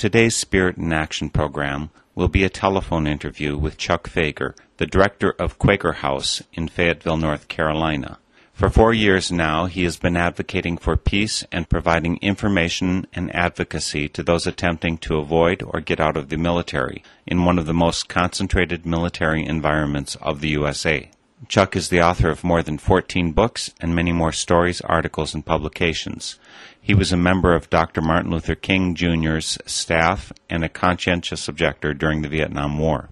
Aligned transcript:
Today's 0.00 0.34
Spirit 0.34 0.78
in 0.78 0.94
Action 0.94 1.28
program 1.28 1.90
will 2.14 2.28
be 2.28 2.42
a 2.42 2.48
telephone 2.48 3.06
interview 3.06 3.58
with 3.58 3.76
Chuck 3.76 4.08
Fager, 4.08 4.56
the 4.78 4.86
director 4.86 5.34
of 5.38 5.58
Quaker 5.58 5.92
House 5.92 6.42
in 6.54 6.68
Fayetteville, 6.68 7.18
North 7.18 7.48
Carolina. 7.48 8.18
For 8.54 8.70
four 8.70 8.94
years 8.94 9.30
now, 9.30 9.66
he 9.66 9.84
has 9.84 9.98
been 9.98 10.16
advocating 10.16 10.78
for 10.78 10.96
peace 10.96 11.44
and 11.52 11.68
providing 11.68 12.16
information 12.22 13.08
and 13.12 13.30
advocacy 13.36 14.08
to 14.08 14.22
those 14.22 14.46
attempting 14.46 14.96
to 15.00 15.18
avoid 15.18 15.62
or 15.62 15.82
get 15.82 16.00
out 16.00 16.16
of 16.16 16.30
the 16.30 16.38
military 16.38 17.04
in 17.26 17.44
one 17.44 17.58
of 17.58 17.66
the 17.66 17.74
most 17.74 18.08
concentrated 18.08 18.86
military 18.86 19.44
environments 19.44 20.16
of 20.22 20.40
the 20.40 20.48
USA. 20.48 21.10
Chuck 21.48 21.76
is 21.76 21.90
the 21.90 22.00
author 22.00 22.30
of 22.30 22.42
more 22.42 22.62
than 22.62 22.78
14 22.78 23.32
books 23.32 23.72
and 23.80 23.94
many 23.94 24.12
more 24.12 24.32
stories, 24.32 24.80
articles, 24.80 25.34
and 25.34 25.44
publications. 25.44 26.38
He 26.82 26.94
was 26.94 27.12
a 27.12 27.16
member 27.16 27.54
of 27.54 27.70
Dr. 27.70 28.00
Martin 28.00 28.30
Luther 28.30 28.54
King 28.54 28.94
Jr.'s 28.94 29.58
staff 29.66 30.32
and 30.48 30.64
a 30.64 30.68
conscientious 30.68 31.46
objector 31.46 31.92
during 31.92 32.22
the 32.22 32.28
Vietnam 32.28 32.78
War. 32.78 33.10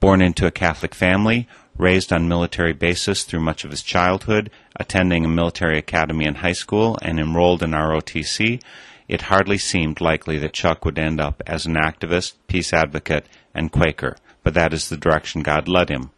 Born 0.00 0.22
into 0.22 0.46
a 0.46 0.50
Catholic 0.50 0.94
family, 0.94 1.46
raised 1.76 2.12
on 2.12 2.26
military 2.26 2.72
bases 2.72 3.24
through 3.24 3.40
much 3.40 3.64
of 3.64 3.70
his 3.70 3.82
childhood, 3.82 4.50
attending 4.76 5.24
a 5.24 5.28
military 5.28 5.78
academy 5.78 6.24
in 6.24 6.36
high 6.36 6.52
school, 6.52 6.98
and 7.02 7.20
enrolled 7.20 7.62
in 7.62 7.70
ROTC, 7.70 8.60
it 9.08 9.22
hardly 9.22 9.58
seemed 9.58 10.00
likely 10.00 10.38
that 10.38 10.54
Chuck 10.54 10.84
would 10.84 10.98
end 10.98 11.20
up 11.20 11.42
as 11.46 11.66
an 11.66 11.74
activist, 11.74 12.34
peace 12.46 12.72
advocate, 12.72 13.26
and 13.54 13.70
Quaker, 13.70 14.16
but 14.42 14.54
that 14.54 14.72
is 14.72 14.88
the 14.88 14.96
direction 14.96 15.42
God 15.42 15.68
led 15.68 15.90
him. 15.90 16.10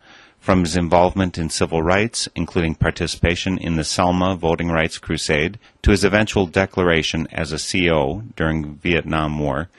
From 0.45 0.61
his 0.61 0.77
involvement 0.77 1.39
in 1.39 1.49
civil 1.49 1.81
rights, 1.81 2.29
including 2.35 2.75
participation 2.75 3.57
in 3.57 3.77
the 3.77 3.83
Selma 3.83 4.37
Voting 4.37 4.69
Rights 4.69 4.99
Crusade, 4.99 5.59
to 5.81 5.91
his 5.91 6.05
eventual 6.05 6.47
declaration 6.47 7.27
as 7.33 7.51
a 7.51 7.57
CO 7.57 8.25
during 8.37 8.75
Vietnam 8.75 9.39
War, 9.39 9.71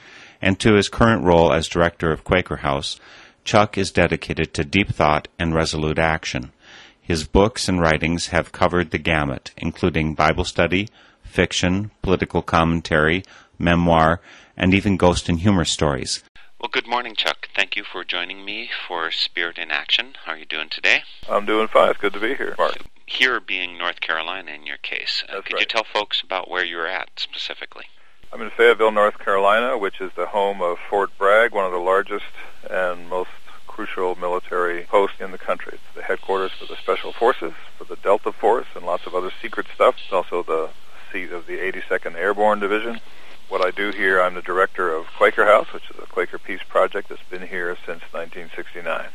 and 0.41 0.59
to 0.59 0.73
his 0.73 0.89
current 0.89 1.23
role 1.23 1.53
as 1.53 1.67
director 1.67 2.11
of 2.11 2.23
Quaker 2.23 2.55
House, 2.55 2.99
Chuck 3.43 3.77
is 3.77 3.91
dedicated 3.91 4.55
to 4.55 4.65
deep 4.65 4.89
thought 4.89 5.27
and 5.37 5.53
resolute 5.53 5.99
action. 5.99 6.51
His 6.99 7.27
books 7.27 7.69
and 7.69 7.79
writings 7.79 8.29
have 8.29 8.51
covered 8.51 8.89
the 8.89 8.97
gamut, 8.97 9.51
including 9.57 10.15
Bible 10.15 10.45
study, 10.45 10.89
fiction, 11.21 11.91
political 12.01 12.41
commentary, 12.41 13.23
memoir, 13.59 14.19
and 14.57 14.73
even 14.73 14.97
ghost 14.97 15.29
and 15.29 15.41
humor 15.41 15.65
stories. 15.65 16.23
Well, 16.59 16.69
good 16.71 16.87
morning, 16.87 17.15
Chuck. 17.15 17.49
Thank 17.53 17.75
you 17.75 17.83
for 17.83 18.05
joining 18.05 18.45
me 18.45 18.69
for 18.87 19.11
Spirit 19.11 19.57
in 19.57 19.71
Action. 19.71 20.15
How 20.23 20.31
are 20.31 20.37
you 20.37 20.45
doing 20.45 20.69
today? 20.69 21.03
I'm 21.29 21.45
doing 21.45 21.67
fine. 21.67 21.89
It's 21.89 21.99
good 21.99 22.13
to 22.13 22.19
be 22.19 22.33
here, 22.33 22.55
Mark. 22.57 22.77
Here 23.05 23.41
being 23.41 23.77
North 23.77 23.99
Carolina 23.99 24.51
in 24.51 24.65
your 24.65 24.77
case, 24.77 25.23
uh, 25.27 25.41
could 25.41 25.59
you 25.59 25.65
tell 25.65 25.83
folks 25.83 26.21
about 26.21 26.49
where 26.49 26.63
you're 26.63 26.87
at 26.87 27.09
specifically? 27.17 27.85
I'm 28.31 28.41
in 28.41 28.49
Fayetteville, 28.51 28.91
North 28.91 29.19
Carolina, 29.19 29.77
which 29.77 29.99
is 29.99 30.11
the 30.15 30.27
home 30.27 30.61
of 30.61 30.77
Fort 30.89 31.11
Bragg, 31.17 31.51
one 31.51 31.65
of 31.65 31.73
the 31.73 31.77
largest 31.77 32.25
and 32.69 33.09
most 33.09 33.31
crucial 33.67 34.15
military 34.15 34.83
posts 34.83 35.19
in 35.19 35.31
the 35.31 35.37
country. 35.37 35.73
It's 35.73 35.95
the 35.95 36.03
headquarters 36.03 36.51
for 36.53 36.65
the 36.65 36.77
Special 36.77 37.11
Forces, 37.11 37.53
for 37.77 37.83
the 37.83 37.97
Delta 37.97 38.31
Force, 38.31 38.67
and 38.75 38.85
lots 38.85 39.05
of 39.05 39.13
other 39.13 39.31
secret 39.41 39.67
stuff. 39.75 39.95
It's 40.01 40.13
also 40.13 40.41
the 40.41 40.69
seat 41.11 41.31
of 41.33 41.47
the 41.47 41.57
82nd 41.57 42.15
Airborne 42.15 42.61
Division. 42.61 43.01
What 43.47 43.63
I 43.63 43.69
do 43.69 43.91
here, 43.91 44.19
I'm 44.19 44.33
the 44.33 44.41
director 44.41 44.93
of 44.93 45.05
Quaker 45.17 45.45
House, 45.45 45.71
which 45.71 45.89
is 45.91 45.97
a 46.01 46.07
Quaker 46.07 46.39
Peace 46.39 46.63
Project 46.67 47.09
that's 47.09 47.21
been 47.29 47.47
here 47.47 47.75
since 47.85 48.01
1969. 48.11 49.09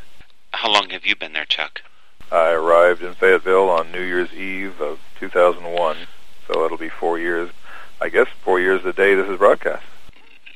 How 0.53 0.73
long 0.73 0.91
have 0.91 1.05
you 1.05 1.17
been 1.17 1.32
there, 1.32 1.44
Chuck? 1.44 1.82
I 2.31 2.50
arrived 2.50 3.03
in 3.03 3.15
Fayetteville 3.15 3.69
on 3.69 3.91
New 3.91 4.03
Year's 4.03 4.32
Eve 4.32 4.81
of 4.81 5.00
2001, 5.19 5.97
so 6.47 6.65
it'll 6.65 6.79
be 6.79 6.88
four 6.88 7.19
years. 7.19 7.50
I 8.00 8.09
guess 8.09 8.29
four 8.44 8.61
years 8.61 8.85
the 8.85 8.93
day 8.93 9.17
this 9.17 9.29
is 9.29 9.37
broadcast. 9.37 9.85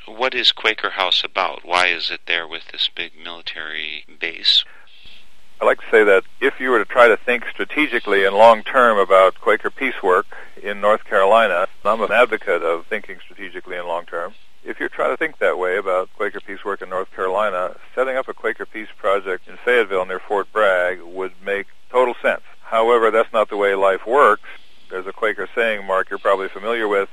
What 0.05 0.33
is 0.33 0.53
Quaker 0.53 0.91
House 0.91 1.21
about? 1.23 1.65
Why 1.65 1.87
is 1.87 2.09
it 2.09 2.21
there 2.27 2.47
with 2.47 2.69
this 2.71 2.89
big 2.95 3.11
military 3.21 4.05
base? 4.19 4.63
I 5.61 5.65
like 5.65 5.79
to 5.79 5.89
say 5.89 6.03
that 6.03 6.23
if 6.41 6.59
you 6.59 6.69
were 6.69 6.79
to 6.79 6.85
try 6.85 7.07
to 7.07 7.15
think 7.15 7.45
strategically 7.49 8.25
and 8.25 8.35
long 8.35 8.61
term 8.61 8.97
about 8.97 9.39
Quaker 9.39 9.69
peace 9.69 10.03
work 10.03 10.27
in 10.61 10.81
North 10.81 11.05
Carolina, 11.05 11.67
I'm 11.85 12.01
an 12.01 12.11
advocate 12.11 12.61
of 12.61 12.85
thinking 12.87 13.19
strategically 13.23 13.77
and 13.77 13.87
long 13.87 14.05
term. 14.05 14.33
If 14.65 14.79
you're 14.79 14.89
trying 14.89 15.11
to 15.11 15.17
think 15.17 15.37
that 15.37 15.57
way 15.57 15.77
about 15.77 16.09
Quaker 16.17 16.41
peace 16.41 16.65
work 16.65 16.81
in 16.81 16.89
North 16.89 17.09
Carolina, 17.15 17.77
setting 17.93 18.17
up 18.17 18.27
a 18.27 18.33
Quaker 18.33 18.65
peace 18.65 18.89
project 18.97 19.47
in 19.47 19.55
Fayetteville 19.55 20.05
near 20.05 20.19
Fort 20.19 20.51
Bragg 20.51 21.01
would 21.01 21.33
make 21.41 21.67
total 21.89 22.15
sense. 22.21 22.43
However, 22.61 23.09
that's 23.09 23.31
not 23.31 23.49
the 23.49 23.57
way 23.57 23.75
life 23.75 24.05
works. 24.05 24.49
There's 24.89 25.07
a 25.07 25.13
Quaker 25.13 25.47
saying, 25.55 25.85
Mark, 25.85 26.09
you're 26.09 26.19
probably 26.19 26.49
familiar 26.49 26.87
with. 26.87 27.09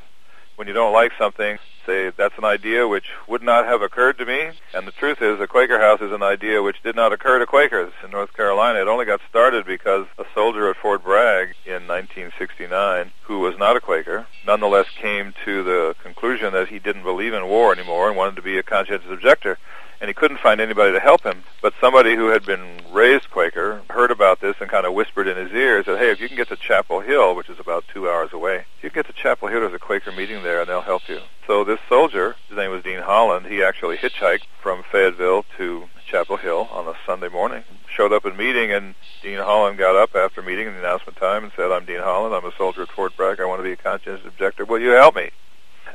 When 0.56 0.66
you 0.66 0.74
don't 0.74 0.92
like 0.92 1.12
something, 1.16 1.58
say 1.86 2.10
that's 2.16 2.36
an 2.38 2.44
idea 2.44 2.86
which 2.86 3.06
would 3.26 3.42
not 3.42 3.64
have 3.64 3.82
occurred 3.82 4.18
to 4.18 4.26
me. 4.26 4.50
And 4.74 4.86
the 4.86 4.92
truth 4.92 5.20
is, 5.20 5.40
a 5.40 5.46
Quaker 5.46 5.78
house 5.78 6.00
is 6.00 6.12
an 6.12 6.22
idea 6.22 6.62
which 6.62 6.82
did 6.82 6.96
not 6.96 7.12
occur 7.12 7.38
to 7.38 7.46
Quakers 7.46 7.92
in 8.04 8.10
North 8.10 8.32
Carolina. 8.34 8.80
It 8.80 8.88
only 8.88 9.04
got 9.04 9.20
started 9.28 9.66
because 9.66 10.06
a 10.18 10.24
soldier 10.34 10.70
at 10.70 10.76
Fort 10.76 11.04
Bragg 11.04 11.54
in 11.64 11.86
1969, 11.86 13.12
who 13.22 13.40
was 13.40 13.58
not 13.58 13.76
a 13.76 13.80
Quaker, 13.80 14.26
nonetheless 14.46 14.86
came 14.90 15.34
to 15.44 15.62
the 15.62 15.96
conclusion 16.02 16.52
that 16.52 16.68
he 16.68 16.78
didn't 16.78 17.02
believe 17.02 17.34
in 17.34 17.46
war 17.46 17.72
anymore 17.72 18.08
and 18.08 18.16
wanted 18.16 18.36
to 18.36 18.42
be 18.42 18.58
a 18.58 18.62
conscientious 18.62 19.10
objector 19.10 19.58
and 20.02 20.08
he 20.08 20.14
couldn't 20.14 20.40
find 20.40 20.60
anybody 20.60 20.92
to 20.92 20.98
help 20.98 21.22
him. 21.22 21.44
But 21.62 21.74
somebody 21.80 22.16
who 22.16 22.26
had 22.26 22.44
been 22.44 22.80
raised 22.90 23.30
Quaker 23.30 23.82
heard 23.88 24.10
about 24.10 24.40
this 24.40 24.56
and 24.60 24.68
kind 24.68 24.84
of 24.84 24.94
whispered 24.94 25.28
in 25.28 25.36
his 25.36 25.52
ear, 25.52 25.82
said, 25.84 25.98
hey, 25.98 26.10
if 26.10 26.20
you 26.20 26.26
can 26.26 26.36
get 26.36 26.48
to 26.48 26.56
Chapel 26.56 27.00
Hill, 27.00 27.36
which 27.36 27.48
is 27.48 27.60
about 27.60 27.84
two 27.86 28.10
hours 28.10 28.32
away, 28.32 28.64
if 28.78 28.82
you 28.82 28.90
can 28.90 29.02
get 29.02 29.06
to 29.06 29.22
Chapel 29.22 29.46
Hill, 29.46 29.60
there's 29.60 29.72
a 29.72 29.78
Quaker 29.78 30.10
meeting 30.10 30.42
there, 30.42 30.60
and 30.60 30.68
they'll 30.68 30.80
help 30.80 31.08
you. 31.08 31.20
So 31.46 31.62
this 31.62 31.78
soldier, 31.88 32.34
his 32.48 32.56
name 32.56 32.72
was 32.72 32.82
Dean 32.82 32.98
Holland, 32.98 33.46
he 33.46 33.62
actually 33.62 33.96
hitchhiked 33.96 34.46
from 34.60 34.82
Fayetteville 34.82 35.44
to 35.56 35.84
Chapel 36.04 36.36
Hill 36.36 36.68
on 36.72 36.88
a 36.88 36.94
Sunday 37.06 37.28
morning, 37.28 37.62
showed 37.88 38.12
up 38.12 38.26
at 38.26 38.36
meeting, 38.36 38.72
and 38.72 38.96
Dean 39.22 39.38
Holland 39.38 39.78
got 39.78 39.94
up 39.94 40.16
after 40.16 40.42
meeting 40.42 40.66
in 40.66 40.72
the 40.72 40.80
announcement 40.80 41.16
time 41.16 41.44
and 41.44 41.52
said, 41.54 41.70
I'm 41.70 41.84
Dean 41.84 42.00
Holland, 42.00 42.34
I'm 42.34 42.44
a 42.44 42.56
soldier 42.56 42.82
at 42.82 42.90
Fort 42.90 43.16
Bragg, 43.16 43.38
I 43.38 43.44
want 43.44 43.60
to 43.60 43.64
be 43.64 43.72
a 43.72 43.76
conscientious 43.76 44.26
objector, 44.26 44.64
will 44.64 44.80
you 44.80 44.90
help 44.90 45.14
me? 45.14 45.30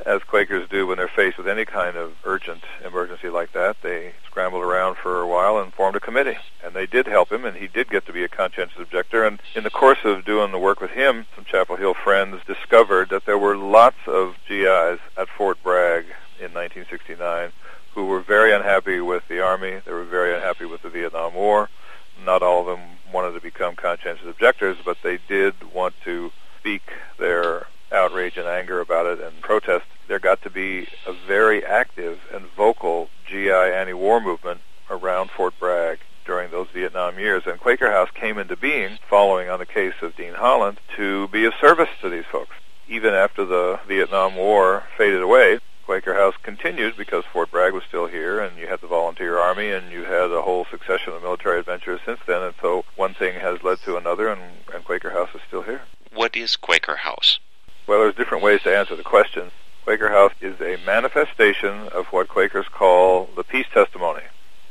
As 0.08 0.22
Quakers 0.22 0.66
do 0.70 0.86
when 0.86 0.96
they're 0.96 1.06
faced 1.06 1.36
with 1.36 1.46
any 1.46 1.66
kind 1.66 1.94
of 1.94 2.14
urgent 2.24 2.64
emergency 2.82 3.28
like 3.28 3.52
that, 3.52 3.76
they 3.82 4.14
scrambled 4.26 4.62
around 4.62 4.96
for 4.96 5.20
a 5.20 5.26
while 5.26 5.58
and 5.58 5.74
formed 5.74 5.96
a 5.96 6.00
committee. 6.00 6.38
And 6.64 6.72
they 6.72 6.86
did 6.86 7.06
help 7.06 7.30
him, 7.30 7.44
and 7.44 7.58
he 7.58 7.66
did 7.66 7.90
get 7.90 8.06
to 8.06 8.12
be 8.14 8.24
a 8.24 8.28
conscientious 8.28 8.80
objector. 8.80 9.26
And 9.26 9.38
in 9.54 9.64
the 9.64 9.70
course 9.70 9.98
of 10.04 10.24
doing 10.24 10.50
the 10.50 10.58
work 10.58 10.80
with 10.80 10.92
him, 10.92 11.26
some 11.34 11.44
Chapel 11.44 11.76
Hill 11.76 11.92
friends 11.92 12.40
discovered 12.46 13.10
that 13.10 13.26
there 13.26 13.36
were 13.36 13.54
lots 13.54 13.98
of 14.06 14.36
GIs 14.48 14.98
at 15.18 15.28
Fort 15.36 15.62
Bragg 15.62 16.06
in 16.38 16.54
1969 16.54 17.52
who 17.94 18.06
were 18.06 18.20
very 18.20 18.52
unhappy 18.52 19.00
with 19.00 19.28
the 19.28 19.40
Army. 19.40 19.80
They 19.84 19.92
were 19.92 20.04
very 20.04 20.34
unhappy 20.34 20.64
with 20.64 20.82
the 20.82 20.88
Vietnam 20.88 21.34
War. 21.34 21.68
Not 22.24 22.42
all 22.42 22.60
of 22.60 22.66
them 22.66 22.96
wanted 23.12 23.34
to 23.34 23.40
become 23.40 23.76
conscientious 23.76 24.26
objectors, 24.26 24.78
but 24.82 24.98
they 25.02 25.18
did 25.28 25.74
want 25.74 25.94
to 26.04 26.30
speak 26.58 26.92
their 27.18 27.66
outrage 27.92 28.36
and 28.36 28.46
anger 28.46 28.80
about 28.80 29.06
it 29.06 29.20
and 29.20 29.40
protest, 29.40 29.86
there 30.08 30.18
got 30.18 30.42
to 30.42 30.50
be 30.50 30.88
a 31.06 31.12
very 31.12 31.64
active 31.64 32.20
and 32.32 32.46
vocal 32.56 33.08
GI 33.26 33.50
anti-war 33.50 34.20
movement 34.20 34.60
around 34.90 35.30
Fort 35.30 35.54
Bragg 35.58 35.98
during 36.24 36.50
those 36.50 36.68
Vietnam 36.72 37.18
years. 37.18 37.44
And 37.46 37.60
Quaker 37.60 37.90
House 37.90 38.10
came 38.14 38.38
into 38.38 38.56
being 38.56 38.98
following 39.08 39.48
on 39.48 39.58
the 39.58 39.66
case 39.66 39.94
of 40.02 40.16
Dean 40.16 40.34
Holland 40.34 40.80
to 40.96 41.28
be 41.28 41.44
of 41.44 41.54
service 41.60 41.90
to 42.00 42.08
these 42.08 42.24
folks. 42.30 42.56
Even 42.88 43.12
after 43.12 43.44
the 43.44 43.80
Vietnam 43.86 44.34
War 44.34 44.84
faded 44.96 45.22
away, 45.22 45.58
Quaker 45.84 46.14
House 46.14 46.34
continued 46.42 46.96
because 46.96 47.24
Fort 47.32 47.50
Bragg 47.50 47.72
was 47.72 47.82
still 47.84 48.06
here, 48.06 48.40
and 48.40 48.58
you 48.58 48.66
had 48.66 48.80
the 48.80 48.86
Volunteer 48.86 49.38
Army, 49.38 49.70
and 49.70 49.90
you 49.90 50.04
had 50.04 50.30
a 50.30 50.42
whole 50.42 50.66
succession 50.70 51.14
of 51.14 51.22
military 51.22 51.58
adventures 51.60 52.00
since 52.04 52.20
then. 52.26 52.42
And 52.42 52.54
so 52.60 52.84
one 52.96 53.14
thing 53.14 53.40
has 53.40 53.62
led 53.62 53.78
to 53.80 53.96
another, 53.96 54.28
and, 54.28 54.40
and 54.74 54.84
Quaker 54.84 55.10
House 55.10 55.30
is 55.34 55.40
still 55.46 55.62
here. 55.62 55.82
What 56.12 56.36
is 56.36 56.56
Quaker 56.56 56.96
House? 56.96 57.38
Well, 57.88 58.00
there's 58.00 58.16
different 58.16 58.44
ways 58.44 58.60
to 58.64 58.76
answer 58.76 58.94
the 58.96 59.02
question. 59.02 59.50
Quaker 59.84 60.10
House 60.10 60.34
is 60.42 60.60
a 60.60 60.76
manifestation 60.84 61.88
of 61.88 62.04
what 62.08 62.28
Quakers 62.28 62.68
call 62.68 63.30
the 63.34 63.42
peace 63.42 63.64
testimony. 63.72 64.24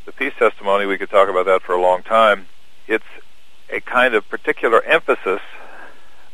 The 0.05 0.11
peace 0.11 0.33
testimony, 0.37 0.85
we 0.85 0.99
could 0.99 1.09
talk 1.09 1.27
about 1.27 1.47
that 1.47 1.63
for 1.63 1.73
a 1.73 1.81
long 1.81 2.03
time. 2.03 2.45
It's 2.87 3.03
a 3.71 3.79
kind 3.79 4.13
of 4.13 4.29
particular 4.29 4.83
emphasis 4.83 5.41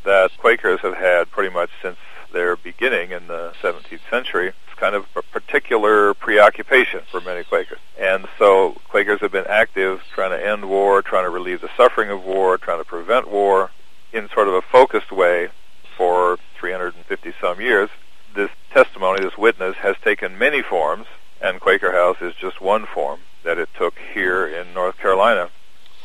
that 0.04 0.38
Quakers 0.38 0.82
have 0.82 0.98
had 0.98 1.32
pretty 1.32 1.54
much 1.54 1.70
since 1.82 1.96
their 2.34 2.58
beginning 2.58 3.12
in 3.12 3.28
the 3.28 3.54
17th 3.62 4.02
century. 4.10 4.50
It's 4.50 4.78
kind 4.78 4.94
of 4.94 5.06
a 5.16 5.22
particular 5.22 6.14
preoccupation 6.14 7.04
for 7.10 7.22
many 7.22 7.46
Quakers. 7.46 7.80
And 7.98 8.28
so 8.38 8.76
Quakers 8.90 9.22
have 9.22 9.32
been 9.32 9.48
active 9.48 10.02
trying 10.14 10.32
to 10.32 10.46
end 10.46 10.68
war, 10.68 11.02
trying 11.02 11.24
to 11.24 11.30
relieve 11.30 11.62
the 11.62 11.70
suffering 11.78 12.10
of 12.10 12.26
war, 12.26 12.58
trying 12.58 12.80
to 12.80 12.86
prevent 12.86 13.32
war 13.32 13.72
in 14.12 14.28
sort 14.34 14.50
of 14.50 14.54
a 14.56 14.62
focused 14.62 15.14
way 15.14 15.48
for 15.96 16.38
350 16.64 17.34
some 17.42 17.60
years. 17.60 17.90
This 18.36 18.50
testimony, 18.72 19.22
this 19.22 19.38
witness, 19.38 19.76
has 19.78 19.98
taken 20.02 20.38
many 20.38 20.62
forms, 20.62 21.06
and 21.42 21.60
Quaker 21.60 21.92
House 21.92 22.18
is 22.22 22.34
just 22.36 22.62
one 22.62 22.86
form 22.86 23.20
that 23.44 23.58
it 23.58 23.70
took 23.78 23.96
here 24.14 24.48
in 24.48 24.74
North 24.74 24.98
Carolina. 24.98 25.50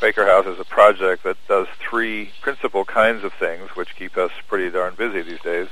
Quaker 0.01 0.27
House 0.27 0.47
is 0.47 0.59
a 0.59 0.65
project 0.65 1.23
that 1.23 1.37
does 1.47 1.69
principal 2.41 2.85
kinds 2.85 3.25
of 3.25 3.33
things 3.33 3.71
which 3.71 3.97
keep 3.97 4.17
us 4.17 4.31
pretty 4.47 4.71
darn 4.71 4.95
busy 4.95 5.23
these 5.23 5.41
days. 5.41 5.69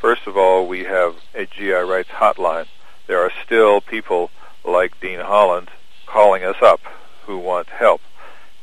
First 0.00 0.26
of 0.26 0.36
all, 0.36 0.66
we 0.66 0.84
have 0.84 1.16
a 1.34 1.46
GI 1.46 1.72
rights 1.72 2.10
hotline. 2.10 2.66
There 3.06 3.20
are 3.20 3.32
still 3.44 3.80
people 3.80 4.30
like 4.64 5.00
Dean 5.00 5.20
Holland 5.20 5.68
calling 6.06 6.44
us 6.44 6.56
up 6.62 6.80
who 7.26 7.38
want 7.38 7.68
help. 7.68 8.00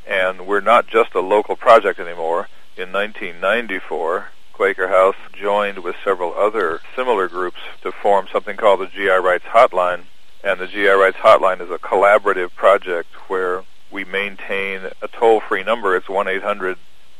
And 0.08 0.48
we're 0.48 0.62
not 0.62 0.88
just 0.88 1.14
a 1.14 1.20
local 1.20 1.56
project 1.56 2.00
anymore. 2.00 2.48
In 2.76 2.92
1994, 2.92 4.30
Quaker 4.54 4.88
House 4.88 5.16
joined 5.34 5.80
with 5.80 5.96
several 6.04 6.34
other 6.34 6.82
similar 6.96 7.28
groups 7.28 7.60
to 7.82 7.92
form 7.92 8.28
something 8.32 8.58
called 8.58 8.80
the 8.80 8.88
GI 8.88 9.10
Rights 9.10 9.46
Hotline. 9.46 10.04
And 10.44 10.60
the 10.60 10.68
GI 10.68 10.88
Rights 10.88 11.18
Hotline 11.18 11.62
is 11.62 11.70
a 11.70 11.78
collaborative 11.78 12.56
project 12.56 13.10
where 13.30 13.64
we 13.92 14.04
maintain 14.06 14.82
a 15.02 15.08
toll-free 15.08 15.64
number. 15.64 15.96
It's 15.96 16.10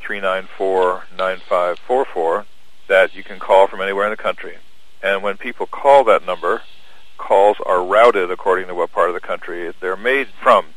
1-800-394-9544 0.08 2.46
that 2.88 3.16
you 3.16 3.24
can 3.24 3.40
call 3.40 3.68
from 3.68 3.82
anywhere 3.82 4.06
in 4.06 4.12
the 4.12 4.18
country. 4.18 4.58
And 5.04 5.22
when 5.22 5.38
people 5.38 5.66
call 5.66 6.04
that 6.06 6.26
number, 6.26 6.62
calls 7.18 7.58
are 7.66 7.84
routed 7.84 8.32
according 8.32 8.68
to 8.68 8.76
what 8.76 8.92
part 8.92 9.10
of 9.10 9.14
the 9.14 9.22
country 9.22 9.72
they're 9.80 9.98
made 9.98 10.28
from. 10.42 10.68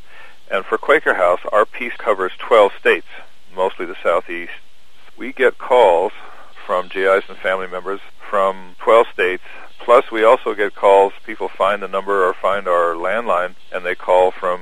And 0.50 0.64
for 0.64 0.78
Quaker 0.78 1.14
House, 1.14 1.40
our 1.52 1.64
piece 1.64 1.94
covers 1.96 2.32
12 2.38 2.72
states, 2.78 3.06
mostly 3.54 3.86
the 3.86 3.96
southeast. 4.02 4.52
We 5.16 5.32
get 5.32 5.58
calls 5.58 6.12
from 6.66 6.88
GIs 6.88 7.24
and 7.28 7.38
family 7.38 7.68
members 7.68 8.00
from 8.28 8.74
12 8.78 9.06
states. 9.12 9.44
Plus, 9.78 10.10
we 10.10 10.24
also 10.24 10.54
get 10.54 10.74
calls. 10.74 11.12
People 11.24 11.48
find 11.48 11.82
the 11.82 11.88
number 11.88 12.24
or 12.24 12.34
find 12.34 12.68
our 12.68 12.94
landline, 12.94 13.54
and 13.72 13.84
they 13.84 13.94
call 13.94 14.30
from 14.30 14.60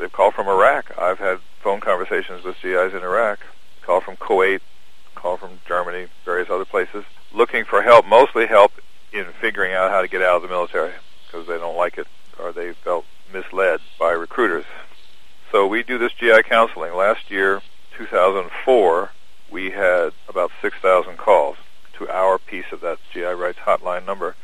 they 0.00 0.08
call 0.08 0.32
from 0.32 0.48
Iraq. 0.48 0.90
I've 0.98 1.20
had 1.20 1.38
phone 1.62 1.80
conversations 1.80 2.42
with 2.42 2.56
GIs 2.60 2.92
in 2.92 3.04
Iraq. 3.04 3.38
Call 3.86 4.00
from 4.00 4.16
Kuwait. 4.16 4.60
Call 5.14 5.36
from 5.36 5.60
Germany. 5.64 6.08
Various 6.24 6.50
other 6.50 6.64
places, 6.64 7.04
looking 7.32 7.64
for 7.64 7.82
help. 7.82 8.04
Mostly 8.04 8.46
help 8.46 8.72
in 9.12 9.26
figuring 9.40 9.74
out 9.74 9.92
how 9.92 10.02
to 10.02 10.08
get 10.08 10.22
out 10.22 10.36
of 10.36 10.42
the 10.42 10.48
military 10.48 10.92
because 11.24 11.46
they 11.46 11.56
don't 11.56 11.76
like 11.76 11.96
it 11.96 12.08
or 12.36 12.50
they 12.50 12.72
felt 12.72 13.04
misled 13.32 13.80
by 13.96 14.10
recruiters. 14.10 14.64
So 15.52 15.68
we 15.68 15.84
do 15.84 15.98
this 15.98 16.12
GI 16.12 16.42
counseling. 16.42 16.94
Last 16.96 17.30
year, 17.30 17.62
2004, 17.96 19.12
we 19.52 19.70
had 19.70 20.10
about 20.28 20.50
6,000 20.60 21.16
calls 21.16 21.56
to 21.94 22.08
our 22.08 22.38
piece 22.38 22.72
of 22.72 22.80
that 22.80 22.98
GI 23.12 23.22
rights 23.22 23.60
hotline 23.60 24.04
number. 24.04 24.34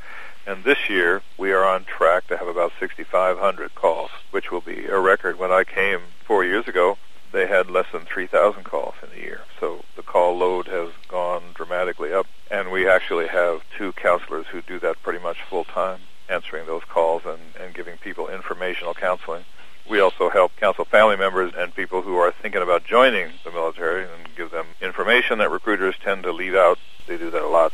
And 0.46 0.62
this 0.62 0.88
year, 0.88 1.20
we 1.36 1.52
are 1.52 1.64
on 1.64 1.84
track 1.84 2.28
to 2.28 2.36
have 2.36 2.46
about 2.46 2.72
6,500 2.78 3.74
calls, 3.74 4.10
which 4.30 4.52
will 4.52 4.60
be 4.60 4.86
a 4.86 5.00
record. 5.00 5.36
When 5.36 5.50
I 5.50 5.64
came 5.64 6.00
four 6.24 6.44
years 6.44 6.68
ago, 6.68 6.96
they 7.32 7.46
had 7.46 7.70
less 7.70 7.86
than 7.92 8.04
3,000 8.04 8.64
calls 8.64 8.94
in 9.02 9.18
a 9.18 9.22
year. 9.22 9.40
So 9.58 9.84
the 9.96 10.02
call 10.02 10.36
load 10.36 10.68
has 10.68 10.90
gone 11.08 11.42
dramatically 11.54 12.12
up. 12.12 12.26
And 12.50 12.70
we 12.70 12.88
actually 12.88 13.28
have 13.28 13.62
two 13.76 13.92
counselors 13.92 14.46
who 14.46 14.60
do 14.60 14.78
that 14.80 15.02
pretty 15.02 15.18
much 15.18 15.38
full 15.48 15.64
time, 15.64 16.00
answering 16.28 16.66
those 16.66 16.84
calls 16.84 17.22
and, 17.24 17.40
and 17.58 17.74
giving 17.74 17.96
people 17.96 18.28
informational 18.28 18.94
counseling. 18.94 19.44
We 19.88 20.00
also 20.00 20.30
help 20.30 20.54
counsel 20.56 20.84
family 20.84 21.16
members 21.16 21.52
and 21.56 21.74
people 21.74 22.02
who 22.02 22.16
are 22.16 22.30
thinking 22.30 22.62
about 22.62 22.84
joining 22.84 23.32
the 23.44 23.50
military 23.50 24.04
and 24.04 24.36
give 24.36 24.50
them 24.50 24.66
information 24.80 25.38
that 25.38 25.50
recruiters 25.50 25.96
tend 26.02 26.22
to 26.24 26.32
leave 26.32 26.54
out. 26.54 26.78
They 27.08 27.16
do 27.16 27.30
that 27.30 27.42
a 27.42 27.48
lot. 27.48 27.72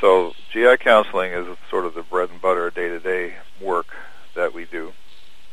So 0.00 0.32
GI 0.50 0.78
counseling 0.78 1.32
is 1.32 1.46
sort 1.68 1.84
of 1.84 1.94
the 1.94 2.02
bread 2.02 2.30
and 2.30 2.40
butter 2.40 2.70
day-to-day 2.70 3.34
work 3.60 3.88
that 4.34 4.54
we 4.54 4.64
do. 4.64 4.92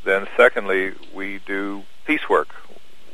Then 0.05 0.27
secondly, 0.37 0.93
we 1.13 1.39
do 1.45 1.83
peace 2.05 2.29
work. 2.29 2.47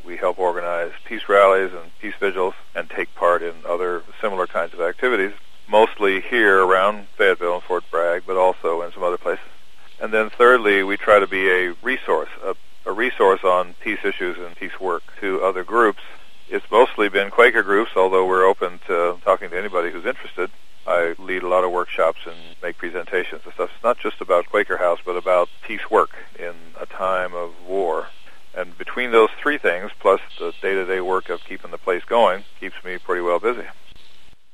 We 0.05 0.17
help 0.17 0.37
organize 0.37 0.91
peace 1.05 1.29
rallies 1.29 1.71
and 1.71 1.91
peace 1.99 2.15
vigils 2.19 2.53
and 2.75 2.89
take 2.89 3.13
part 3.15 3.41
in 3.41 3.53
other 3.67 4.03
similar 4.19 4.47
kinds 4.47 4.73
of 4.73 4.81
activities, 4.81 5.33
mostly 5.67 6.21
here 6.21 6.63
around 6.63 7.07
Fayetteville 7.17 7.55
and 7.55 7.63
Fort 7.63 7.83
Bragg, 7.89 8.23
but 8.27 8.37
also 8.37 8.81
in 8.81 8.91
some 8.91 9.03
other 9.03 9.17
places. 9.17 9.45
And 10.01 10.11
then 10.11 10.29
thirdly, 10.29 10.83
we 10.83 10.97
try 10.97 11.19
to 11.19 11.27
be 11.27 11.49
a 11.49 11.73
resource, 11.81 12.29
a, 12.43 12.55
a 12.85 12.91
resource 12.91 13.43
on 13.43 13.75
peace 13.79 14.03
issues 14.03 14.37
and 14.37 14.55
peace 14.55 14.79
work 14.79 15.03
to 15.21 15.41
other 15.41 15.63
groups. 15.63 16.01
It's 16.49 16.69
mostly 16.69 17.07
been 17.07 17.31
Quaker 17.31 17.63
groups, 17.63 17.91
although 17.95 18.25
we're 18.25 18.45
open 18.45 18.79
to 18.87 19.17
talking 19.23 19.49
to 19.49 19.57
anybody 19.57 19.91
who's 19.91 20.05
interested. 20.05 20.51
I 20.85 21.15
lead 21.17 21.43
a 21.43 21.47
lot 21.47 21.63
of 21.63 21.71
workshops 21.71 22.19
and 22.25 22.35
make 22.61 22.77
presentations 22.77 23.41
and 23.45 23.53
stuff. 23.53 23.71
It's 23.73 23.83
not 23.83 23.97
just 23.97 24.19
about 24.19 24.49
Quaker 24.49 24.77
House, 24.77 24.99
but 25.05 25.15
about 25.15 25.47
peace 25.61 25.89
work 25.89 26.11
in 26.37 26.53
a 26.79 26.85
time 26.85 27.33
of 27.33 27.53
war. 27.65 28.07
And 28.55 28.77
between 28.77 29.11
those 29.11 29.29
three 29.41 29.57
things, 29.57 29.91
plus 29.99 30.21
the 30.37 30.53
day-to-day 30.61 31.01
work 31.01 31.29
of 31.29 31.43
keeping 31.43 31.71
the 31.71 31.77
place 31.77 32.03
going, 32.03 32.43
keeps 32.59 32.83
me 32.83 32.97
pretty 32.97 33.21
well 33.21 33.39
busy. 33.39 33.67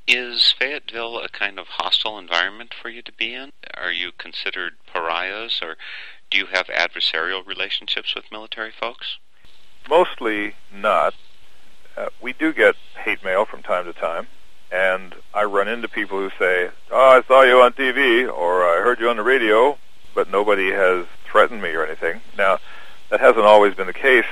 Is 0.08 0.52
Fayetteville 0.58 1.20
a 1.20 1.30
kind 1.30 1.60
of 1.60 1.68
hostile 1.68 2.18
environment 2.18 2.74
for 2.74 2.90
you 2.90 3.02
to 3.04 3.12
be 3.12 3.34
in? 3.34 3.52
Are 3.78 3.92
you 3.92 4.12
considered 4.18 4.74
pariahs, 4.92 5.60
or 5.62 5.76
do 6.32 6.38
you 6.38 6.48
have 6.48 6.68
adversarial 6.68 7.46
relationships 7.46 8.16
with 8.16 8.32
military 8.32 8.72
folks? 8.72 9.18
Mostly 9.88 10.56
not. 10.74 11.14
Uh, 11.96 12.08
we 12.22 12.34
do 12.34 12.54
get 12.54 12.76
hate 13.04 13.24
mail 13.24 13.46
from 13.46 13.62
time 13.62 13.86
to 13.86 13.94
time, 13.94 14.28
and 14.72 15.16
I 15.34 15.44
run 15.44 15.68
into 15.68 15.88
people 15.88 16.18
who 16.18 16.32
say, 16.40 16.72
"Oh, 16.90 17.18
I 17.18 17.22
saw 17.24 17.42
you 17.42 17.62
on 17.62 17.74
TV," 17.74 18.26
or 18.26 18.64
"I 18.64 18.82
heard 18.82 19.00
you 19.00 19.10
on 19.10 19.18
the 19.18 19.24
radio," 19.24 19.78
but 20.16 20.30
nobody 20.30 20.72
has 20.72 21.06
threatened 21.26 21.62
me 21.62 21.70
or 21.70 21.86
anything. 21.86 22.22
Now, 22.38 22.60
that 23.10 23.20
hasn't 23.20 23.46
always 23.46 23.74
been 23.74 23.88
the 23.88 23.94
case. 23.94 24.26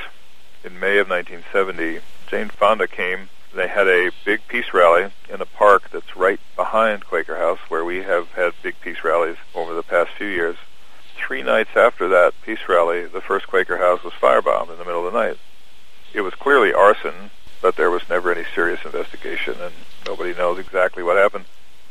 In 0.63 0.79
May 0.79 0.97
of 0.97 1.09
1970, 1.09 1.99
Jane 2.29 2.49
Fonda 2.49 2.87
came 2.87 3.29
they 3.57 3.67
had 3.67 3.87
a 3.87 4.11
big 4.23 4.45
peace 4.47 4.71
rally 4.73 5.11
in 5.29 5.41
a 5.41 5.45
park 5.45 5.89
that's 5.89 6.15
right 6.15 6.39
behind 6.55 7.05
Quaker 7.05 7.37
House, 7.37 7.59
where 7.69 7.83
we 7.83 8.03
have 8.03 8.27
had 8.33 8.53
big 8.61 8.79
peace 8.81 9.03
rallies 9.03 9.37
over 9.55 9.73
the 9.73 9.83
past 9.83 10.11
few 10.11 10.27
years. 10.27 10.57
Three 11.15 11.41
nights 11.41 11.71
after 11.75 12.07
that 12.09 12.33
peace 12.45 12.59
rally, 12.69 13.05
the 13.05 13.21
first 13.21 13.47
Quaker 13.47 13.77
House 13.77 14.03
was 14.03 14.13
firebombed 14.13 14.69
in 14.71 14.77
the 14.77 14.85
middle 14.85 15.07
of 15.07 15.11
the 15.11 15.19
night. 15.19 15.37
It 16.13 16.21
was 16.21 16.35
clearly 16.35 16.71
arson, 16.73 17.31
but 17.61 17.77
there 17.77 17.89
was 17.89 18.07
never 18.09 18.31
any 18.31 18.45
serious 18.53 18.79
investigation, 18.85 19.55
and 19.59 19.73
nobody 20.05 20.33
knows 20.33 20.59
exactly 20.59 21.01
what 21.01 21.17
happened. 21.17 21.45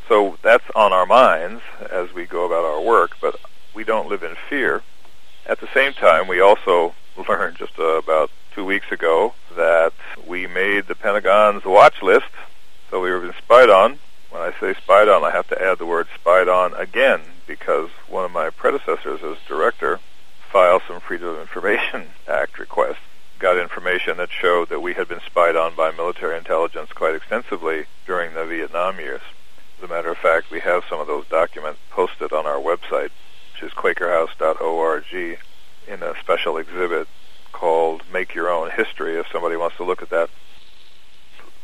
So 0.09 0.39
that's 0.43 0.71
on 0.77 0.93
our 0.93 1.07
minds 1.07 1.63
as 1.91 2.13
we 2.15 2.27
go 2.27 2.47
about 2.47 2.65
our 2.65 2.81
work, 2.81 3.17
but 3.21 3.41
we 3.75 3.83
don't 3.83 4.09
live 4.09 4.23
in 4.23 4.37
fear. 4.49 4.83
At 5.49 5.61
the 5.61 5.69
same 5.73 5.93
time, 5.93 6.27
we 6.27 6.41
also 6.41 6.95
learned 7.29 7.57
just 7.57 7.79
uh, 7.79 7.99
about 7.99 8.31
two 8.53 8.65
weeks 8.65 8.91
ago 8.91 9.35
that 9.55 9.93
we 10.27 10.47
made 10.47 10.87
the 10.87 10.95
Pentagon's 10.97 11.65
watch 11.65 12.03
list, 12.03 12.31
so 12.91 13.01
we 13.01 13.11
were 13.11 13.21
being 13.21 13.33
spied 13.35 13.71
on. 13.71 13.99
When 14.31 14.43
I 14.43 14.53
say 14.59 14.75
spied 14.75 15.09
on, 15.09 15.23
I 15.23 15.31
have 15.31 15.49
to 15.49 15.63
add 15.63 15.79
the 15.79 15.87
word 15.87 16.09
spied 16.15 16.49
on 16.49 16.75
again 16.75 17.21
because 17.47 17.91
one 18.09 18.25
of 18.25 18.33
my 18.33 18.51
predecessors 18.51 19.23
as 19.23 19.37
director 19.47 20.01
filed 20.51 20.83
some 20.89 21.01
Freedom 21.01 21.29
of 21.29 21.41
Information 21.41 22.09
Act 22.29 22.59
requests, 22.59 22.99
got 23.39 23.57
information 23.57 24.17
that 24.17 24.31
showed 24.33 24.69
that 24.71 24.81
we 24.81 24.95
had 24.95 25.07
been 25.07 25.21
spied 25.21 25.55
on 25.55 25.77
by 25.77 25.93
military 25.93 26.37
intelligence 26.37 26.91
quite 26.93 27.15
extensively 27.15 27.85
during 28.05 28.35
the 28.35 28.45
Vietnam 28.45 28.99
years. 28.99 29.23
As 29.79 29.85
a 29.85 29.93
matter 29.93 30.11
of 30.11 30.19
fact, 30.19 30.51
we 30.51 30.61
have 30.61 30.85
some 30.89 30.99
of 30.99 31.07
those 31.07 31.27
documents 31.29 31.79
posted 31.91 32.33
on 32.33 32.47
our 32.47 32.59
website, 32.59 33.11
which 33.57 33.71
is 33.71 33.77
quakerhouse.org, 33.77 35.05
in 35.89 36.03
a 36.03 36.15
special 36.21 36.59
exhibit 36.59 37.09
called 37.53 38.03
Make 38.13 38.35
Your 38.35 38.51
Own 38.51 38.71
History 38.71 39.17
if 39.17 39.27
somebody 39.33 39.57
wants 39.57 39.77
to 39.77 39.85
look 39.85 40.03
at 40.03 40.11
that. 40.11 40.29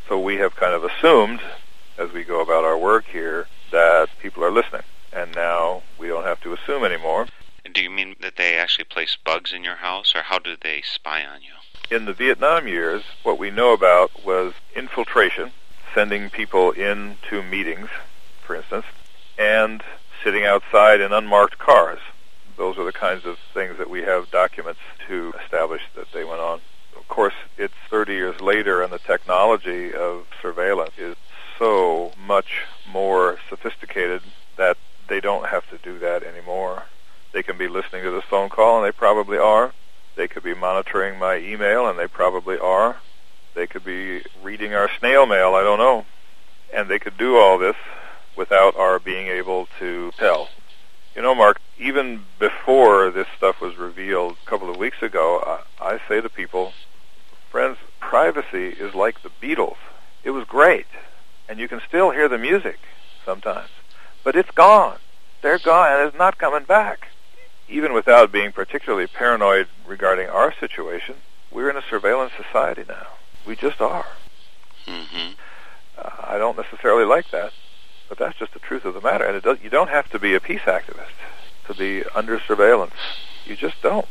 So 0.07 0.19
we 0.19 0.37
have 0.37 0.55
kind 0.55 0.73
of 0.73 0.83
assumed 0.83 1.41
as 1.97 2.11
we 2.11 2.23
go 2.23 2.41
about 2.41 2.63
our 2.63 2.77
work 2.77 3.05
here 3.05 3.47
that 3.71 4.09
people 4.19 4.43
are 4.43 4.51
listening. 4.51 4.81
And 5.11 5.35
now 5.35 5.83
we 5.99 6.07
don't 6.07 6.23
have 6.23 6.41
to 6.41 6.53
assume 6.53 6.83
anymore. 6.83 7.27
Do 7.71 7.81
you 7.83 7.91
mean 7.91 8.15
that 8.21 8.37
they 8.37 8.55
actually 8.55 8.85
place 8.85 9.15
bugs 9.23 9.53
in 9.53 9.63
your 9.63 9.75
house, 9.75 10.15
or 10.15 10.23
how 10.23 10.39
do 10.39 10.55
they 10.59 10.81
spy 10.81 11.23
on 11.23 11.41
you? 11.41 11.95
In 11.95 12.05
the 12.05 12.13
Vietnam 12.13 12.67
years, 12.67 13.03
what 13.21 13.37
we 13.37 13.51
know 13.51 13.71
about 13.73 14.25
was 14.25 14.53
infiltration, 14.75 15.51
sending 15.93 16.29
people 16.31 16.71
into 16.71 17.43
meetings, 17.43 17.89
for 18.41 18.55
instance, 18.55 18.85
and 19.37 19.83
sitting 20.23 20.45
outside 20.45 21.01
in 21.01 21.11
unmarked 21.11 21.57
cars 21.57 21.99
those 22.57 22.77
are 22.77 22.85
the 22.85 22.93
kinds 22.93 23.25
of 23.25 23.37
things 23.53 23.77
that 23.77 23.89
we 23.89 24.01
have 24.01 24.29
documents 24.31 24.79
to 25.07 25.33
establish 25.43 25.81
that 25.95 26.11
they 26.11 26.23
went 26.23 26.41
on. 26.41 26.61
Of 26.95 27.07
course, 27.07 27.33
it's 27.57 27.73
30 27.89 28.13
years 28.13 28.41
later, 28.41 28.81
and 28.81 28.91
the 28.91 28.99
technology 28.99 29.93
of 29.93 30.27
surveillance 30.41 30.93
is 30.97 31.15
so 31.57 32.11
much 32.25 32.65
more 32.91 33.37
sophisticated 33.49 34.21
that 34.57 34.77
they 35.07 35.19
don't 35.19 35.47
have 35.47 35.67
to 35.69 35.77
do 35.77 35.99
that 35.99 36.23
anymore. 36.23 36.83
They 37.31 37.43
can 37.43 37.57
be 37.57 37.67
listening 37.67 38.03
to 38.03 38.11
this 38.11 38.23
phone 38.25 38.49
call, 38.49 38.77
and 38.77 38.85
they 38.85 38.91
probably 38.91 39.37
are. 39.37 39.73
They 40.15 40.27
could 40.27 40.43
be 40.43 40.53
monitoring 40.53 41.17
my 41.17 41.37
email, 41.37 41.87
and 41.87 41.97
they 41.97 42.07
probably 42.07 42.59
are. 42.59 42.97
They 43.55 43.65
could 43.65 43.83
be 43.83 44.23
reading 44.43 44.73
our 44.73 44.89
snail 44.99 45.25
mail, 45.25 45.55
I 45.55 45.63
don't 45.63 45.79
know. 45.79 46.05
And 46.73 46.87
they 46.87 46.99
could 46.99 47.17
do 47.17 47.37
all 47.37 47.57
this 47.57 47.75
without 48.35 48.75
our 48.75 48.99
being 48.99 49.27
able 49.27 49.67
to 49.79 50.11
tell. 50.17 50.49
You 51.15 51.21
know, 51.21 51.35
Mark, 51.35 51.59
even 51.77 52.25
before 52.39 53.11
this 53.11 53.27
stuff 53.37 53.61
was 53.61 53.77
revealed 53.77 54.35
a 54.45 54.49
couple 54.49 54.69
of 54.69 54.77
weeks 54.77 55.01
ago, 55.01 55.61
I, 55.79 55.93
I 55.93 55.99
say 56.07 56.21
to 56.21 56.29
people, 56.29 56.73
friends, 57.51 57.77
privacy 57.99 58.69
is 58.69 58.95
like 58.95 59.21
the 59.21 59.29
Beatles. 59.41 59.77
It 60.23 60.31
was 60.31 60.45
great, 60.45 60.87
and 61.47 61.59
you 61.59 61.67
can 61.67 61.81
still 61.87 62.11
hear 62.11 62.27
the 62.27 62.37
music 62.37 62.79
sometimes, 63.25 63.69
but 64.23 64.35
it's 64.35 64.51
gone. 64.51 64.97
They're 65.41 65.59
gone, 65.59 65.91
and 65.91 66.07
it's 66.07 66.17
not 66.17 66.37
coming 66.37 66.63
back. 66.63 67.09
Even 67.69 67.93
without 67.93 68.31
being 68.31 68.51
particularly 68.51 69.07
paranoid 69.07 69.67
regarding 69.85 70.29
our 70.29 70.53
situation, 70.59 71.15
we're 71.51 71.69
in 71.69 71.77
a 71.77 71.83
surveillance 71.89 72.33
society 72.35 72.83
now. 72.87 73.07
We 73.45 73.55
just 73.55 73.81
are. 73.81 74.07
Mm-hmm. 74.87 75.33
Uh, 75.97 76.09
I 76.23 76.37
don't 76.37 76.57
necessarily 76.57 77.05
like 77.05 77.29
that. 77.31 77.51
But 78.15 78.27
that's 78.27 78.37
just 78.37 78.53
the 78.53 78.59
truth 78.59 78.85
of 78.85 78.93
the 78.93 79.01
matter. 79.01 79.25
And 79.25 79.35
it 79.35 79.43
does, 79.43 79.57
you 79.63 79.71
don't 79.71 79.89
have 79.89 80.07
to 80.11 80.19
be 80.19 80.35
a 80.35 80.39
peace 80.39 80.61
activist 80.67 81.07
to 81.65 81.73
be 81.73 82.03
under 82.13 82.39
surveillance. 82.39 82.93
You 83.43 83.55
just 83.55 83.81
don't. 83.81 84.07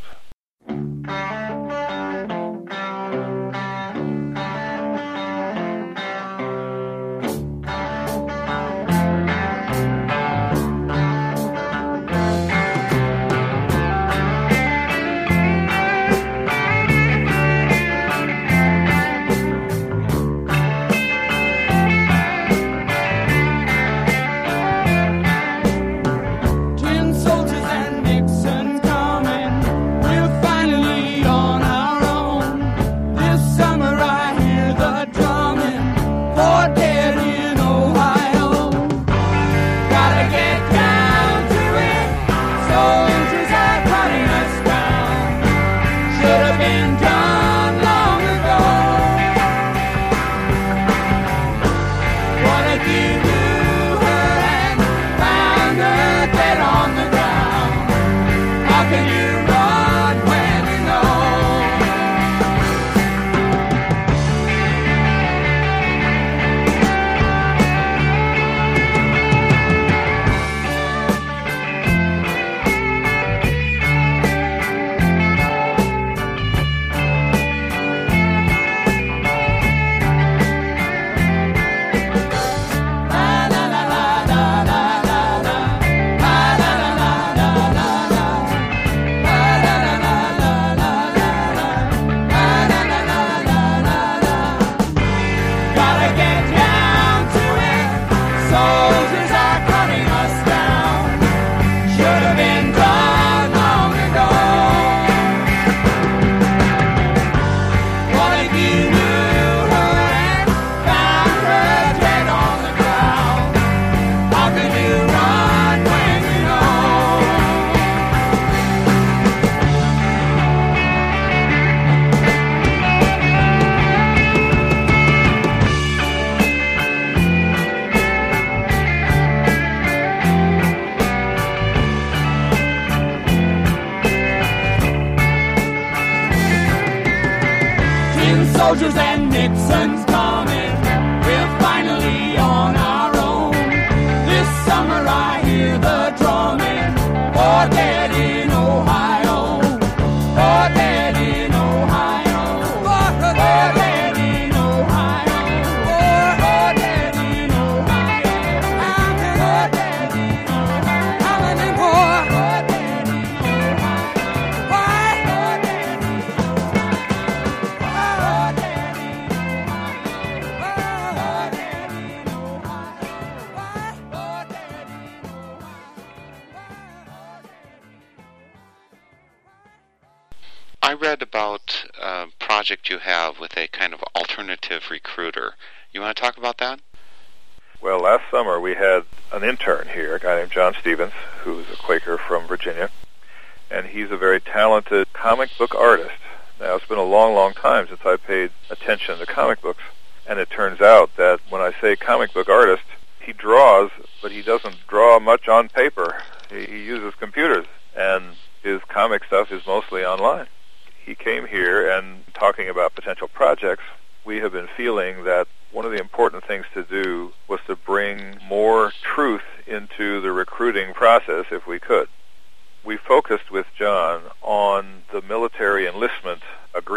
And 139.55 140.02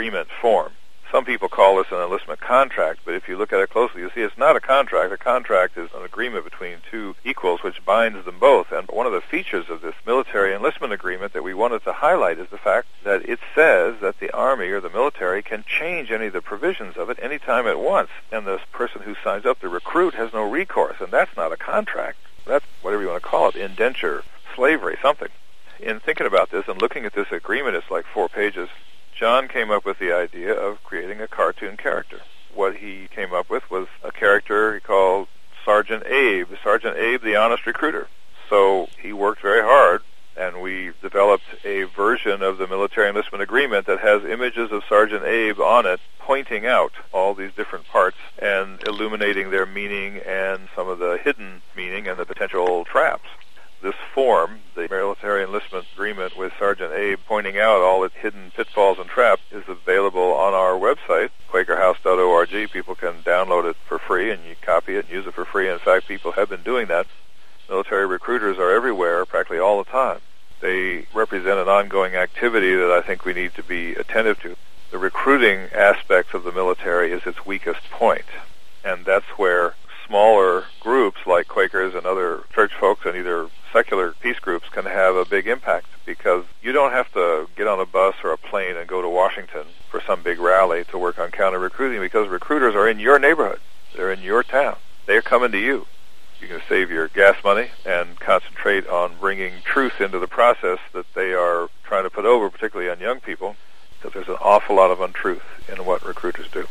agreement 0.06 0.28
form. 0.40 0.70
Some 1.10 1.24
people 1.24 1.48
call 1.48 1.76
this 1.76 1.90
an 1.90 1.98
enlistment 1.98 2.38
contract, 2.38 3.00
but 3.04 3.14
if 3.14 3.28
you 3.28 3.36
look 3.36 3.52
at 3.52 3.58
it 3.58 3.70
closely, 3.70 4.02
you 4.02 4.10
see 4.14 4.20
it's 4.20 4.38
not 4.38 4.54
a 4.54 4.60
contract. 4.60 5.12
A 5.12 5.16
contract 5.16 5.76
is 5.76 5.90
an 5.94 6.04
agreement 6.04 6.44
between 6.44 6.76
two 6.88 7.16
equals 7.24 7.64
which 7.64 7.84
binds 7.84 8.24
them 8.24 8.38
both. 8.38 8.70
And 8.70 8.86
one 8.86 9.06
of 9.06 9.12
the 9.12 9.20
features 9.20 9.68
of 9.68 9.80
this 9.80 9.96
military 10.06 10.54
enlistment 10.54 10.92
agreement 10.92 11.32
that 11.32 11.42
we 11.42 11.54
wanted 11.54 11.82
to 11.84 11.92
highlight 11.92 12.38
is 12.38 12.48
the 12.50 12.58
fact 12.58 12.86
that 13.02 13.28
it 13.28 13.40
says 13.52 13.96
that 14.00 14.20
the 14.20 14.32
Army 14.32 14.68
or 14.68 14.80
the 14.80 14.90
military 14.90 15.42
can 15.42 15.64
change 15.66 16.12
any 16.12 16.26
of 16.26 16.32
the 16.32 16.40
provisions 16.40 16.96
of 16.96 17.10
it 17.10 17.18
any 17.20 17.40
time 17.40 17.66
at 17.66 17.80
once. 17.80 18.10
And 18.30 18.46
the 18.46 18.60
person 18.70 19.02
who 19.02 19.16
signs 19.24 19.44
up, 19.44 19.58
the 19.58 19.68
recruit, 19.68 20.14
has 20.14 20.32
no 20.32 20.48
recourse. 20.48 21.00
And 21.00 21.10
that's 21.10 21.36
not 21.36 21.52
a 21.52 21.56
contract. 21.56 22.18
That's 22.44 22.66
whatever 22.82 23.02
you 23.02 23.08
want 23.08 23.22
to 23.24 23.28
call 23.28 23.48
it, 23.48 23.56
indenture, 23.56 24.22
slavery, 24.54 24.98
something. 25.02 25.30
In 25.80 25.98
thinking 25.98 26.26
about 26.28 26.50
this 26.50 26.68
and 26.68 26.80
looking 26.80 27.04
at 27.04 27.14
this 27.14 27.32
agreement, 27.32 27.74
it's 27.74 27.90
like 27.90 28.06
four 28.06 28.28
pages. 28.28 28.68
John 29.16 29.48
came 29.48 29.70
up 29.70 29.86
with 29.86 29.98
the 29.98 30.12
idea 30.12 30.52
of 30.52 30.84
creating 30.84 31.22
a 31.22 31.26
cartoon 31.26 31.78
character. 31.78 32.20
What 32.54 32.76
he 32.76 33.08
came 33.08 33.32
up 33.32 33.48
with 33.48 33.70
was 33.70 33.88
a 34.04 34.12
character 34.12 34.74
he 34.74 34.80
called 34.80 35.28
Sergeant 35.64 36.04
Abe, 36.04 36.48
Sergeant 36.62 36.98
Abe 36.98 37.22
the 37.22 37.34
Honest 37.34 37.66
Recruiter. 37.66 38.08
So 38.50 38.88
he 39.00 39.14
worked 39.14 39.40
very 39.40 39.62
hard, 39.62 40.02
and 40.36 40.60
we 40.60 40.92
developed 41.00 41.46
a 41.64 41.84
version 41.84 42.42
of 42.42 42.58
the 42.58 42.66
military 42.66 43.08
enlistment 43.08 43.40
agreement 43.40 43.86
that 43.86 44.00
has 44.00 44.22
images 44.22 44.70
of 44.70 44.84
Sergeant 44.86 45.24
Abe 45.24 45.60
on 45.60 45.86
it, 45.86 46.00
pointing 46.18 46.66
out 46.66 46.92
all 47.10 47.32
these 47.32 47.54
different 47.54 47.86
parts 47.88 48.18
and 48.38 48.86
illuminating 48.86 49.50
their 49.50 49.64
meaning 49.64 50.18
and 50.26 50.68
some 50.76 50.88
of 50.88 50.98
the 50.98 51.18
hidden 51.24 51.62
meaning 51.74 52.06
and 52.06 52.18
the 52.18 52.26
potential 52.26 52.84
traps 52.84 53.28
this 53.82 53.94
form, 54.14 54.60
the 54.74 54.88
military 54.90 55.44
enlistment 55.44 55.86
agreement 55.92 56.36
with 56.36 56.52
Sergeant 56.58 56.92
Abe 56.92 57.18
pointing 57.26 57.58
out 57.58 57.80
all 57.82 58.04
its 58.04 58.14
hidden 58.14 58.50
pitfalls 58.56 58.98
and 58.98 59.08
traps, 59.08 59.42
is 59.50 59.64
available 59.68 60.32
on 60.34 60.54
our 60.54 60.72
website, 60.72 61.30
quakerhouse.org. 61.50 62.70
People 62.70 62.94
can 62.94 63.22
download 63.22 63.68
it 63.68 63.76
for 63.86 63.98
free 63.98 64.30
and 64.30 64.44
you 64.44 64.56
copy 64.60 64.96
it 64.96 65.06
and 65.06 65.14
use 65.14 65.26
it 65.26 65.34
for 65.34 65.44
free. 65.44 65.68
In 65.68 65.78
fact, 65.78 66.08
people 66.08 66.32
have 66.32 66.48
been 66.48 66.62
doing 66.62 66.86
that. 66.86 67.06
Military 67.68 68.06
recruiters 68.06 68.58
are 68.58 68.70
everywhere, 68.70 69.24
practically 69.26 69.58
all 69.58 69.82
the 69.82 69.90
time. 69.90 70.20
They 70.60 71.06
represent 71.12 71.58
an 71.58 71.68
ongoing 71.68 72.14
activity 72.14 72.74
that 72.74 72.90
I 72.90 73.02
think 73.02 73.24
we 73.24 73.34
need 73.34 73.54
to 73.54 73.62
be 73.62 73.94
attentive 73.94 74.40
to. 74.42 74.56
The 74.90 74.98
recruiting 74.98 75.68
aspects 75.74 76.32
of 76.32 76.44
the 76.44 76.52
military 76.52 77.12
is 77.12 77.26
its 77.26 77.44
weakest 77.44 77.90
point, 77.90 78.24
and 78.84 79.04
that's 79.04 79.26
where 79.36 79.74
smaller 80.06 80.64
groups 80.80 81.26
like 81.26 81.48
Quakers 81.48 81.94
and 81.94 82.06
other 82.06 82.44
church 82.54 82.72
folks 82.78 83.04
and 83.04 83.16
either 83.16 83.48
secular 83.76 84.12
peace 84.22 84.38
groups 84.38 84.66
can 84.70 84.86
have 84.86 85.16
a 85.16 85.26
big 85.26 85.46
impact 85.46 85.86
because 86.06 86.46
you 86.62 86.72
don't 86.72 86.92
have 86.92 87.12
to 87.12 87.46
get 87.56 87.66
on 87.66 87.78
a 87.78 87.84
bus 87.84 88.14
or 88.24 88.32
a 88.32 88.38
plane 88.38 88.74
and 88.74 88.88
go 88.88 89.02
to 89.02 89.08
Washington 89.08 89.66
for 89.90 90.00
some 90.00 90.22
big 90.22 90.38
rally 90.38 90.84
to 90.84 90.96
work 90.96 91.18
on 91.18 91.30
counter 91.30 91.58
recruiting 91.58 92.00
because 92.00 92.26
recruiters 92.26 92.74
are 92.74 92.88
in 92.88 92.98
your 92.98 93.18
neighborhood. 93.18 93.60
They're 93.94 94.10
in 94.10 94.22
your 94.22 94.42
town. 94.42 94.76
They're 95.04 95.20
coming 95.20 95.52
to 95.52 95.58
you. 95.58 95.86
You 96.40 96.48
can 96.48 96.62
save 96.70 96.90
your 96.90 97.08
gas 97.08 97.36
money 97.44 97.68
and 97.84 98.18
concentrate 98.18 98.86
on 98.88 99.12
bringing 99.20 99.52
truth 99.62 100.00
into 100.00 100.18
the 100.18 100.26
process 100.26 100.78
that 100.94 101.12
they 101.14 101.34
are 101.34 101.68
trying 101.84 102.04
to 102.04 102.10
put 102.10 102.24
over, 102.24 102.48
particularly 102.48 102.90
on 102.90 102.98
young 102.98 103.20
people, 103.20 103.56
because 103.98 104.14
there's 104.14 104.28
an 104.28 104.40
awful 104.40 104.76
lot 104.76 104.90
of 104.90 105.02
untruth 105.02 105.44
in 105.68 105.84
what 105.84 106.02
recruiters 106.02 106.48
do. 106.50 106.66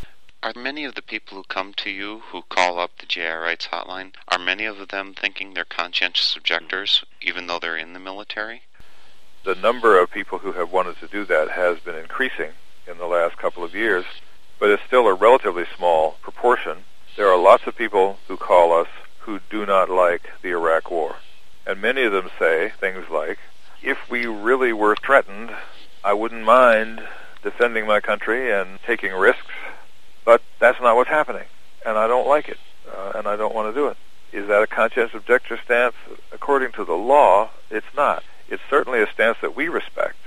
Are 0.46 0.52
many 0.54 0.84
of 0.84 0.94
the 0.94 1.02
people 1.02 1.36
who 1.36 1.42
come 1.42 1.74
to 1.74 1.90
you 1.90 2.20
who 2.30 2.42
call 2.42 2.78
up 2.78 2.98
the 2.98 3.06
GI 3.06 3.26
Rights 3.26 3.66
hotline, 3.66 4.12
are 4.28 4.38
many 4.38 4.64
of 4.64 4.90
them 4.90 5.12
thinking 5.12 5.54
they're 5.54 5.64
conscientious 5.64 6.36
objectors, 6.36 7.04
even 7.20 7.48
though 7.48 7.58
they're 7.58 7.76
in 7.76 7.94
the 7.94 7.98
military? 7.98 8.62
The 9.42 9.56
number 9.56 9.98
of 9.98 10.12
people 10.12 10.38
who 10.38 10.52
have 10.52 10.70
wanted 10.70 11.00
to 11.00 11.08
do 11.08 11.24
that 11.24 11.50
has 11.50 11.80
been 11.80 11.96
increasing 11.96 12.52
in 12.86 12.96
the 12.96 13.06
last 13.06 13.38
couple 13.38 13.64
of 13.64 13.74
years, 13.74 14.04
but 14.60 14.70
it's 14.70 14.84
still 14.84 15.08
a 15.08 15.14
relatively 15.14 15.64
small 15.76 16.12
proportion. 16.22 16.84
There 17.16 17.28
are 17.28 17.36
lots 17.36 17.66
of 17.66 17.74
people 17.74 18.20
who 18.28 18.36
call 18.36 18.72
us 18.72 18.88
who 19.22 19.40
do 19.50 19.66
not 19.66 19.90
like 19.90 20.30
the 20.42 20.50
Iraq 20.50 20.92
War. 20.92 21.16
And 21.66 21.82
many 21.82 22.04
of 22.04 22.12
them 22.12 22.30
say 22.38 22.72
things 22.78 23.10
like, 23.10 23.40
if 23.82 24.08
we 24.08 24.26
really 24.26 24.72
were 24.72 24.94
threatened, 24.94 25.50
I 26.04 26.12
wouldn't 26.12 26.44
mind 26.44 27.02
defending 27.42 27.84
my 27.84 27.98
country 27.98 28.52
and 28.52 28.78
taking 28.86 29.12
risks 29.12 29.50
but 30.26 30.42
that's 30.58 30.80
not 30.80 30.96
what's 30.96 31.08
happening, 31.08 31.46
and 31.86 31.96
I 31.96 32.06
don't 32.06 32.28
like 32.28 32.50
it, 32.50 32.58
uh, 32.94 33.12
and 33.14 33.26
I 33.26 33.36
don't 33.36 33.54
want 33.54 33.74
to 33.74 33.80
do 33.80 33.86
it. 33.86 33.96
Is 34.32 34.48
that 34.48 34.62
a 34.62 34.66
conscientious 34.66 35.14
objector 35.14 35.58
stance? 35.64 35.94
According 36.32 36.72
to 36.72 36.84
the 36.84 36.94
law, 36.94 37.50
it's 37.70 37.86
not. 37.96 38.22
It's 38.48 38.62
certainly 38.68 39.00
a 39.00 39.10
stance 39.10 39.38
that 39.40 39.56
we 39.56 39.68
respect. 39.68 40.18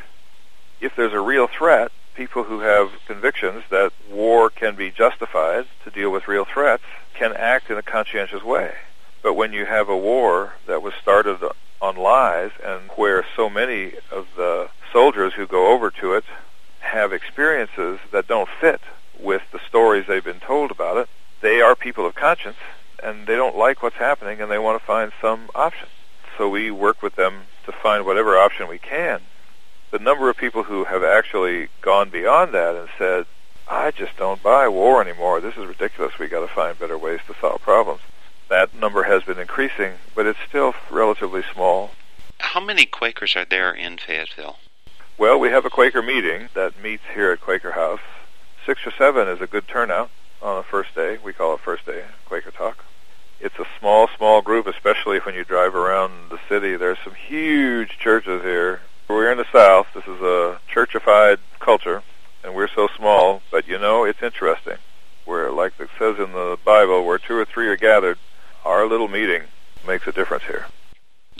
If 0.81 0.95
there's 0.95 1.13
a 1.13 1.19
real 1.19 1.47
threat, 1.47 1.91
people 2.15 2.43
who 2.43 2.61
have 2.61 2.91
convictions 3.05 3.63
that 3.69 3.91
war 4.09 4.49
can 4.49 4.75
be 4.75 4.89
justified 4.89 5.65
to 5.83 5.91
deal 5.91 6.09
with 6.09 6.27
real 6.27 6.45
threats 6.45 6.83
can 7.13 7.33
act 7.33 7.69
in 7.69 7.77
a 7.77 7.81
conscientious 7.81 8.41
way. 8.41 8.75
But 9.21 9.33
when 9.33 9.51
you 9.51 9.65
have 9.65 9.89
a 9.89 9.97
war 9.97 10.53
that 10.65 10.81
was 10.81 10.93
started 11.01 11.39
on 11.81 11.97
lies 11.97 12.51
and 12.63 12.89
where 12.95 13.25
so 13.35 13.49
many 13.49 13.93
of 14.11 14.27
the 14.37 14.69
soldiers 14.93 15.33
who 15.33 15.45
go 15.45 15.73
over 15.73 15.91
to 15.91 16.13
it 16.13 16.23
have 16.79 17.11
experiences 17.11 17.99
that 18.11 18.27
don't 18.27 18.49
fit 18.61 18.81
with 19.21 19.41
the 19.51 19.59
stories 19.67 20.05
they've 20.07 20.23
been 20.23 20.39
told 20.39 20.71
about 20.71 20.97
it. 20.97 21.09
They 21.41 21.61
are 21.61 21.75
people 21.75 22.05
of 22.05 22.15
conscience, 22.15 22.57
and 23.01 23.27
they 23.27 23.35
don't 23.35 23.57
like 23.57 23.81
what's 23.81 23.95
happening, 23.95 24.41
and 24.41 24.51
they 24.51 24.59
want 24.59 24.79
to 24.79 24.85
find 24.85 25.11
some 25.21 25.49
option. 25.55 25.87
So 26.37 26.49
we 26.49 26.71
work 26.71 27.01
with 27.01 27.15
them 27.15 27.43
to 27.65 27.71
find 27.71 28.05
whatever 28.05 28.37
option 28.37 28.67
we 28.67 28.77
can. 28.79 29.21
The 29.91 29.99
number 29.99 30.29
of 30.29 30.37
people 30.37 30.63
who 30.63 30.85
have 30.85 31.03
actually 31.03 31.69
gone 31.81 32.09
beyond 32.09 32.53
that 32.53 32.75
and 32.75 32.89
said, 32.97 33.25
I 33.67 33.91
just 33.91 34.17
don't 34.17 34.41
buy 34.41 34.67
war 34.67 35.01
anymore. 35.01 35.41
This 35.41 35.55
is 35.55 35.65
ridiculous. 35.65 36.17
We've 36.17 36.29
got 36.29 36.41
to 36.41 36.53
find 36.53 36.77
better 36.77 36.97
ways 36.97 37.19
to 37.27 37.35
solve 37.39 37.61
problems. 37.61 38.01
That 38.49 38.73
number 38.73 39.03
has 39.03 39.23
been 39.23 39.37
increasing, 39.37 39.93
but 40.15 40.25
it's 40.25 40.39
still 40.47 40.73
relatively 40.89 41.43
small. 41.53 41.91
How 42.39 42.59
many 42.59 42.85
Quakers 42.85 43.35
are 43.35 43.45
there 43.45 43.71
in 43.71 43.97
Fayetteville? 43.97 44.57
Well, 45.17 45.39
we 45.39 45.49
have 45.49 45.65
a 45.65 45.69
Quaker 45.69 46.01
meeting 46.01 46.49
that 46.53 46.81
meets 46.81 47.03
here 47.13 47.31
at 47.31 47.41
Quaker 47.41 47.73
House 47.73 47.99
six 48.69 48.85
or 48.85 48.91
seven 48.99 49.27
is 49.27 49.41
a 49.41 49.47
good 49.47 49.67
turnout 49.67 50.11
on 50.43 50.57
the 50.57 50.61
first 50.61 50.93
day. 50.93 51.17
We 51.23 51.33
call 51.33 51.55
it 51.55 51.59
first 51.59 51.87
day 51.87 52.03
Quaker 52.25 52.51
Talk. 52.51 52.85
It's 53.39 53.57
a 53.57 53.65
small, 53.79 54.07
small 54.15 54.43
group, 54.43 54.67
especially 54.67 55.17
when 55.17 55.33
you 55.33 55.43
drive 55.43 55.73
around 55.73 56.29
the 56.29 56.37
city. 56.47 56.75
There's 56.75 56.99
some 57.03 57.15
huge 57.15 57.97
churches 57.97 58.43
here. 58.43 58.81
We're 59.07 59.31
in 59.31 59.39
the 59.39 59.47
South. 59.51 59.87
This 59.95 60.03
is 60.03 60.21
a 60.21 60.59
churchified 60.71 61.39
culture, 61.59 62.03
and 62.43 62.53
we're 62.53 62.67
so 62.67 62.87
small. 62.95 63.41
But 63.49 63.67
you 63.67 63.79
know, 63.79 64.03
it's 64.03 64.21
interesting. 64.21 64.77
Where, 65.25 65.51
like 65.51 65.73
it 65.79 65.89
says 65.97 66.19
in 66.19 66.33
the 66.33 66.59
Bible, 66.63 67.03
where 67.03 67.17
two 67.17 67.37
or 67.37 67.45
three 67.45 67.69
are 67.69 67.75
gathered, 67.75 68.19
our 68.63 68.85
little 68.85 69.07
meeting 69.07 69.45
makes 69.87 70.05
a 70.05 70.11
difference 70.11 70.43
here. 70.43 70.67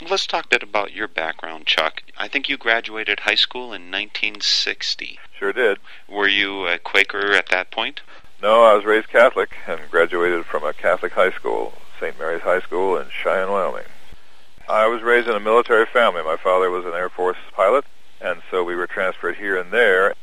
Let's 0.08 0.26
talk 0.26 0.46
a 0.46 0.48
bit 0.48 0.62
about 0.62 0.94
your 0.94 1.08
background, 1.08 1.66
Chuck. 1.66 2.02
I 2.16 2.26
think 2.26 2.48
you 2.48 2.56
graduated 2.56 3.20
high 3.20 3.34
school 3.34 3.64
in 3.64 3.90
1960. 3.90 5.18
Sure 5.38 5.52
did. 5.52 5.78
Were 6.08 6.26
you 6.26 6.66
a 6.66 6.78
Quaker 6.78 7.32
at 7.32 7.50
that 7.50 7.70
point? 7.70 8.00
No, 8.40 8.64
I 8.64 8.74
was 8.74 8.86
raised 8.86 9.08
Catholic 9.08 9.50
and 9.66 9.78
graduated 9.90 10.46
from 10.46 10.64
a 10.64 10.72
Catholic 10.72 11.12
high 11.12 11.32
school, 11.32 11.74
St. 12.00 12.18
Mary's 12.18 12.40
High 12.40 12.60
School 12.60 12.96
in 12.96 13.08
Cheyenne, 13.10 13.50
Wyoming. 13.50 13.84
I 14.66 14.86
was 14.86 15.02
raised 15.02 15.28
in 15.28 15.36
a 15.36 15.40
military 15.40 15.84
family. 15.84 16.22
My 16.22 16.38
father 16.38 16.70
was 16.70 16.86
an 16.86 16.94
Air 16.94 17.10
Force 17.10 17.36
pilot, 17.52 17.84
and 18.22 18.40
so 18.50 18.64
we 18.64 18.76
were 18.76 18.86
transferred 18.86 19.36
here 19.36 19.58
and 19.58 19.70
there. 19.70 20.14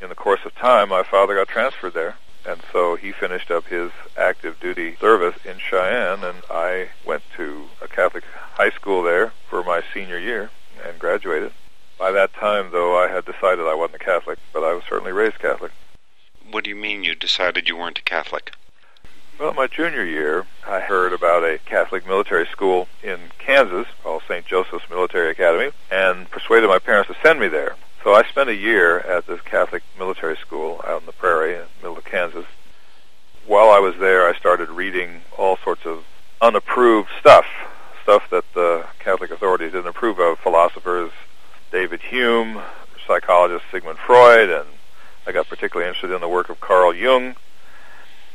In 0.00 0.10
the 0.10 0.14
course 0.14 0.44
of 0.44 0.54
time, 0.54 0.90
my 0.90 1.02
father 1.02 1.34
got 1.34 1.48
transferred 1.48 1.94
there, 1.94 2.14
and 2.46 2.60
so 2.72 2.96
he 2.96 3.12
finished 3.12 3.50
up 3.50 3.66
his 3.66 3.90
active 4.16 4.58
duty 4.60 4.96
service 5.00 5.36
in 5.44 5.58
Cheyenne, 5.58 6.22
and 6.22 6.42
I 6.50 6.88
went 7.06 7.22
to 7.36 7.64
a 7.80 7.88
Catholic 7.88 8.24
high 8.54 8.70
school 8.70 9.02
there 9.02 9.32
for 9.48 9.62
my 9.62 9.82
senior 9.92 10.18
year 10.18 10.50
and 10.86 10.98
graduated. 10.98 11.52
By 11.98 12.10
that 12.12 12.34
time, 12.34 12.70
though, 12.72 12.96
I 12.96 13.08
had 13.08 13.24
decided 13.24 13.66
I 13.66 13.74
wasn't 13.74 14.02
a 14.02 14.04
Catholic, 14.04 14.38
but 14.52 14.64
I 14.64 14.74
was 14.74 14.84
certainly 14.88 15.12
raised 15.12 15.38
Catholic. 15.38 15.72
What 16.50 16.64
do 16.64 16.70
you 16.70 16.76
mean 16.76 17.04
you 17.04 17.14
decided 17.14 17.68
you 17.68 17.76
weren't 17.76 17.98
a 17.98 18.02
Catholic? 18.02 18.52
Well, 19.38 19.54
my 19.54 19.66
junior 19.66 20.04
year, 20.04 20.46
I 20.66 20.80
heard 20.80 21.12
about 21.12 21.42
a 21.42 21.58
Catholic 21.64 22.06
military 22.06 22.46
school 22.46 22.88
in 23.02 23.18
Kansas 23.38 23.86
called 24.02 24.22
St. 24.28 24.46
Joseph's 24.46 24.88
Military 24.88 25.30
Academy 25.30 25.72
and 25.90 26.30
persuaded 26.30 26.68
my 26.68 26.78
parents 26.78 27.08
to 27.08 27.16
send 27.20 27.40
me 27.40 27.48
there. 27.48 27.74
So 28.04 28.12
I 28.12 28.22
spent 28.24 28.50
a 28.50 28.54
year 28.54 28.98
at 29.00 29.26
this 29.26 29.40
Catholic 29.40 29.82
military 29.98 30.36
school 30.36 30.82
out 30.86 31.00
in 31.00 31.06
the 31.06 31.12
prairie 31.12 31.54
in 31.54 31.60
the 31.62 31.66
middle 31.80 31.96
of 31.96 32.04
Kansas. 32.04 32.44
While 33.46 33.70
I 33.70 33.78
was 33.78 33.96
there, 33.96 34.28
I 34.28 34.34
started 34.34 34.68
reading 34.68 35.22
all 35.38 35.56
sorts 35.56 35.86
of 35.86 36.04
unapproved 36.42 37.08
stuff, 37.18 37.46
stuff 38.02 38.28
that 38.28 38.44
the 38.52 38.84
Catholic 38.98 39.30
authorities 39.30 39.72
didn't 39.72 39.88
approve 39.88 40.18
of, 40.18 40.38
philosophers 40.38 41.12
David 41.72 42.02
Hume, 42.02 42.60
psychologist 43.06 43.64
Sigmund 43.72 43.98
Freud, 43.98 44.50
and 44.50 44.68
I 45.26 45.32
got 45.32 45.48
particularly 45.48 45.88
interested 45.88 46.14
in 46.14 46.20
the 46.20 46.28
work 46.28 46.50
of 46.50 46.60
Carl 46.60 46.94
Jung 46.94 47.36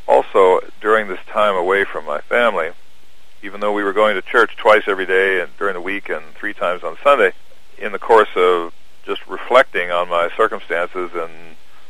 also, 0.07 0.61
during 0.81 1.07
this 1.07 1.19
time 1.27 1.53
away 1.53 1.85
from 1.85 2.07
my 2.07 2.21
family, 2.21 2.71
even 3.43 3.59
though 3.59 3.73
we 3.73 3.83
were 3.83 3.93
going 3.93 4.15
to 4.15 4.23
church 4.23 4.57
twice 4.57 4.87
every 4.87 5.05
day 5.05 5.39
and 5.39 5.55
during 5.59 5.75
the 5.75 5.81
week 5.81 6.09
and 6.09 6.25
three 6.33 6.55
times 6.55 6.83
on 6.83 6.97
Sunday, 7.03 7.33
in 7.77 7.91
the 7.91 7.99
course 7.99 8.35
of 8.35 8.73
just 9.09 9.25
reflecting 9.27 9.89
on 9.89 10.07
my 10.07 10.29
circumstances 10.37 11.09
and 11.15 11.31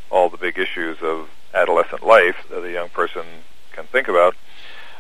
all 0.10 0.30
the 0.30 0.38
big 0.38 0.58
issues 0.58 0.98
of 1.02 1.30
adolescent 1.54 2.02
life 2.02 2.48
that 2.50 2.64
a 2.64 2.72
young 2.72 2.88
person 2.88 3.26
can 3.74 3.86
think 3.88 4.08
about, 4.08 4.36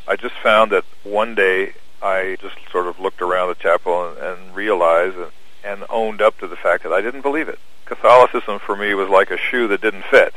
I 0.05 0.17
just 0.17 0.35
found 0.35 0.69
that 0.73 0.83
one 1.03 1.33
day 1.33 1.73
I 2.01 2.35
just 2.41 2.57
sort 2.71 2.87
of 2.87 2.99
looked 2.99 3.21
around 3.21 3.47
the 3.47 3.55
chapel 3.55 4.09
and, 4.09 4.17
and 4.17 4.55
realized 4.55 5.15
and, 5.15 5.31
and 5.63 5.85
owned 5.89 6.21
up 6.21 6.37
to 6.39 6.47
the 6.47 6.57
fact 6.57 6.83
that 6.83 6.91
I 6.91 6.99
didn't 6.99 7.21
believe 7.21 7.47
it. 7.47 7.59
Catholicism 7.85 8.59
for 8.59 8.75
me 8.75 8.93
was 8.93 9.07
like 9.07 9.31
a 9.31 9.37
shoe 9.37 9.69
that 9.69 9.79
didn't 9.81 10.03
fit. 10.03 10.33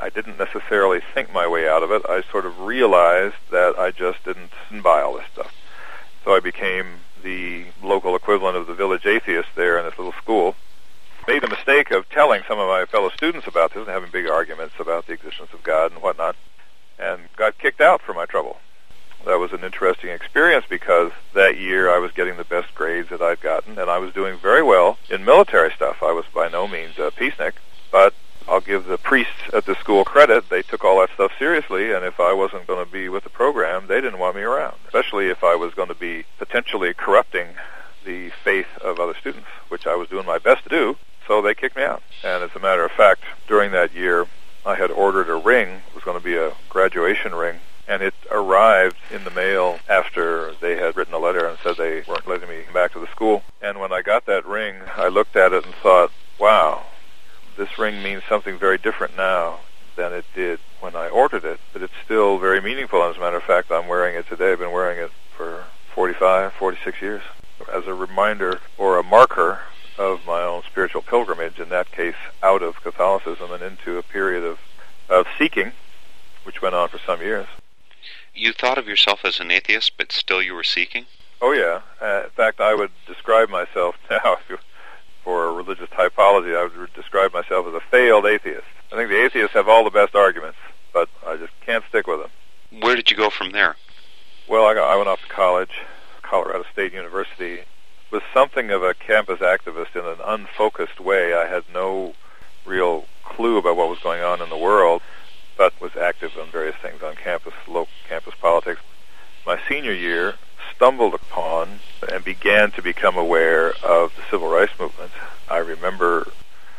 I 0.00 0.08
didn't 0.08 0.38
necessarily 0.38 1.00
think 1.12 1.34
my 1.34 1.46
way 1.46 1.68
out 1.68 1.82
of 1.82 1.90
it. 1.90 2.02
I 2.08 2.22
sort 2.22 2.46
of 2.46 2.60
realized 2.60 3.36
that 3.50 3.78
I 3.78 3.90
just 3.90 4.24
didn't 4.24 4.52
buy 4.82 5.02
all 5.02 5.18
this 5.18 5.26
stuff. 5.30 5.54
So 6.24 6.34
I 6.34 6.40
became 6.40 6.86
the 7.22 7.66
local 7.82 8.16
equivalent 8.16 8.56
of 8.56 8.66
the 8.66 8.74
village 8.74 9.04
atheist 9.04 9.50
there 9.54 9.78
in 9.78 9.84
this 9.84 9.98
little 9.98 10.14
school. 10.14 10.56
Made 11.28 11.42
the 11.42 11.48
mistake 11.48 11.92
of 11.92 12.08
telling 12.08 12.42
some 12.48 12.58
of 12.58 12.68
my 12.68 12.86
fellow 12.86 13.10
students 13.10 13.46
about 13.46 13.72
this 13.72 13.82
and 13.82 13.88
having 13.88 14.10
big 14.10 14.26
arguments 14.28 14.74
about 14.80 15.06
the 15.06 15.12
existence 15.12 15.50
of 15.52 15.62
God 15.62 15.92
and 15.92 16.02
whatnot, 16.02 16.34
and 16.98 17.20
got 17.36 17.56
kicked 17.58 17.80
out 17.80 18.02
for 18.02 18.12
my 18.12 18.26
trouble. 18.26 18.58
That 19.24 19.38
was 19.38 19.52
an 19.52 19.62
interesting 19.62 20.10
experience 20.10 20.64
because 20.68 21.12
that 21.34 21.56
year 21.58 21.88
I 21.88 21.98
was 21.98 22.10
getting 22.12 22.36
the 22.36 22.44
best 22.44 22.74
grades 22.74 23.10
that 23.10 23.22
I'd 23.22 23.40
gotten, 23.40 23.78
and 23.78 23.88
I 23.88 23.98
was 23.98 24.12
doing 24.12 24.38
very 24.38 24.62
well 24.62 24.98
in 25.08 25.24
military 25.24 25.70
stuff. 25.70 26.02
I 26.02 26.12
was 26.12 26.24
by 26.34 26.48
no 26.48 26.66
means 26.66 26.98
a 26.98 27.10
peacenik, 27.10 27.52
but 27.92 28.12
I'll 28.48 28.60
give 28.60 28.86
the 28.86 28.98
priests 28.98 29.50
at 29.52 29.66
the 29.66 29.76
school 29.76 30.04
credit. 30.04 30.48
They 30.48 30.62
took 30.62 30.84
all 30.84 31.00
that 31.00 31.10
stuff 31.14 31.32
seriously, 31.38 31.92
and 31.92 32.04
if 32.04 32.18
I 32.18 32.32
wasn't 32.32 32.66
going 32.66 32.84
to 32.84 32.90
be 32.90 33.08
with 33.08 33.22
the 33.22 33.30
program, 33.30 33.86
they 33.86 34.00
didn't 34.00 34.18
want 34.18 34.36
me 34.36 34.42
around, 34.42 34.76
especially 34.86 35.28
if 35.28 35.44
I 35.44 35.54
was 35.54 35.74
going 35.74 35.88
to 35.88 35.94
be 35.94 36.24
potentially 36.38 36.92
corrupting 36.92 37.48
the 38.04 38.30
faith 38.42 38.78
of 38.80 38.98
other 38.98 39.14
students, 39.20 39.48
which 39.68 39.86
I 39.86 39.94
was 39.94 40.08
doing 40.08 40.26
my 40.26 40.38
best 40.38 40.64
to 40.64 40.68
do. 40.70 40.96
So 41.30 41.40
they 41.40 41.54
kicked 41.54 41.76
me 41.76 41.84
out. 41.84 42.02
And 42.24 42.42
as 42.42 42.50
a 42.56 42.58
matter 42.58 42.84
of 42.84 42.90
fact, 42.90 43.22
during 43.46 43.70
that 43.70 43.94
year, 43.94 44.26
I 44.66 44.74
had 44.74 44.90
ordered 44.90 45.30
a 45.30 45.36
ring. 45.36 45.68
It 45.68 45.94
was 45.94 46.02
going 46.02 46.18
to 46.18 46.24
be 46.24 46.36
a 46.36 46.54
graduation 46.68 47.36
ring. 47.36 47.60
And 47.86 48.02
it 48.02 48.14
arrived 48.32 48.96
in 49.12 49.22
the 49.22 49.30
mail 49.30 49.78
after 49.88 50.52
they 50.60 50.76
had 50.76 50.96
written 50.96 51.14
a 51.14 51.20
letter 51.20 51.46
and 51.46 51.56
said 51.62 51.76
they 51.76 52.02
weren't 52.08 52.26
letting 52.26 52.48
me 52.48 52.62
back 52.74 52.94
to 52.94 52.98
the 52.98 53.06
school. 53.06 53.44
And 53.62 53.78
when 53.78 53.92
I 53.92 54.02
got 54.02 54.26
that 54.26 54.44
ring, 54.44 54.74
I 54.96 55.06
looked 55.06 55.36
at 55.36 55.52
it 55.52 55.64
and 55.64 55.72
thought, 55.72 56.10
wow, 56.40 56.86
this 57.56 57.78
ring 57.78 58.02
means 58.02 58.24
something 58.28 58.58
very 58.58 58.78
different 58.78 59.16
now 59.16 59.60
than 59.94 60.12
it 60.12 60.24
did 60.34 60.58
when 60.80 60.96
I 60.96 61.08
ordered 61.10 61.44
it, 61.44 61.60
but 61.72 61.80
it's 61.80 61.94
still 62.04 62.38
very 62.38 62.60
meaningful. 62.60 63.04
As 63.04 63.18
a 63.18 63.20
matter 63.20 63.36
of 63.36 63.44
fact, 63.44 63.70
I'm 63.70 63.86
wearing 63.86 64.16
it 64.16 64.26
today. 64.26 64.50
I've 64.50 64.58
been 64.58 64.72
wearing 64.72 64.98
it 64.98 65.12
for 65.36 65.62
45, 65.94 66.54
46 66.54 67.00
years 67.00 67.22
as 67.72 67.86
a 67.86 67.94
reminder 67.94 68.58
or 68.78 68.98
a 68.98 69.04
marker 69.04 69.60
of 70.00 70.24
my 70.26 70.40
own 70.40 70.62
spiritual 70.62 71.02
pilgrimage, 71.02 71.60
in 71.60 71.68
that 71.68 71.92
case, 71.92 72.14
out 72.42 72.62
of 72.62 72.82
Catholicism 72.82 73.52
and 73.52 73.62
into 73.62 73.98
a 73.98 74.02
period 74.02 74.42
of, 74.42 74.58
of 75.10 75.26
seeking, 75.38 75.72
which 76.44 76.62
went 76.62 76.74
on 76.74 76.88
for 76.88 76.98
some 76.98 77.20
years. 77.20 77.46
You 78.34 78.54
thought 78.54 78.78
of 78.78 78.88
yourself 78.88 79.24
as 79.24 79.40
an 79.40 79.50
atheist, 79.50 79.92
but 79.98 80.10
still 80.10 80.40
you 80.40 80.54
were 80.54 80.64
seeking? 80.64 81.04
Oh, 81.42 81.52
yeah. 81.52 81.82
Uh, 82.00 82.24
in 82.24 82.30
fact, 82.30 82.60
I 82.60 82.74
would 82.74 82.90
describe 83.06 83.50
myself 83.50 83.94
now, 84.10 84.38
if 84.40 84.48
you 84.48 84.58
for 85.22 85.48
a 85.48 85.52
religious 85.52 85.88
typology, 85.90 86.56
I 86.56 86.62
would 86.62 86.94
describe 86.94 87.34
myself 87.34 87.66
as 87.66 87.74
a 87.74 87.80
failed 87.90 88.24
atheist. 88.24 88.64
I 88.90 88.96
think 88.96 89.10
the 89.10 89.22
atheists 89.22 89.52
have 89.52 89.68
all 89.68 89.84
the 89.84 89.90
best 89.90 90.14
arguments, 90.14 90.56
but 90.94 91.10
I 91.26 91.36
just 91.36 91.52
can't 91.60 91.84
stick 91.90 92.06
with 92.06 92.20
them. 92.20 92.80
Where 92.80 92.96
did 92.96 93.10
you 93.10 93.18
go 93.18 93.28
from 93.28 93.52
there? 93.52 93.76
Well, 94.48 94.64
I, 94.64 94.72
got, 94.72 94.90
I 94.90 94.96
went 94.96 95.08
off 95.08 95.20
to 95.20 95.28
college, 95.28 95.82
Colorado 96.22 96.64
State 96.72 96.94
University. 96.94 97.60
Was 98.10 98.22
something 98.34 98.70
of 98.70 98.82
a 98.82 98.94
campus 98.94 99.38
activist 99.38 99.94
in 99.94 100.04
an 100.04 100.18
unfocused 100.24 100.98
way. 100.98 101.32
I 101.32 101.46
had 101.46 101.62
no 101.72 102.14
real 102.66 103.04
clue 103.22 103.56
about 103.56 103.76
what 103.76 103.88
was 103.88 104.00
going 104.00 104.20
on 104.20 104.42
in 104.42 104.48
the 104.48 104.56
world, 104.56 105.00
but 105.56 105.80
was 105.80 105.92
active 105.96 106.32
on 106.36 106.48
various 106.48 106.74
things 106.82 107.02
on 107.04 107.14
campus, 107.14 107.54
local 107.68 107.92
campus 108.08 108.34
politics. 108.40 108.80
My 109.46 109.60
senior 109.68 109.94
year, 109.94 110.34
stumbled 110.74 111.14
upon 111.14 111.78
and 112.10 112.24
began 112.24 112.70
to 112.72 112.82
become 112.82 113.16
aware 113.16 113.74
of 113.84 114.10
the 114.16 114.22
civil 114.30 114.48
rights 114.48 114.72
movement. 114.80 115.12
I 115.48 115.58
remember 115.58 116.32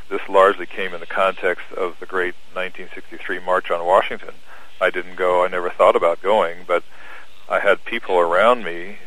this 0.10 0.28
largely 0.28 0.66
came 0.66 0.94
in 0.94 1.00
the 1.00 1.06
context 1.06 1.66
of 1.78 1.98
the 2.00 2.06
great 2.06 2.36
1963 2.54 3.40
March 3.40 3.72
on 3.72 3.86
Washington. 3.86 4.34
I 4.82 4.90
didn't 4.90 5.16
go, 5.16 5.46
I 5.46 5.48
never 5.48 5.70
thought 5.70 5.96
about 5.96 6.22
going, 6.22 6.66
but 6.68 6.84
I 7.48 7.60
had 7.60 7.86
people 7.86 8.18
around 8.18 8.64
me 8.66 8.98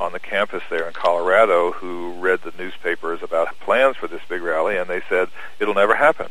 on 0.00 0.12
the 0.12 0.18
campus 0.18 0.62
there 0.70 0.86
in 0.86 0.92
Colorado 0.92 1.72
who 1.72 2.12
read 2.14 2.40
the 2.42 2.52
newspapers 2.58 3.22
about 3.22 3.58
plans 3.60 3.96
for 3.96 4.08
this 4.08 4.22
big 4.28 4.42
rally, 4.42 4.76
and 4.76 4.88
they 4.88 5.02
said, 5.08 5.28
it'll 5.58 5.74
never 5.74 5.94
happen. 5.94 6.28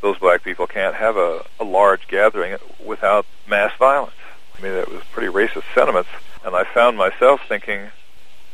Those 0.00 0.18
black 0.18 0.42
people 0.42 0.66
can't 0.66 0.94
have 0.94 1.16
a, 1.16 1.44
a 1.58 1.64
large 1.64 2.08
gathering 2.08 2.56
without 2.82 3.26
mass 3.46 3.72
violence. 3.78 4.14
I 4.56 4.62
mean, 4.62 4.72
it 4.72 4.88
was 4.88 5.02
pretty 5.12 5.28
racist 5.28 5.64
sentiments 5.74 6.08
and 6.44 6.54
I 6.54 6.64
found 6.64 6.96
myself 6.96 7.42
thinking, 7.48 7.90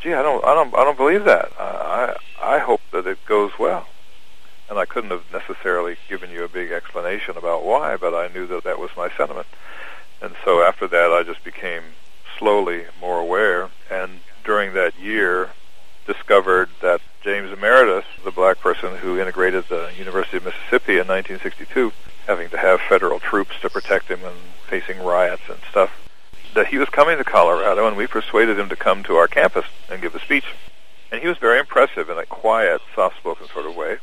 "Gee, 0.00 0.14
I 0.14 0.22
don't, 0.22 0.44
I 0.44 0.54
don't, 0.54 0.74
I 0.74 0.84
don't 0.84 0.96
believe 0.96 1.24
that. 1.24 1.52
I, 1.58 2.16
I 2.42 2.58
hope 2.58 2.80
that 2.92 3.06
it 3.06 3.24
goes 3.26 3.52
well." 3.58 3.86
And 4.68 4.78
I 4.78 4.84
couldn't 4.84 5.10
have 5.10 5.32
necessarily 5.32 5.96
given 6.08 6.30
you 6.30 6.42
a 6.42 6.48
big 6.48 6.72
explanation 6.72 7.36
about 7.36 7.64
why, 7.64 7.96
but 7.96 8.14
I 8.14 8.32
knew 8.34 8.48
that 8.48 8.64
that 8.64 8.80
was 8.80 8.90
my 8.96 9.08
sentiment. 9.10 9.46
And 10.20 10.34
so 10.44 10.64
after 10.64 10.88
that, 10.88 11.12
I 11.12 11.22
just 11.22 11.44
became 11.44 11.82
slowly 12.36 12.86
more 13.00 13.20
aware. 13.20 13.70
And 13.88 14.20
during 14.46 14.72
that 14.74 14.98
year, 14.98 15.50
discovered 16.06 16.70
that 16.80 17.00
James 17.22 17.58
Meredith, 17.60 18.04
the 18.24 18.30
black 18.30 18.60
person 18.60 18.96
who 18.96 19.18
integrated 19.18 19.64
the 19.68 19.90
University 19.98 20.36
of 20.36 20.44
Mississippi 20.44 20.92
in 20.92 21.08
1962, 21.08 21.92
having 22.26 22.48
to 22.50 22.56
have 22.56 22.80
federal 22.80 23.18
troops 23.18 23.58
to 23.60 23.68
protect 23.68 24.06
him 24.06 24.20
and 24.24 24.36
facing 24.68 25.02
riots 25.02 25.42
and 25.50 25.58
stuff, 25.68 25.90
that 26.54 26.68
he 26.68 26.78
was 26.78 26.88
coming 26.88 27.18
to 27.18 27.24
Colorado, 27.24 27.86
and 27.86 27.96
we 27.96 28.06
persuaded 28.06 28.58
him 28.58 28.68
to 28.68 28.76
come 28.76 29.02
to 29.02 29.16
our 29.16 29.28
campus 29.28 29.66
and 29.90 30.00
give 30.00 30.14
a 30.14 30.20
speech. 30.20 30.46
And 31.10 31.20
he 31.20 31.28
was 31.28 31.38
very 31.38 31.58
impressive 31.58 32.08
in 32.08 32.16
a 32.16 32.26
quiet, 32.26 32.80
soft-spoken 32.94 33.48
sort 33.48 33.66
of 33.66 33.76
way. 33.76 33.98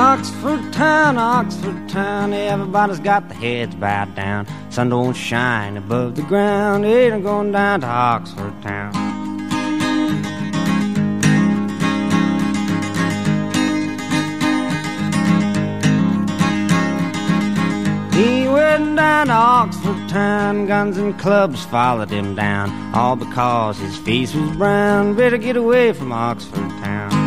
Oxford 0.00 0.72
town, 0.72 1.18
Oxford 1.18 1.86
town, 1.90 2.32
everybody's 2.32 3.00
got 3.00 3.28
their 3.28 3.36
heads 3.36 3.74
bowed 3.74 4.14
down. 4.14 4.46
Sun 4.70 4.88
don't 4.88 5.12
shine 5.12 5.76
above 5.76 6.16
the 6.16 6.22
ground, 6.22 6.86
ain't 6.86 7.12
I'm 7.12 7.22
going 7.22 7.52
down 7.52 7.82
to 7.82 7.86
Oxford 7.86 8.62
town. 8.62 8.94
He 18.14 18.48
went 18.48 18.96
down 18.96 19.26
to 19.26 19.34
Oxford 19.34 20.08
town, 20.08 20.66
guns 20.66 20.96
and 20.96 21.18
clubs 21.18 21.62
followed 21.66 22.08
him 22.08 22.34
down, 22.34 22.94
all 22.94 23.16
because 23.16 23.76
his 23.76 23.98
face 23.98 24.34
was 24.34 24.50
brown. 24.56 25.14
Better 25.14 25.36
get 25.36 25.58
away 25.58 25.92
from 25.92 26.10
Oxford 26.10 26.70
town. 26.82 27.19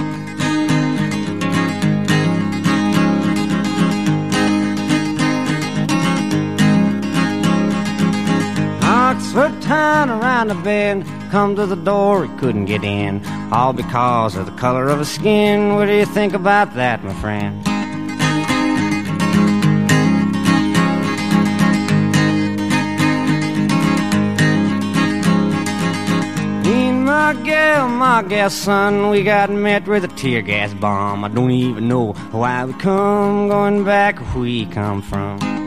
Oxford 9.14 9.62
town 9.62 10.10
around 10.10 10.48
the 10.48 10.56
bend, 10.56 11.06
come 11.30 11.56
to 11.56 11.68
the 11.68 11.76
door, 11.76 12.26
he 12.26 12.38
couldn't 12.40 12.66
get 12.66 12.84
in, 12.84 13.24
all 13.52 13.72
because 13.72 14.36
of 14.36 14.48
the 14.48 14.52
color 14.54 14.88
of 14.88 14.98
his 14.98 15.08
skin. 15.08 15.76
What 15.76 15.86
do 15.86 15.94
you 15.94 16.08
think 16.08 16.34
about 16.34 16.74
that, 16.74 17.04
my 17.04 17.14
friend? 17.14 17.64
My 27.06 27.34
gal, 27.44 27.88
my 27.90 28.24
gal 28.24 28.50
son, 28.50 29.10
we 29.10 29.22
got 29.24 29.52
met 29.52 29.88
with 29.88 30.06
a 30.06 30.08
tear 30.08 30.42
gas 30.42 30.74
bomb. 30.74 31.24
I 31.24 31.28
don't 31.28 31.52
even 31.52 31.88
know 31.88 32.14
why 32.32 32.66
we 32.66 32.74
come, 32.74 33.48
going 33.48 33.84
back 33.84 34.18
where 34.18 34.42
we 34.42 34.66
come 34.66 35.04
from. 35.04 35.63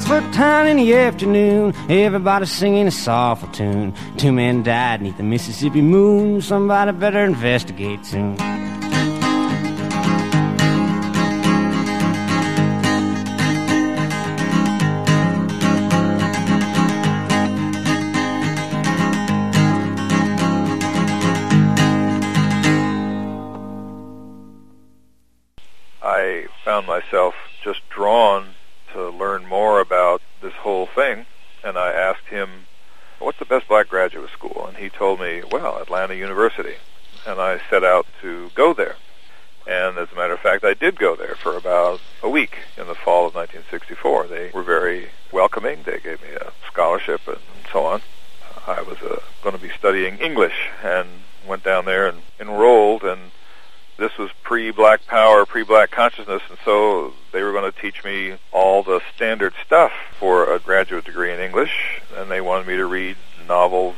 Oxford 0.00 0.32
town 0.32 0.66
in 0.66 0.78
the 0.78 0.94
afternoon, 0.94 1.74
everybody 1.90 2.46
singing 2.46 2.86
a 2.86 2.90
soulful 2.90 3.50
tune. 3.50 3.92
Two 4.16 4.32
men 4.32 4.62
died 4.62 5.02
neath 5.02 5.18
the 5.18 5.22
Mississippi 5.22 5.82
moon. 5.82 6.40
Somebody 6.40 6.92
better 6.92 7.22
investigate 7.22 8.06
soon. 8.06 8.59
Best 33.50 33.68
black 33.68 33.88
graduate 33.88 34.30
school?" 34.30 34.64
And 34.66 34.78
he 34.78 34.88
told 34.88 35.20
me, 35.20 35.42
"Well, 35.50 35.76
Atlanta 35.76 36.14
University." 36.14 36.76
And 37.26 37.38
I 37.38 37.60
set 37.68 37.84
out 37.84 38.06
to 38.22 38.50
go 38.54 38.72
there. 38.72 38.96
And 39.66 39.98
as 39.98 40.10
a 40.10 40.14
matter 40.14 40.32
of 40.32 40.40
fact, 40.40 40.64
I 40.64 40.72
did 40.72 40.98
go 40.98 41.14
there 41.14 41.34
for 41.34 41.54
about 41.56 42.00
a 42.22 42.30
week 42.30 42.56
in 42.78 42.86
the 42.86 42.94
fall 42.94 43.26
of 43.26 43.34
1964. 43.34 44.26
They 44.26 44.50
were 44.54 44.62
very 44.62 45.10
welcoming. 45.30 45.82
They 45.82 45.98
gave 45.98 46.22
me 46.22 46.30
a 46.30 46.52
scholarship 46.66 47.20
and 47.28 47.40
so 47.70 47.84
on. 47.84 48.00
I 48.66 48.80
was 48.80 48.98
uh, 49.02 49.20
going 49.42 49.54
to 49.54 49.60
be 49.60 49.70
studying 49.78 50.16
English 50.16 50.70
and 50.82 51.08
went 51.46 51.62
down 51.62 51.84
there 51.84 52.06
and 52.06 52.22
enrolled 52.40 53.04
and 53.04 53.32
this 54.00 54.16
was 54.16 54.30
pre-black 54.42 55.06
power, 55.06 55.44
pre-black 55.44 55.90
consciousness, 55.90 56.40
and 56.48 56.58
so 56.64 57.12
they 57.32 57.42
were 57.42 57.52
going 57.52 57.70
to 57.70 57.80
teach 57.80 58.02
me 58.02 58.38
all 58.50 58.82
the 58.82 59.02
standard 59.14 59.52
stuff 59.64 59.92
for 60.18 60.54
a 60.54 60.58
graduate 60.58 61.04
degree 61.04 61.30
in 61.30 61.38
English, 61.38 62.00
and 62.16 62.30
they 62.30 62.40
wanted 62.40 62.66
me 62.66 62.76
to 62.76 62.86
read 62.86 63.16
novels 63.50 63.96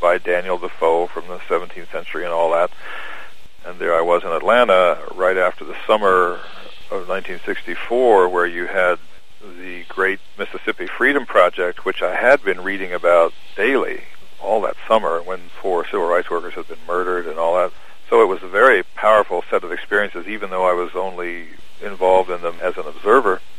by 0.00 0.16
Daniel 0.16 0.56
Defoe 0.56 1.06
from 1.06 1.28
the 1.28 1.36
17th 1.40 1.92
century 1.92 2.24
and 2.24 2.32
all 2.32 2.50
that. 2.52 2.70
And 3.66 3.78
there 3.78 3.94
I 3.94 4.00
was 4.00 4.24
in 4.24 4.30
Atlanta 4.30 4.98
right 5.14 5.36
after 5.36 5.66
the 5.66 5.76
summer 5.86 6.40
of 6.90 7.06
1964, 7.06 8.30
where 8.30 8.46
you 8.46 8.66
had 8.66 8.98
the 9.58 9.84
great 9.90 10.18
Mississippi 10.38 10.86
Freedom 10.86 11.26
Project, 11.26 11.84
which 11.84 12.00
I 12.00 12.14
had 12.14 12.42
been 12.42 12.62
reading 12.62 12.94
about 12.94 13.34
daily 13.54 14.04
all 14.40 14.62
that 14.62 14.76
summer 14.88 15.22
when 15.22 15.40
four 15.60 15.84
civil 15.84 16.06
rights 16.06 16.30
workers 16.30 16.54
had 16.54 16.66
been 16.66 16.78
murdered 16.86 17.26
and 17.26 17.38
all 17.38 17.56
that. 17.56 17.72
So 18.08 18.22
it 18.22 18.28
was 18.28 18.42
a 18.42 18.48
very 18.48 18.82
powerful 18.94 19.44
set 19.50 19.62
of 19.62 19.72
experiences, 19.72 20.26
even 20.26 20.48
though 20.48 20.64
I 20.64 20.72
was 20.72 20.92
only 20.94 21.48
involved 21.82 22.30
in 22.30 22.40
them 22.40 22.56
as 22.62 22.78
an 22.78 22.86
observer. 22.86 23.42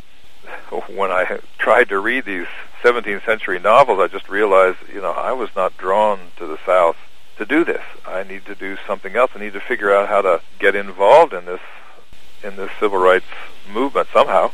When 0.87 1.11
I 1.11 1.39
tried 1.59 1.89
to 1.89 1.99
read 1.99 2.25
these 2.25 2.47
17th 2.81 3.25
century 3.25 3.59
novels, 3.59 3.99
I 3.99 4.07
just 4.07 4.29
realized, 4.29 4.77
you 4.93 5.01
know, 5.01 5.11
I 5.11 5.31
was 5.31 5.49
not 5.55 5.77
drawn 5.77 6.19
to 6.37 6.47
the 6.47 6.57
South 6.65 6.97
to 7.37 7.45
do 7.45 7.63
this. 7.63 7.83
I 8.05 8.23
need 8.23 8.45
to 8.45 8.55
do 8.55 8.77
something 8.87 9.15
else. 9.15 9.31
I 9.35 9.39
need 9.39 9.53
to 9.53 9.59
figure 9.59 9.93
out 9.93 10.09
how 10.09 10.21
to 10.21 10.41
get 10.59 10.75
involved 10.75 11.33
in 11.33 11.45
this 11.45 11.61
in 12.43 12.55
this 12.55 12.71
civil 12.79 12.97
rights 12.97 13.25
movement 13.71 14.07
somehow. 14.11 14.51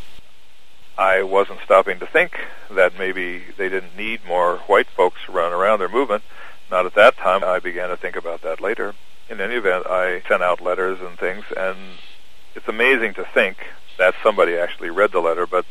I 0.97 1.23
wasn't 1.23 1.59
stopping 1.63 1.99
to 1.99 2.07
think 2.07 2.37
that 2.69 2.97
maybe 2.97 3.43
they 3.57 3.69
didn't 3.69 3.95
need 3.95 4.25
more 4.25 4.57
white 4.67 4.87
folks 4.87 5.29
running 5.29 5.53
around 5.53 5.79
their 5.79 5.89
movement. 5.89 6.23
Not 6.69 6.85
at 6.85 6.95
that 6.95 7.15
time. 7.15 7.43
I 7.43 7.59
began 7.59 7.89
to 7.89 7.97
think 7.97 8.17
about 8.17 8.41
that 8.41 8.59
later 8.59 8.93
in 9.29 9.41
any 9.41 9.55
event, 9.55 9.85
I 9.87 10.21
sent 10.27 10.41
out 10.41 10.61
letters 10.61 10.99
and 11.01 11.17
things, 11.17 11.45
and 11.55 11.77
it's 12.55 12.67
amazing 12.67 13.13
to 13.15 13.25
think 13.25 13.57
that 13.97 14.15
somebody 14.23 14.55
actually 14.57 14.89
read 14.89 15.11
the 15.11 15.19
letter, 15.19 15.45
but 15.45 15.65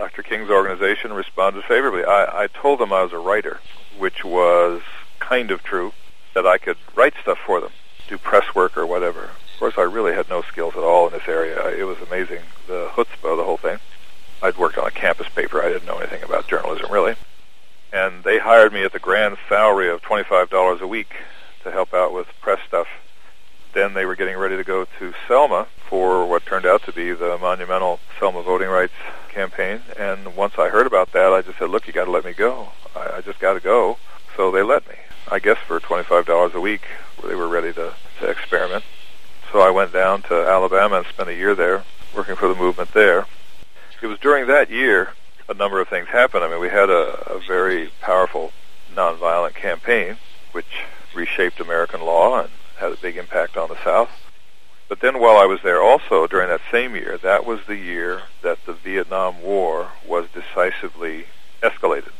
Dr. 0.00 0.22
King's 0.22 0.48
organization 0.48 1.12
responded 1.12 1.62
favorably. 1.64 2.06
I, 2.06 2.44
I 2.44 2.46
told 2.46 2.80
them 2.80 2.90
I 2.90 3.02
was 3.02 3.12
a 3.12 3.18
writer, 3.18 3.60
which 3.98 4.24
was 4.24 4.80
kind 5.18 5.50
of 5.50 5.62
true, 5.62 5.92
that 6.32 6.46
I 6.46 6.56
could 6.56 6.78
write 6.96 7.12
stuff 7.20 7.36
for 7.44 7.60
them, 7.60 7.72
do 8.08 8.16
press 8.16 8.54
work 8.54 8.78
or 8.78 8.86
whatever. 8.86 9.24
Of 9.24 9.58
course, 9.58 9.74
I 9.76 9.82
really 9.82 10.14
had 10.14 10.30
no 10.30 10.40
skills 10.40 10.72
at 10.74 10.82
all 10.82 11.08
in 11.08 11.12
this 11.12 11.28
area. 11.28 11.68
It 11.68 11.84
was 11.84 11.98
amazing, 11.98 12.40
the 12.66 12.88
chutzpah, 12.94 13.36
the 13.36 13.44
whole 13.44 13.58
thing. 13.58 13.76
I'd 14.42 14.56
worked 14.56 14.78
on 14.78 14.86
a 14.86 14.90
campus 14.90 15.28
paper. 15.28 15.62
I 15.62 15.68
didn't 15.68 15.84
know 15.84 15.98
anything 15.98 16.22
about 16.22 16.48
journalism, 16.48 16.90
really. 16.90 17.16
And 17.92 18.24
they 18.24 18.38
hired 18.38 18.72
me 18.72 18.82
at 18.84 18.94
the 18.94 18.98
grand 18.98 19.36
salary 19.50 19.90
of 19.90 20.00
$25 20.00 20.80
a 20.80 20.86
week 20.86 21.12
to 21.62 21.70
help 21.70 21.92
out 21.92 22.14
with 22.14 22.26
press 22.40 22.60
stuff. 22.66 22.88
Then 23.74 23.92
they 23.92 24.06
were 24.06 24.16
getting 24.16 24.38
ready 24.38 24.56
to 24.56 24.64
go 24.64 24.86
to 24.98 25.12
Selma 25.28 25.66
for 25.90 26.24
what 26.24 26.46
turned 26.46 26.64
out 26.64 26.84
to 26.84 26.92
be 26.92 27.12
the 27.12 27.36
monumental 27.36 28.00
Selma 28.18 28.42
voting 28.42 28.70
rights 28.70 28.94
campaign. 29.30 29.80
And 29.98 30.36
once 30.36 30.54
I 30.58 30.68
heard 30.68 30.86
about 30.86 31.12
that, 31.12 31.32
I 31.32 31.42
just 31.42 31.58
said, 31.58 31.70
"Look, 31.70 31.86
you 31.86 31.92
got 31.92 32.04
to 32.04 32.10
let 32.10 32.24
me 32.24 32.32
go. 32.32 32.68
I, 32.94 33.16
I 33.16 33.20
just 33.20 33.38
got 33.38 33.54
to 33.54 33.60
go." 33.60 33.98
So 34.36 34.50
they 34.50 34.62
let 34.62 34.86
me. 34.88 34.94
I 35.30 35.38
guess 35.38 35.58
for 35.66 35.80
twenty-five 35.80 36.26
dollars 36.26 36.54
a 36.54 36.60
week, 36.60 36.82
they 37.26 37.34
were 37.34 37.48
ready 37.48 37.72
to, 37.72 37.94
to 38.20 38.26
experiment. 38.26 38.84
So 39.52 39.60
I 39.60 39.70
went 39.70 39.92
down 39.92 40.22
to 40.22 40.34
Alabama 40.34 40.98
and 40.98 41.06
spent 41.06 41.28
a 41.28 41.34
year 41.34 41.54
there, 41.54 41.84
working 42.14 42.36
for 42.36 42.48
the 42.48 42.54
movement 42.54 42.92
there. 42.92 43.26
It 44.02 44.06
was 44.06 44.18
during 44.20 44.46
that 44.46 44.70
year 44.70 45.12
a 45.48 45.54
number 45.54 45.80
of 45.80 45.88
things 45.88 46.08
happened. 46.08 46.44
I 46.44 46.48
mean, 46.48 46.60
we 46.60 46.68
had 46.68 46.88
a, 46.88 47.32
a 47.32 47.40
very 47.40 47.90
powerful 48.00 48.52
nonviolent 48.94 49.54
campaign, 49.54 50.16
which 50.52 50.84
reshaped 51.14 51.60
American 51.60 52.00
law 52.00 52.40
and 52.40 52.50
had 52.78 52.92
a 52.92 52.96
big 52.96 53.16
impact 53.16 53.56
on 53.56 53.68
the 53.68 53.76
South. 53.84 54.10
But 54.90 54.98
then 54.98 55.20
while 55.20 55.36
I 55.36 55.46
was 55.46 55.60
there 55.62 55.80
also 55.80 56.26
during 56.26 56.48
that 56.48 56.60
same 56.72 56.96
year, 56.96 57.16
that 57.18 57.46
was 57.46 57.60
the 57.68 57.76
year 57.76 58.22
that 58.42 58.66
the 58.66 58.72
Vietnam 58.72 59.40
War 59.40 59.92
was 60.04 60.26
decisively 60.34 61.26
escalated. 61.62 62.10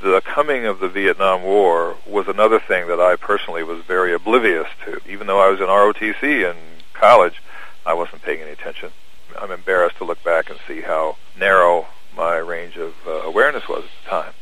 The 0.00 0.20
coming 0.20 0.66
of 0.66 0.78
the 0.78 0.88
Vietnam 0.88 1.42
War 1.42 1.96
was 2.06 2.28
another 2.28 2.60
thing 2.60 2.86
that 2.86 3.00
I 3.00 3.16
personally 3.16 3.64
was 3.64 3.82
very 3.82 4.14
oblivious 4.14 4.68
to. 4.84 5.00
Even 5.04 5.26
though 5.26 5.40
I 5.40 5.50
was 5.50 5.58
in 5.58 5.66
ROTC 5.66 6.48
in 6.48 6.56
college, 6.94 7.42
I 7.84 7.94
wasn't 7.94 8.22
paying 8.22 8.40
any 8.40 8.52
attention. 8.52 8.90
I'm 9.36 9.50
embarrassed 9.50 9.96
to 9.96 10.04
look 10.04 10.22
back 10.22 10.48
and 10.48 10.60
see 10.68 10.82
how 10.82 11.16
narrow 11.36 11.88
my 12.16 12.36
range 12.36 12.76
of 12.76 12.94
uh, 13.04 13.10
awareness 13.22 13.68
was 13.68 13.82
at 13.82 14.04
the 14.04 14.10
time. 14.10 14.32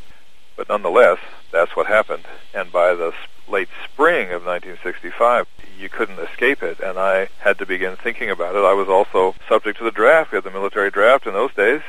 But 0.54 0.68
nonetheless, 0.68 1.18
that's 1.52 1.74
what 1.76 1.86
happened. 1.86 2.24
And 2.54 2.70
by 2.72 2.94
the 2.94 3.12
late 3.48 3.68
spring 3.84 4.26
of 4.32 4.44
1965, 4.44 5.46
you 5.78 5.88
couldn't 5.88 6.18
escape 6.18 6.62
it, 6.62 6.80
and 6.80 6.98
I 6.98 7.28
had 7.38 7.58
to 7.58 7.66
begin 7.66 7.96
thinking 7.96 8.30
about 8.30 8.54
it. 8.54 8.64
I 8.64 8.74
was 8.74 8.88
also 8.88 9.34
subject 9.48 9.78
to 9.78 9.84
the 9.84 9.90
draft. 9.90 10.32
We 10.32 10.36
had 10.36 10.44
the 10.44 10.50
military 10.50 10.90
draft 10.90 11.26
in 11.26 11.32
those 11.32 11.54
days. 11.54 11.82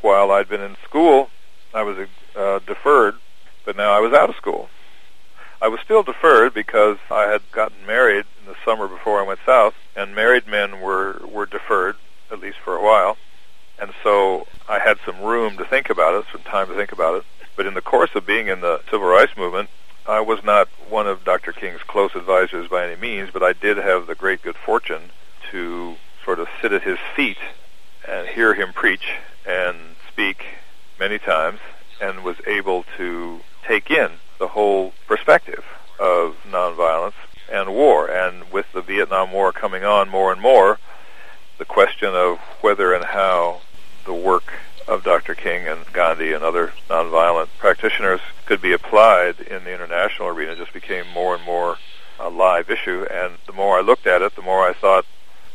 While 0.00 0.30
I'd 0.30 0.48
been 0.48 0.60
in 0.60 0.76
school, 0.84 1.30
I 1.74 1.82
was 1.82 2.08
uh, 2.34 2.60
deferred, 2.66 3.16
but 3.64 3.76
now 3.76 3.92
I 3.92 4.00
was 4.00 4.12
out 4.12 4.30
of 4.30 4.36
school. 4.36 4.68
I 5.60 5.68
was 5.68 5.80
still 5.80 6.02
deferred 6.02 6.52
because 6.52 6.98
I 7.10 7.22
had 7.24 7.42
gotten 7.50 7.86
married 7.86 8.26
in 8.40 8.46
the 8.46 8.56
summer 8.64 8.88
before 8.88 9.20
I 9.20 9.26
went 9.26 9.40
south, 9.46 9.74
and 9.94 10.14
married 10.14 10.46
men 10.46 10.80
were 10.80 11.20
were 11.26 11.46
deferred 11.46 11.96
at 12.30 12.40
least 12.40 12.58
for 12.58 12.76
a 12.76 12.82
while, 12.82 13.16
and 13.78 13.92
so 14.02 14.46
I 14.68 14.78
had 14.78 14.98
some 15.06 15.20
room 15.22 15.56
to 15.56 15.64
think 15.64 15.88
about 15.88 16.14
it, 16.14 16.26
some 16.30 16.42
time 16.42 16.68
to 16.68 16.74
think 16.74 16.92
about 16.92 17.16
it. 17.16 17.24
But 17.56 17.66
in 17.66 17.74
the 17.74 17.80
course 17.80 18.10
of 18.14 18.26
being 18.26 18.48
in 18.48 18.60
the 18.60 18.82
civil 18.90 19.08
rights 19.08 19.36
movement, 19.36 19.70
I 20.06 20.20
was 20.20 20.44
not 20.44 20.68
one 20.88 21.08
of 21.08 21.24
Dr. 21.24 21.52
King's 21.52 21.82
close 21.82 22.14
advisors 22.14 22.68
by 22.68 22.86
any 22.86 23.00
means, 23.00 23.30
but 23.32 23.42
I 23.42 23.54
did 23.54 23.78
have 23.78 24.06
the 24.06 24.14
great 24.14 24.42
good 24.42 24.56
fortune 24.56 25.10
to 25.50 25.96
sort 26.24 26.38
of 26.38 26.48
sit 26.60 26.72
at 26.72 26.82
his 26.82 26.98
feet 27.14 27.38
and 28.06 28.28
hear 28.28 28.54
him 28.54 28.72
preach 28.72 29.14
and 29.46 29.96
speak 30.08 30.44
many 31.00 31.18
times 31.18 31.60
and 32.00 32.22
was 32.22 32.36
able 32.46 32.84
to 32.96 33.40
take 33.66 33.90
in 33.90 34.12
the 34.38 34.48
whole 34.48 34.92
perspective 35.06 35.64
of 35.98 36.36
nonviolence 36.46 37.14
and 37.50 37.72
war. 37.74 38.08
And 38.08 38.52
with 38.52 38.66
the 38.72 38.82
Vietnam 38.82 39.32
War 39.32 39.52
coming 39.52 39.84
on 39.84 40.08
more 40.08 40.30
and 40.30 40.40
more, 40.40 40.78
the 41.58 41.64
question 41.64 42.14
of 42.14 42.38
whether 42.60 42.92
and 42.92 43.04
how 43.04 43.60
the 44.04 44.14
work 44.14 44.52
of 44.86 45.02
Dr. 45.02 45.34
King 45.34 45.66
and 45.66 45.84
Gandhi 45.92 46.32
and 46.32 46.44
other 46.44 46.72
nonviolent 46.88 47.48
practitioners 47.58 48.20
could 48.44 48.62
be 48.62 48.72
applied 48.72 49.40
in 49.40 49.64
the 49.64 49.74
international 49.74 50.28
arena 50.28 50.54
just 50.54 50.72
became 50.72 51.06
more 51.08 51.34
and 51.34 51.44
more 51.44 51.76
a 52.20 52.28
live 52.28 52.70
issue. 52.70 53.04
And 53.10 53.34
the 53.46 53.52
more 53.52 53.78
I 53.78 53.82
looked 53.82 54.06
at 54.06 54.22
it, 54.22 54.36
the 54.36 54.42
more 54.42 54.68
I 54.68 54.72
thought, 54.72 55.04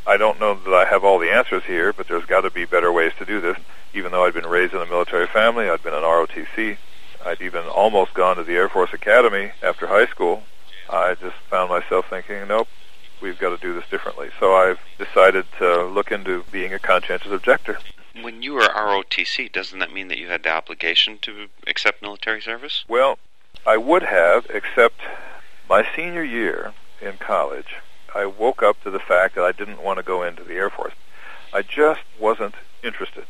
I 0.06 0.17
don't 0.17 0.39
know 0.39 0.56
that 0.56 0.74
I 0.74 0.86
have 0.86 1.04
all 1.04 1.20
the 1.20 1.32
answers 1.32 1.63
here, 1.63 1.94
but 1.94 2.08
there's 2.08 2.26
got 2.26 2.41
to 2.41 2.52
be 2.52 2.65
better 2.65 2.91
ways 2.91 3.13
to 3.20 3.26
do 3.26 3.39
this. 3.39 3.58
Even 3.94 4.12
though 4.12 4.26
I'd 4.26 4.34
been 4.34 4.48
raised 4.48 4.74
in 4.74 4.82
a 4.82 4.86
military 4.86 5.28
family, 5.28 5.70
I'd 5.70 5.84
been 5.84 5.94
in 5.94 6.02
ROTC, 6.02 6.78
I'd 7.26 7.41
even 7.41 7.65
almost 7.65 8.13
gone 8.13 8.38
to 8.38 8.44
the 8.44 8.56
Air 8.56 8.70
Force 8.70 8.94
Academy 8.94 9.52
after 9.62 9.88
high 9.88 10.08
school. 10.08 10.44
I 10.89 11.15
just 11.15 11.36
found 11.50 11.70
myself 11.70 12.10
thinking, 12.10 12.48
nope, 12.48 12.67
we've 13.22 13.38
got 13.38 13.50
to 13.50 13.58
do 13.58 13.74
this 13.74 13.88
differently. 13.89 14.30
So 14.39 14.54
I've 14.54 14.80
decided 14.98 15.46
to 15.60 15.86
look 15.86 16.12
into 16.12 16.44
being 16.52 16.74
a 16.74 16.80
conscientious 16.80 17.32
objector. 17.32 17.78
When 18.19 18.41
you 18.41 18.54
were 18.54 18.62
ROTC, 18.62 19.52
doesn't 19.52 19.80
that 19.80 19.93
mean 19.93 20.10
that 20.10 20.17
you 20.17 20.28
had 20.28 20.43
the 20.43 20.50
obligation 20.50 21.17
to 21.19 21.47
accept 21.65 22.02
military 22.02 22.41
service? 22.41 22.84
Well, 22.88 23.19
I 23.65 23.78
would 23.78 24.04
have, 24.04 24.47
except 24.50 25.02
my 25.69 25.88
senior 25.95 26.24
year 26.24 26.74
in 27.02 27.17
college, 27.17 27.76
I 28.13 28.26
woke 28.26 28.62
up 28.62 28.82
to 28.84 28.91
the 28.91 29.00
fact 29.00 29.36
that 29.36 29.43
I 29.45 29.52
didn't 29.52 29.82
want 29.82 29.97
to 29.97 30.04
go 30.04 30.24
into 30.24 30.43
the 30.43 30.56
Air 30.56 30.69
Force. 30.69 30.93
I 31.54 31.62
just 31.62 32.02
wasn't 32.19 32.56
interested. 32.84 33.26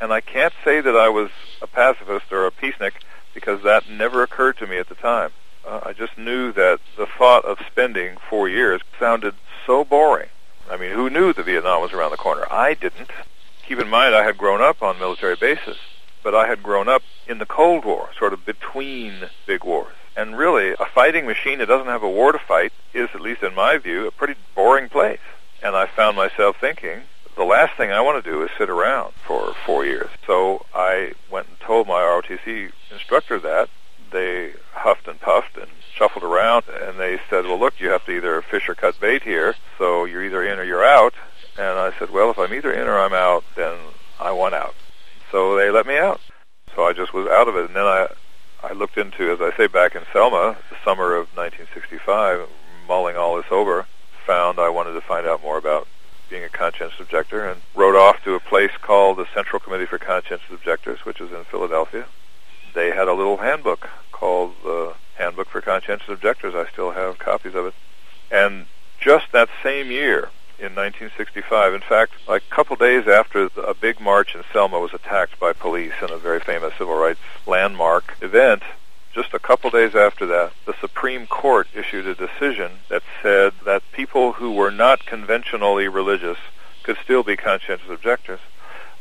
And 0.00 0.12
I 0.12 0.20
can't 0.20 0.54
say 0.64 0.80
that 0.80 0.96
I 0.96 1.08
was 1.08 1.30
a 1.60 1.66
pacifist 1.66 2.32
or 2.32 2.46
a 2.46 2.50
peacenik 2.50 2.94
because 3.32 3.62
that 3.62 3.88
never 3.88 4.22
occurred 4.22 4.58
to 4.58 4.66
me 4.66 4.78
at 4.78 4.88
the 4.88 4.94
time. 4.94 5.30
Uh, 5.66 5.80
I 5.82 5.92
just 5.92 6.18
knew 6.18 6.52
that 6.52 6.80
the 6.96 7.06
thought 7.06 7.44
of 7.44 7.58
spending 7.66 8.16
four 8.28 8.48
years 8.48 8.80
sounded 8.98 9.34
so 9.66 9.84
boring. 9.84 10.28
I 10.70 10.76
mean, 10.76 10.92
who 10.92 11.10
knew 11.10 11.32
that 11.32 11.44
Vietnam 11.44 11.82
was 11.82 11.92
around 11.92 12.10
the 12.10 12.16
corner? 12.16 12.46
I 12.50 12.74
didn't. 12.74 13.10
Keep 13.66 13.78
in 13.78 13.88
mind, 13.88 14.14
I 14.14 14.24
had 14.24 14.36
grown 14.36 14.60
up 14.60 14.82
on 14.82 14.98
military 14.98 15.36
bases, 15.36 15.78
but 16.22 16.34
I 16.34 16.46
had 16.46 16.62
grown 16.62 16.86
up 16.86 17.02
in 17.26 17.38
the 17.38 17.46
Cold 17.46 17.86
War, 17.86 18.10
sort 18.18 18.34
of 18.34 18.44
between 18.44 19.30
big 19.46 19.64
wars. 19.64 19.94
And 20.14 20.36
really, 20.36 20.72
a 20.72 20.84
fighting 20.94 21.26
machine 21.26 21.58
that 21.58 21.68
doesn't 21.68 21.86
have 21.86 22.02
a 22.02 22.08
war 22.08 22.32
to 22.32 22.38
fight 22.38 22.72
is, 22.92 23.08
at 23.14 23.22
least 23.22 23.42
in 23.42 23.54
my 23.54 23.78
view, 23.78 24.06
a 24.06 24.10
pretty 24.10 24.34
boring 24.54 24.90
place. 24.90 25.18
And 25.62 25.74
I 25.74 25.86
found 25.86 26.14
myself 26.14 26.56
thinking, 26.60 27.04
the 27.36 27.44
last 27.44 27.76
thing 27.76 27.90
I 27.90 28.02
want 28.02 28.22
to 28.22 28.30
do 28.30 28.42
is 28.42 28.50
sit 28.58 28.68
around 28.68 29.14
for 29.26 29.54
four 29.64 29.84
years. 29.84 30.10
So 30.26 30.66
I 30.74 31.12
went 31.30 31.48
and 31.48 31.58
told 31.60 31.88
my 31.88 32.00
ROTC 32.00 32.70
instructor 32.92 33.40
that. 33.40 33.70
They 34.10 34.52
huffed 34.72 35.08
and 35.08 35.18
puffed 35.20 35.56
and 35.56 35.70
shuffled 35.92 36.22
around, 36.22 36.64
and 36.68 36.98
they 36.98 37.18
said, 37.30 37.46
well, 37.46 37.58
look, 37.58 37.80
you 37.80 37.88
have 37.88 38.04
to 38.04 38.12
either 38.12 38.42
fish 38.42 38.68
or 38.68 38.74
cut 38.74 39.00
bait 39.00 39.22
here, 39.22 39.54
so 39.78 40.04
you're 40.04 40.22
either 40.22 40.44
in 40.44 40.58
or 40.58 40.64
you're 40.64 40.84
out. 40.84 41.14
And 41.56 41.78
I 41.78 41.92
said, 41.98 42.10
well, 42.10 42.30
if 42.30 42.38
I'm 42.38 42.52
either 42.52 42.72
in 42.72 42.88
or 42.88 42.98
I'm 42.98 43.12
out, 43.12 43.44
then 43.56 43.76
I 44.20 44.32
want 44.32 44.54
out. 44.54 44.74
So 45.30 45.56
they 45.56 45.70
let 45.70 45.86
me 45.86 45.96
out. 45.96 46.20
So 46.74 46.84
I 46.84 46.92
just 46.92 47.14
was 47.14 47.28
out 47.28 47.48
of 47.48 47.56
it. 47.56 47.66
And 47.66 47.76
then 47.76 47.84
I, 47.84 48.08
I 48.62 48.72
looked 48.72 48.98
into, 48.98 49.30
as 49.30 49.40
I 49.40 49.56
say, 49.56 49.66
back 49.66 49.94
in 49.94 50.02
Selma, 50.12 50.56
the 50.70 50.76
summer 50.84 51.14
of 51.14 51.28
1965, 51.36 52.48
mulling 52.88 53.16
all 53.16 53.36
this 53.36 53.50
over, 53.50 53.86
found 54.26 54.58
I 54.58 54.68
wanted 54.68 54.94
to 54.94 55.00
find 55.00 55.26
out 55.26 55.42
more 55.42 55.58
about 55.58 55.86
being 56.30 56.44
a 56.44 56.48
conscientious 56.48 56.98
objector 56.98 57.48
and 57.48 57.60
wrote 57.74 57.96
off 57.96 58.22
to 58.24 58.34
a 58.34 58.40
place 58.40 58.70
called 58.80 59.18
the 59.18 59.26
Central 59.34 59.60
Committee 59.60 59.86
for 59.86 59.98
Conscientious 59.98 60.50
Objectors, 60.50 61.04
which 61.04 61.20
is 61.20 61.30
in 61.30 61.44
Philadelphia. 61.44 62.06
They 62.74 62.88
had 62.88 63.08
a 63.08 63.12
little 63.12 63.36
handbook 63.36 63.88
called 64.10 64.54
the 64.64 64.94
Handbook 65.16 65.48
for 65.48 65.60
Conscientious 65.60 66.08
Objectors. 66.08 66.54
I 66.54 66.68
still 66.72 66.92
have 66.92 67.18
copies 67.18 67.54
of 67.54 67.66
it. 67.66 67.74
And 68.30 68.66
just 69.00 69.30
that 69.32 69.48
same 69.62 69.90
year, 69.90 70.30
in 70.58 70.74
1965. 70.74 71.74
In 71.74 71.80
fact, 71.80 72.12
a 72.28 72.40
couple 72.40 72.76
days 72.76 73.06
after 73.08 73.50
a 73.56 73.74
big 73.74 74.00
march 74.00 74.34
in 74.34 74.42
Selma 74.52 74.78
was 74.78 74.94
attacked 74.94 75.38
by 75.38 75.52
police 75.52 75.94
in 76.02 76.10
a 76.10 76.18
very 76.18 76.40
famous 76.40 76.72
civil 76.78 76.94
rights 76.94 77.20
landmark 77.46 78.16
event, 78.20 78.62
just 79.14 79.32
a 79.32 79.38
couple 79.38 79.70
days 79.70 79.94
after 79.94 80.26
that, 80.26 80.52
the 80.66 80.74
Supreme 80.80 81.26
Court 81.28 81.68
issued 81.72 82.06
a 82.06 82.14
decision 82.14 82.72
that 82.88 83.02
said 83.22 83.52
that 83.64 83.82
people 83.92 84.32
who 84.32 84.52
were 84.52 84.72
not 84.72 85.06
conventionally 85.06 85.86
religious 85.86 86.38
could 86.82 86.96
still 87.02 87.22
be 87.22 87.36
conscientious 87.36 87.88
objectors. 87.88 88.40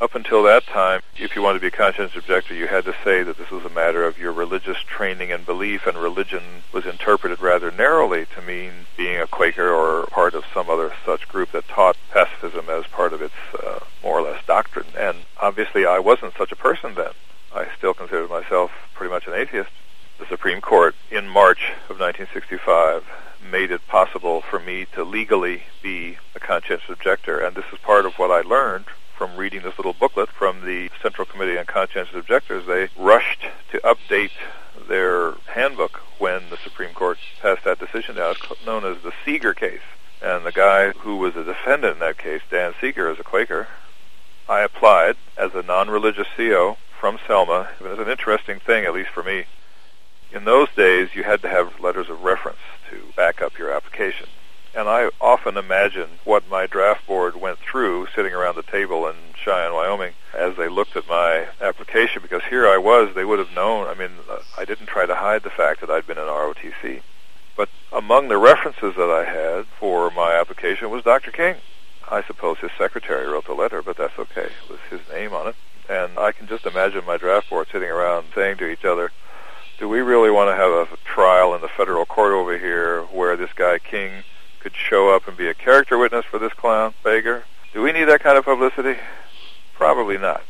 Up 0.04 0.16
until 0.16 0.44
that 0.44 0.68
time, 0.68 1.00
if 1.16 1.34
you 1.34 1.42
wanted 1.42 1.60
to 1.60 1.62
be 1.62 1.68
a 1.68 1.72
conscientious 1.72 2.18
objector, 2.18 2.54
you 2.54 2.68
had 2.68 2.84
to 2.84 2.94
say 3.06 3.24
that 3.24 3.38
this 3.38 3.50
was 3.50 3.64
a 3.64 3.70
matter 3.70 4.04
of 4.04 4.20
your 4.20 4.34
religious 4.34 4.76
training 4.80 5.32
and 5.32 5.46
belief, 5.46 5.88
and 5.88 5.98
religion 5.98 6.44
was 6.74 6.86
interpreted 6.86 7.40
rather 7.40 7.72
narrowly 7.72 8.26
to 8.36 8.42
mean 8.42 8.86
being 8.98 9.22
a 9.22 9.28
Quaker 9.28 9.70
or 9.70 10.06
part 10.08 10.34
of 10.34 10.44
some 10.54 10.70
other 10.70 10.92
such 11.06 11.30
group 11.30 11.54
that 11.54 11.70
taught 11.70 11.96
pacifism 12.12 12.68
as 12.68 12.86
part 12.88 13.14
of 13.14 13.22
its 13.22 13.34
uh, 13.58 13.80
more 14.04 14.20
or 14.20 14.24
less 14.24 14.46
doctrine. 14.46 14.88
And 14.98 15.20
obviously, 15.42 15.86
I 15.86 16.00
wasn't 16.00 16.34
such 16.38 16.52
a 16.52 16.58
person 16.58 16.96
then. 16.96 17.14
I 17.56 17.68
still 17.78 17.94
considered 17.94 18.30
myself 18.30 18.72
pretty 18.94 19.10
much 19.10 19.26
an 19.26 19.36
atheist. 19.36 19.72
The 20.20 20.26
Supreme 20.26 20.60
Court, 20.60 20.96
in 21.12 21.30
March 21.30 21.72
of 21.88 21.98
1965, 21.98 23.06
made 23.50 23.72
it 23.72 23.88
possible 23.88 24.42
for 24.42 24.60
me 24.60 24.86
to 24.96 25.06
legally 25.06 25.64
be 25.82 26.18
a 26.36 26.42
conscientious 26.42 26.90
objector, 26.90 27.40
and 27.40 27.56
this 27.56 27.72
is 27.72 27.80
part 27.80 28.06
of 28.06 28.16
what 28.16 28.32
I 28.32 28.42
learned 28.42 28.88
from 29.18 29.36
reading 29.38 29.62
this 29.62 29.78
little 29.78 29.94
booklet 29.94 30.30
from 30.30 30.66
the 30.66 30.90
Central 31.02 31.26
Committee 31.26 31.58
on 31.58 31.66
Conscientious 31.66 32.16
Objectors, 32.16 32.66
they 32.66 32.90
rushed 32.98 33.46
to 33.72 33.80
update 33.80 34.32
their 34.88 35.34
handbook 35.54 36.02
when 36.18 36.50
the 36.50 36.58
Supreme 36.58 36.94
Court 36.94 37.18
passed 37.42 37.64
that 37.64 37.80
decision 37.80 38.16
down. 38.16 38.36
It's 38.36 38.66
known 38.66 38.86
as 38.86 39.02
the 39.04 39.14
Seeger 39.24 39.54
case. 39.54 39.82
And 40.22 40.46
the 40.46 40.52
guy 40.52 40.92
who 40.92 41.18
was 41.18 41.36
a 41.36 41.44
defendant 41.44 41.96
in 41.96 42.00
that 42.00 42.18
case, 42.18 42.42
Dan 42.50 42.74
Seeger, 42.80 43.10
is 43.12 43.20
a 43.20 43.24
Quaker. 43.24 43.68
I 44.48 44.62
applied 44.62 45.16
as 45.38 45.54
a 45.54 45.62
non-religious 45.62 46.28
CO 46.36 46.78
from 47.00 47.20
Selma. 47.28 47.70
It 47.80 47.84
was 47.84 48.00
an 48.00 48.10
interesting 48.10 48.60
thing, 48.60 48.86
at 48.86 48.94
least 48.94 49.10
for 49.10 49.24
me. 49.24 49.46
In 50.32 50.46
those 50.46 50.70
days, 50.76 51.10
you 51.14 51.24
had 51.24 51.42
to 51.44 51.50
have 51.50 51.80
letters 51.80 52.10
of 52.10 52.24
reference 52.24 52.60
to 52.90 53.14
back 53.16 53.42
up 53.42 53.58
your 53.58 53.72
application. 53.72 54.28
And 54.76 54.90
I 54.90 55.10
often 55.22 55.58
imagine 55.58 56.10
what 56.24 56.50
my 56.50 56.66
draft 56.66 57.06
board 57.06 57.36
went 57.36 57.60
through 57.74 58.06
sitting 58.16 58.36
around 58.36 58.56
the 58.56 58.62
table 58.62 59.08
in 59.08 59.16
Cheyenne, 59.34 59.74
Wyoming, 59.74 60.14
as 60.32 60.56
they 60.58 60.70
looked 60.70 60.96
at 60.96 61.10
my 61.10 61.48
application, 61.60 62.22
because 62.22 62.44
here 62.48 62.68
I 62.68 62.78
was, 62.78 63.16
they 63.16 63.26
would 63.26 63.40
have 63.40 63.52
known. 63.52 63.88
I 63.88 63.96
mean, 63.96 64.12
uh, 64.30 64.38
I 64.56 64.64
didn't 64.64 64.86
try 64.86 65.08
to 65.08 65.16
hide 65.16 65.42
the 65.42 65.50
fact 65.50 65.82
that 65.82 65.90
I'd 65.90 66.06
been 66.06 66.20
in 66.20 66.26
ROTC. 66.26 67.02
But 67.58 67.70
among 67.92 68.28
the 68.28 68.38
references 68.38 68.94
that 68.96 69.10
I 69.10 69.24
had 69.24 69.66
for 69.80 70.12
my 70.12 70.40
application 70.40 70.92
was 70.92 71.04
Dr. 71.04 71.32
King. 71.32 71.56
I 72.12 72.22
suppose 72.22 72.60
his 72.60 72.70
secretary 72.78 73.26
wrote 73.26 73.48
the 73.48 73.56
letter, 73.56 73.82
but 73.82 73.98
that's 73.98 74.20
okay. 74.20 74.52
It 74.66 74.70
was 74.70 74.80
his 74.92 75.02
name 75.12 75.34
on 75.34 75.48
it. 75.48 75.56
And 75.90 76.20
I 76.20 76.32
can 76.32 76.46
just 76.46 76.68
imagine 76.68 77.04
my 77.06 77.18
draft 77.18 77.50
board 77.50 77.70
sitting 77.72 77.90
around 77.90 78.28
saying 78.36 78.58
to 78.58 78.70
each 78.70 78.86
other, 78.86 79.12
do 79.80 79.90
we 79.90 80.02
really 80.02 80.30
want 80.30 80.52
to 80.52 80.56
have 80.56 80.72
a 80.72 80.98
trial 81.06 81.56
in 81.56 81.62
the 81.62 81.70
federal 81.70 82.06
court 82.06 82.34
over 82.34 82.56
here 82.56 83.02
where 83.06 83.36
this 83.36 83.52
guy 83.54 83.80
King 83.80 84.24
could 84.60 84.76
show 84.76 85.10
up 85.10 85.28
and 85.28 85.36
be 85.36 85.48
a 85.48 85.56
character 85.56 85.98
witness 85.98 86.26
for 86.26 86.38
this 86.38 86.54
clown, 86.54 86.94
Fager? 87.04 87.46
Do 87.74 87.82
we 87.82 87.92
need 87.92 88.04
that 88.06 88.22
kind 88.22 88.38
of 88.38 88.46
publicity? 88.46 89.00
Probably 89.74 90.20
not. 90.20 90.44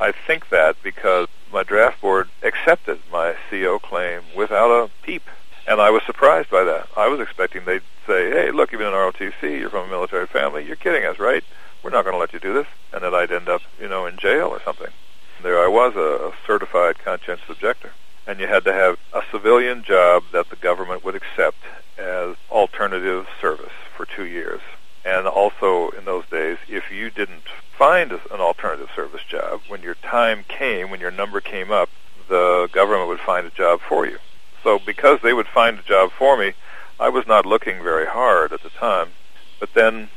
I 0.00 0.12
think 0.12 0.48
that 0.48 0.76
because 0.82 1.28
my 1.52 1.62
draft 1.62 2.00
board 2.00 2.30
accepted 2.42 3.00
my 3.12 3.34
CO 3.50 3.78
claim 3.78 4.22
without 4.34 4.70
a 4.70 4.90
peep. 5.02 5.24
And 5.68 5.78
I 5.78 5.90
was 5.90 6.02
surprised 6.06 6.48
by 6.48 6.64
that. 6.64 6.88
I 6.96 7.06
was 7.08 7.20
expecting 7.20 7.66
they'd 7.66 7.82
say, 8.06 8.30
hey, 8.30 8.50
look, 8.50 8.72
you've 8.72 8.78
been 8.78 8.88
in 8.88 8.94
ROTC, 8.94 9.60
you're 9.60 9.68
from 9.68 9.88
a 9.88 9.90
military 9.90 10.26
family, 10.26 10.66
you're 10.66 10.76
kidding 10.76 11.04
us, 11.04 11.18
right? 11.18 11.44
We're 11.82 11.90
not 11.90 12.04
going 12.04 12.14
to 12.14 12.18
let 12.18 12.32
you 12.32 12.40
do 12.40 12.54
this. 12.54 12.66
And 12.94 13.02
that 13.02 13.14
I'd 13.14 13.30
end 13.30 13.50
up, 13.50 13.60
you 13.78 13.88
know, 13.88 14.06
in 14.06 14.16
jail 14.16 14.48
or 14.48 14.62
something. 14.62 14.90
There 15.42 15.62
I 15.62 15.68
was, 15.68 15.94
a, 15.96 16.28
a 16.28 16.32
certified 16.46 16.98
conscientious 16.98 17.50
objector. 17.50 17.92
And 18.26 18.40
you 18.40 18.46
had 18.46 18.64
to 18.64 18.72
have 18.72 18.98
a 19.12 19.20
civilian 19.30 19.84
job 19.84 20.24
that 20.32 20.48
the 20.48 20.56
government 20.56 21.04
would 21.04 21.14
accept 21.14 21.58
as 21.98 22.36
alternative 22.50 23.26
service 23.38 23.72
for 23.94 24.06
two 24.06 24.24
years. 24.24 24.62
And 25.04 25.26
also 25.26 25.90
in 25.90 26.06
those 26.06 26.24
days, 26.30 26.56
if 26.66 26.90
you 26.90 27.10
didn't 27.10 27.44
find 27.76 28.12
an 28.12 28.40
alternative 28.40 28.88
service 28.96 29.22
job, 29.28 29.60
when 29.68 29.82
your 29.82 29.96
time 29.96 30.44
came, 30.48 30.90
when 30.90 31.00
your 31.00 31.10
number 31.10 31.40
came 31.40 31.70
up, 31.70 31.90
the 32.28 32.70
government 32.72 33.08
would 33.08 33.20
find 33.20 33.46
a 33.46 33.50
job 33.50 33.80
for 33.80 34.06
you. 34.06 34.18
So 34.62 34.78
because 34.78 35.20
they 35.22 35.34
would 35.34 35.46
find 35.46 35.78
a 35.78 35.82
job 35.82 36.10
for 36.10 36.38
me, 36.38 36.54
I 36.98 37.10
was 37.10 37.26
not 37.26 37.44
looking 37.44 37.82
very 37.82 38.06
hard 38.06 38.52
at 38.52 38.62
the 38.62 38.70
time. 38.70 39.08
But 39.60 39.74
then 39.74 40.08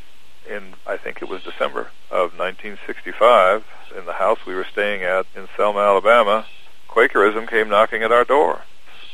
in, 0.50 0.76
I 0.86 0.96
think 0.96 1.22
it 1.22 1.28
was 1.28 1.44
December 1.44 1.92
of 2.10 2.38
1965, 2.38 3.66
in 3.98 4.06
the 4.06 4.14
house 4.14 4.40
we 4.46 4.56
were 4.56 4.64
staying 4.72 5.04
at 5.04 5.26
in 5.36 5.50
Selma, 5.58 5.80
Alabama, 5.80 6.46
Quakerism 6.88 7.48
came 7.48 7.68
knocking 7.68 8.04
at 8.04 8.12
our 8.12 8.24
door 8.24 8.62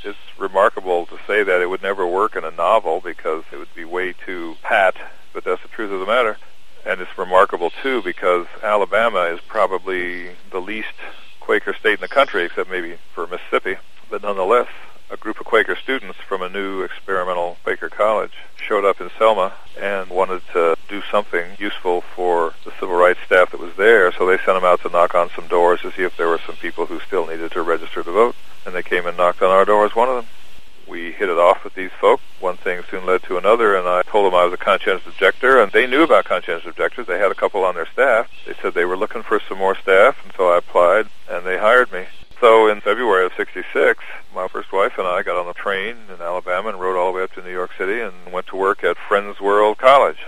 it's 0.03 0.17
remarkable 0.37 1.05
to 1.05 1.17
say 1.25 1.43
that 1.43 1.61
it 1.61 1.69
would 1.69 1.72
never 1.83 2.07
work 2.07 2.35
in 2.35 2.43
a 2.43 2.51
novel 2.51 3.01
because 3.01 3.43
it 3.51 3.57
would 3.57 3.75
be 3.75 3.85
way 3.85 4.13
too 4.13 4.55
pat, 4.63 4.95
but 5.33 5.43
that's 5.43 5.61
the 5.61 5.67
truth 5.67 5.91
of 5.91 5.99
the 5.99 6.05
matter. 6.07 6.37
And 6.85 6.99
it's 6.99 7.17
remarkable 7.17 7.69
too 7.69 8.01
because 8.01 8.47
Alabama 8.63 9.25
is 9.25 9.39
probably 9.41 10.31
the 10.49 10.59
least 10.59 10.95
Quaker 11.39 11.73
state 11.73 11.95
in 11.95 12.01
the 12.01 12.07
country, 12.07 12.45
except 12.45 12.71
maybe 12.71 12.97
for 13.13 13.27
Mississippi. 13.27 13.75
But 14.09 14.23
nonetheless, 14.23 14.69
a 15.11 15.17
group 15.17 15.39
of 15.39 15.45
Quaker 15.45 15.75
students 15.75 16.17
from 16.27 16.41
a 16.41 16.49
new 16.49 16.81
experimental 16.81 17.57
Quaker 17.63 17.89
college 17.89 18.31
showed 18.55 18.85
up 18.85 18.99
in 18.99 19.11
Selma 19.17 19.53
and 19.79 20.09
wanted 20.09 20.41
to 20.53 20.75
do 20.87 21.01
something 21.11 21.51
useful 21.59 22.01
for 22.01 22.53
the 22.65 22.71
civil 22.79 22.95
rights 22.95 23.19
staff 23.25 23.51
that 23.51 23.59
was 23.59 23.75
there, 23.75 24.11
so 24.11 24.25
they 24.25 24.37
sent 24.37 24.57
them 24.57 24.63
out 24.63 24.81
to 24.81 24.89
knock 24.89 25.13
on 25.13 25.29
some 25.35 25.47
doors 25.47 25.81
to 25.81 25.91
see 25.91 26.03
if 26.03 26.15
there 26.17 26.29
were 26.29 26.39
some 26.47 26.55
people 26.55 26.85
who 26.85 26.99
still 27.01 27.27
needed 27.27 27.51
to 27.51 27.61
register 27.61 28.03
to 28.03 28.11
vote. 28.11 28.35
And 28.65 28.73
they 28.73 28.83
came 28.83 29.05
and 29.05 29.17
knocked 29.17 29.41
on 29.41 29.51
our 29.51 29.65
door 29.65 29.85
as 29.85 29.95
one 29.95 30.09
of 30.09 30.15
them. 30.15 30.25
We 30.87 31.11
hit 31.11 31.29
it 31.29 31.37
off 31.37 31.63
with 31.63 31.75
these 31.75 31.91
folk. 31.91 32.19
One 32.39 32.57
thing 32.57 32.81
soon 32.89 33.05
led 33.05 33.23
to 33.23 33.37
another, 33.37 33.75
and 33.75 33.87
I 33.87 34.01
told 34.01 34.25
them 34.25 34.35
I 34.35 34.45
was 34.45 34.53
a 34.53 34.57
conscientious 34.57 35.07
objector, 35.07 35.61
and 35.61 35.71
they 35.71 35.87
knew 35.87 36.03
about 36.03 36.25
conscientious 36.25 36.67
objectors. 36.67 37.07
They 37.07 37.19
had 37.19 37.31
a 37.31 37.35
couple 37.35 37.63
on 37.63 37.75
their 37.75 37.85
staff. 37.85 38.29
They 38.45 38.53
said 38.61 38.73
they 38.73 38.85
were 38.85 38.97
looking 38.97 39.23
for 39.23 39.39
some 39.47 39.59
more 39.59 39.75
staff, 39.75 40.17
and 40.23 40.33
so 40.35 40.51
I 40.51 40.57
applied, 40.57 41.07
and 41.29 41.45
they 41.45 41.57
hired 41.57 41.91
me. 41.91 42.05
So 42.43 42.67
in 42.67 42.81
February 42.81 43.25
of 43.25 43.31
66, 43.37 44.03
my 44.35 44.49
first 44.49 44.73
wife 44.73 44.97
and 44.97 45.07
I 45.07 45.23
got 45.23 45.39
on 45.39 45.47
the 45.47 45.53
train 45.53 45.95
in 46.13 46.21
Alabama 46.21 46.69
and 46.69 46.79
rode 46.81 46.97
all 46.97 47.13
the 47.13 47.17
way 47.17 47.23
up 47.23 47.31
to 47.35 47.41
New 47.41 47.49
York 47.49 47.71
City 47.77 48.01
and 48.01 48.33
went 48.33 48.47
to 48.47 48.57
work 48.57 48.83
at 48.83 48.97
Friends 48.97 49.39
World 49.39 49.77
College. 49.77 50.25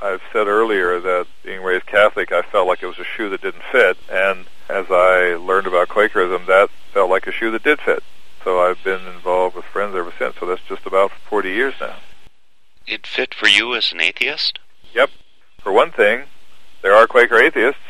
I've 0.00 0.22
said 0.32 0.46
earlier 0.46 1.00
that 1.00 1.26
being 1.42 1.60
raised 1.60 1.86
Catholic, 1.86 2.30
I 2.30 2.42
felt 2.42 2.68
like 2.68 2.84
it 2.84 2.86
was 2.86 3.00
a 3.00 3.04
shoe 3.04 3.28
that 3.30 3.42
didn't 3.42 3.64
fit, 3.72 3.98
and 4.08 4.46
as 4.68 4.86
I 4.90 5.34
learned 5.34 5.66
about 5.66 5.88
Quakerism, 5.88 6.46
that 6.46 6.70
felt 6.92 7.10
like 7.10 7.26
a 7.26 7.32
shoe 7.32 7.50
that 7.50 7.64
did 7.64 7.80
fit. 7.80 8.04
So 8.44 8.60
I've 8.60 8.82
been 8.84 9.04
involved 9.06 9.56
with 9.56 9.64
Friends 9.64 9.96
ever 9.96 10.12
since, 10.18 10.36
so 10.38 10.46
that's 10.46 10.62
just 10.68 10.86
about 10.86 11.10
40 11.10 11.50
years 11.50 11.74
now. 11.80 11.96
It 12.86 13.06
fit 13.06 13.34
for 13.34 13.48
you 13.60 13.74
as 13.74 13.92
an 13.92 14.00
atheist? 14.00 14.58
Yep. 14.94 15.10
For 15.58 15.70
one 15.70 15.90
thing, 15.90 16.22
there 16.80 16.94
are 16.94 17.06
Quaker 17.06 17.36
atheists, 17.36 17.80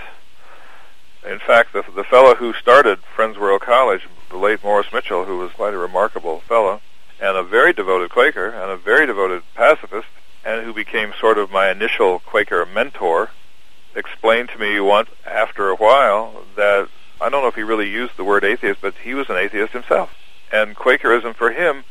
in 1.25 1.39
fact, 1.39 1.73
the, 1.73 1.85
the 1.95 2.03
fellow 2.03 2.35
who 2.35 2.53
started 2.55 2.99
Friends 3.14 3.39
World 3.39 3.61
College, 3.61 4.09
the 4.31 4.37
late 4.37 4.64
Morris 4.64 4.93
Mitchell, 4.93 5.27
who 5.27 5.39
was 5.39 5.53
quite 5.53 5.75
a 5.75 5.79
remarkable 5.79 6.41
fellow, 6.41 6.81
and 7.21 7.37
a 7.37 7.45
very 7.45 7.73
devoted 7.73 8.11
Quaker, 8.11 8.49
and 8.49 8.71
a 8.71 8.77
very 8.77 9.07
devoted 9.07 9.43
pacifist, 9.55 10.09
and 10.45 10.64
who 10.64 10.75
became 10.75 11.12
sort 11.21 11.39
of 11.39 11.53
my 11.53 11.71
initial 11.71 12.18
Quaker 12.18 12.66
mentor, 12.66 13.31
explained 13.95 14.49
to 14.49 14.59
me 14.59 14.81
once 14.81 15.11
after 15.25 15.68
a 15.68 15.77
while 15.77 16.45
that 16.57 16.89
I 17.21 17.29
don't 17.29 17.43
know 17.43 17.49
if 17.49 17.55
he 17.55 17.62
really 17.62 17.89
used 17.89 18.16
the 18.16 18.25
word 18.25 18.45
atheist, 18.45 18.81
but 18.81 18.95
he 19.05 19.14
was 19.14 19.29
an 19.31 19.37
atheist 19.37 19.73
himself. 19.73 20.11
And 20.51 20.75
Quakerism 20.75 21.35
for 21.35 21.53
him 21.53 21.85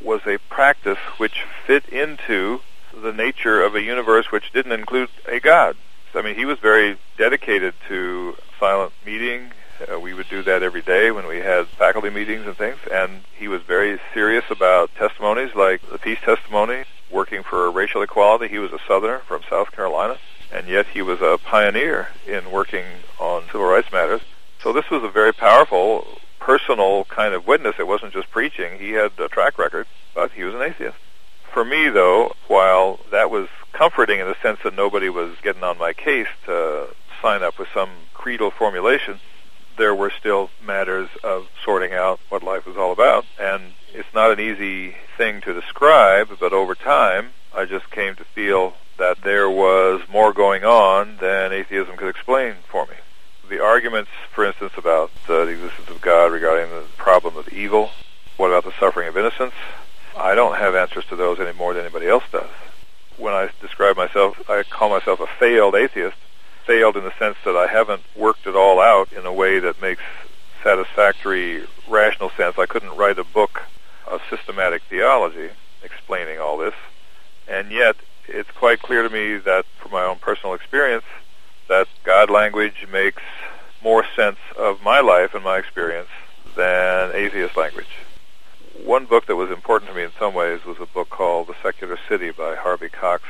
was 0.00 0.20
a 0.24 0.38
practice 0.48 0.98
which 1.16 1.42
fit 1.66 1.88
into 1.88 2.60
the 3.02 3.12
nature 3.12 3.62
of 3.62 3.74
a 3.74 3.82
universe 3.82 4.30
which 4.30 4.52
didn't 4.52 4.72
include 4.72 5.08
a 5.26 5.40
God. 5.40 5.76
I 6.14 6.22
mean, 6.22 6.36
he 6.36 6.44
was 6.44 6.58
very 6.60 6.96
dedicated 7.18 7.74
to 7.88 8.36
silent 8.60 8.92
meeting. 9.04 9.50
Uh, 9.92 9.98
we 9.98 10.14
would 10.14 10.28
do 10.28 10.42
that 10.42 10.62
every 10.62 10.82
day 10.82 11.10
when 11.10 11.26
we 11.26 11.38
had 11.38 11.66
faculty 11.66 12.08
meetings 12.08 12.46
and 12.46 12.56
things. 12.56 12.78
And 12.92 13.24
he 13.36 13.48
was 13.48 13.62
very 13.62 13.98
serious 14.12 14.44
about 14.48 14.94
testimonies 14.94 15.54
like 15.56 15.82
the 15.90 15.98
peace 15.98 16.20
testimony, 16.20 16.84
working 17.10 17.42
for 17.42 17.68
racial 17.70 18.02
equality. 18.02 18.46
He 18.46 18.60
was 18.60 18.72
a 18.72 18.78
Southerner 18.86 19.20
from 19.26 19.42
South 19.50 19.72
Carolina, 19.72 20.18
and 20.52 20.68
yet 20.68 20.83
he 20.94 21.02
was 21.02 21.20
a 21.20 21.38
pioneer 21.44 22.08
in 22.26 22.52
working 22.52 22.84
on 23.18 23.42
civil 23.46 23.66
rights 23.66 23.90
matters. 23.92 24.20
So 24.62 24.72
this 24.72 24.88
was 24.90 25.02
a 25.02 25.08
very 25.08 25.32
powerful, 25.32 26.06
personal 26.38 27.04
kind 27.06 27.34
of 27.34 27.46
witness. 27.46 27.74
It 27.80 27.88
wasn't 27.88 28.12
just 28.12 28.30
preaching. 28.30 28.78
He 28.78 28.92
had 28.92 29.10
a 29.18 29.28
track 29.28 29.58
record, 29.58 29.86
but 30.14 30.30
he 30.30 30.44
was 30.44 30.54
an 30.54 30.62
atheist. 30.62 30.96
For 31.52 31.64
me, 31.64 31.88
though, 31.88 32.34
while 32.46 33.00
that 33.10 33.28
was 33.28 33.48
comforting 33.72 34.20
in 34.20 34.26
the 34.26 34.36
sense 34.40 34.60
that 34.62 34.74
nobody 34.74 35.08
was 35.08 35.34
getting 35.42 35.64
on 35.64 35.78
my 35.78 35.92
case 35.92 36.28
to 36.46 36.86
sign 37.20 37.42
up 37.42 37.58
with 37.58 37.68
some 37.74 37.90
creedal 38.14 38.52
formulation, 38.52 39.18
there 39.76 39.94
were 39.94 40.12
still 40.16 40.50
matters 40.64 41.08
of 41.24 41.48
sorting 41.64 41.92
out 41.92 42.20
what 42.28 42.44
life 42.44 42.66
was 42.66 42.76
all 42.76 42.92
about. 42.92 43.24
And 43.38 43.72
it's 43.92 44.14
not 44.14 44.30
an 44.30 44.38
easy 44.38 44.94
thing 45.16 45.40
to 45.40 45.52
describe, 45.52 46.28
but 46.38 46.52
over 46.52 46.76
time, 46.76 47.30
I 47.54 47.64
just 47.64 47.90
came 47.90 48.14
to 48.16 48.24
feel 48.24 48.74
that 48.98 49.22
there 49.22 49.48
was 49.48 50.02
more 50.08 50.32
going 50.32 50.64
on 50.64 51.16
than 51.18 51.52
atheism 51.52 51.96
could 51.96 52.08
explain 52.08 52.54
for 52.68 52.86
me. 52.86 52.94
The 53.48 53.62
arguments, 53.62 54.10
for 54.32 54.44
instance, 54.44 54.72
about 54.76 55.10
uh, 55.28 55.44
the 55.44 55.50
existence 55.50 55.88
of 55.88 56.00
God 56.00 56.32
regarding 56.32 56.70
the 56.70 56.84
problem 56.96 57.36
of 57.36 57.48
evil, 57.48 57.90
what 58.36 58.48
about 58.48 58.64
the 58.64 58.78
suffering 58.80 59.08
of 59.08 59.16
innocents? 59.16 59.56
I 60.16 60.34
don't 60.34 60.56
have 60.56 60.74
answers 60.74 61.04
to 61.06 61.16
those 61.16 61.40
any 61.40 61.52
more 61.52 61.74
than 61.74 61.84
anybody 61.84 62.08
else 62.08 62.24
does. 62.30 62.50
When 63.16 63.34
I 63.34 63.50
describe 63.60 63.96
myself, 63.96 64.48
I 64.48 64.62
call 64.62 64.90
myself 64.90 65.20
a 65.20 65.26
failed 65.26 65.74
atheist 65.74 66.16
failed 66.64 66.96
in 66.96 67.04
the 67.04 67.12
sense 67.18 67.36
that 67.44 67.56
I 67.56 67.66
haven't 67.66 68.02
worked 68.16 68.46
it 68.46 68.56
all 68.56 68.80
out 68.80 69.12
in 69.12 69.26
a 69.26 69.32
way 69.32 69.58
that 69.58 69.80
makes 69.80 70.02
satisfactory, 70.62 71.64
rational 71.88 72.30
sense. 72.30 72.58
I 72.58 72.66
couldn't 72.66 72.96
write 72.96 73.18
a 73.18 73.24
book 73.24 73.62
of 74.06 74.22
systematic 74.30 74.82
theology 74.84 75.50
explaining 75.82 76.38
all 76.38 76.56
this. 76.56 76.74
And 77.48 77.70
yet, 77.70 77.96
it's 78.26 78.50
quite 78.52 78.80
clear 78.80 79.02
to 79.02 79.10
me 79.10 79.36
that, 79.38 79.66
from 79.78 79.92
my 79.92 80.04
own 80.04 80.16
personal 80.18 80.54
experience, 80.54 81.04
that 81.68 81.88
God 82.04 82.30
language 82.30 82.86
makes 82.90 83.22
more 83.82 84.04
sense 84.16 84.38
of 84.56 84.82
my 84.82 85.00
life 85.00 85.34
and 85.34 85.44
my 85.44 85.58
experience 85.58 86.08
than 86.56 87.10
atheist 87.14 87.56
language. 87.56 87.98
One 88.82 89.04
book 89.04 89.26
that 89.26 89.36
was 89.36 89.50
important 89.50 89.90
to 89.90 89.96
me 89.96 90.02
in 90.02 90.10
some 90.18 90.34
ways 90.34 90.64
was 90.64 90.78
a 90.80 90.86
book 90.86 91.10
called 91.10 91.48
The 91.48 91.54
Secular 91.62 91.98
City 92.08 92.30
by 92.30 92.54
Harvey 92.54 92.88
Cox. 92.88 93.24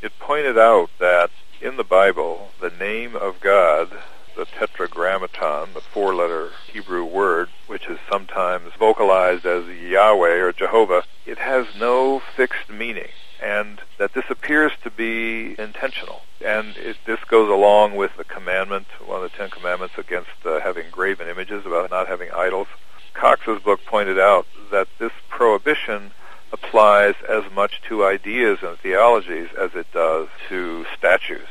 It 0.00 0.18
pointed 0.18 0.58
out 0.58 0.90
that 0.98 1.30
in 1.60 1.76
the 1.76 1.84
Bible, 1.84 2.50
the 2.60 2.70
name 2.70 3.14
of 3.14 3.40
God, 3.40 3.90
the 4.34 4.46
tetragrammaton, 4.46 5.74
the 5.74 5.80
four-letter 5.80 6.50
Hebrew 6.72 7.04
word, 7.04 7.50
which 7.66 7.86
is 7.86 7.98
sometimes 8.10 8.72
vocalized 8.78 9.46
as 9.46 9.66
Yahweh 9.68 10.40
or 10.40 10.52
Jehovah, 10.52 11.04
it 11.26 11.38
has 11.38 11.66
no 11.78 12.18
fixed 12.18 12.70
meaning 12.70 13.10
and 13.42 13.80
that 13.98 14.14
this 14.14 14.24
appears 14.30 14.72
to 14.84 14.90
be 14.90 15.54
intentional. 15.58 16.22
And 16.44 16.76
it, 16.76 16.96
this 17.06 17.18
goes 17.28 17.50
along 17.50 17.96
with 17.96 18.16
the 18.16 18.24
commandment, 18.24 18.86
one 19.04 19.22
of 19.22 19.30
the 19.30 19.36
Ten 19.36 19.50
Commandments 19.50 19.94
against 19.98 20.30
uh, 20.44 20.60
having 20.60 20.86
graven 20.90 21.28
images, 21.28 21.66
about 21.66 21.90
not 21.90 22.08
having 22.08 22.30
idols. 22.30 22.68
Cox's 23.14 23.60
book 23.62 23.80
pointed 23.84 24.18
out 24.18 24.46
that 24.70 24.88
this 24.98 25.12
prohibition 25.28 26.12
applies 26.52 27.14
as 27.28 27.44
much 27.52 27.82
to 27.88 28.04
ideas 28.04 28.58
and 28.62 28.78
theologies 28.78 29.48
as 29.58 29.74
it 29.74 29.86
does 29.92 30.28
to 30.48 30.86
statues. 30.96 31.48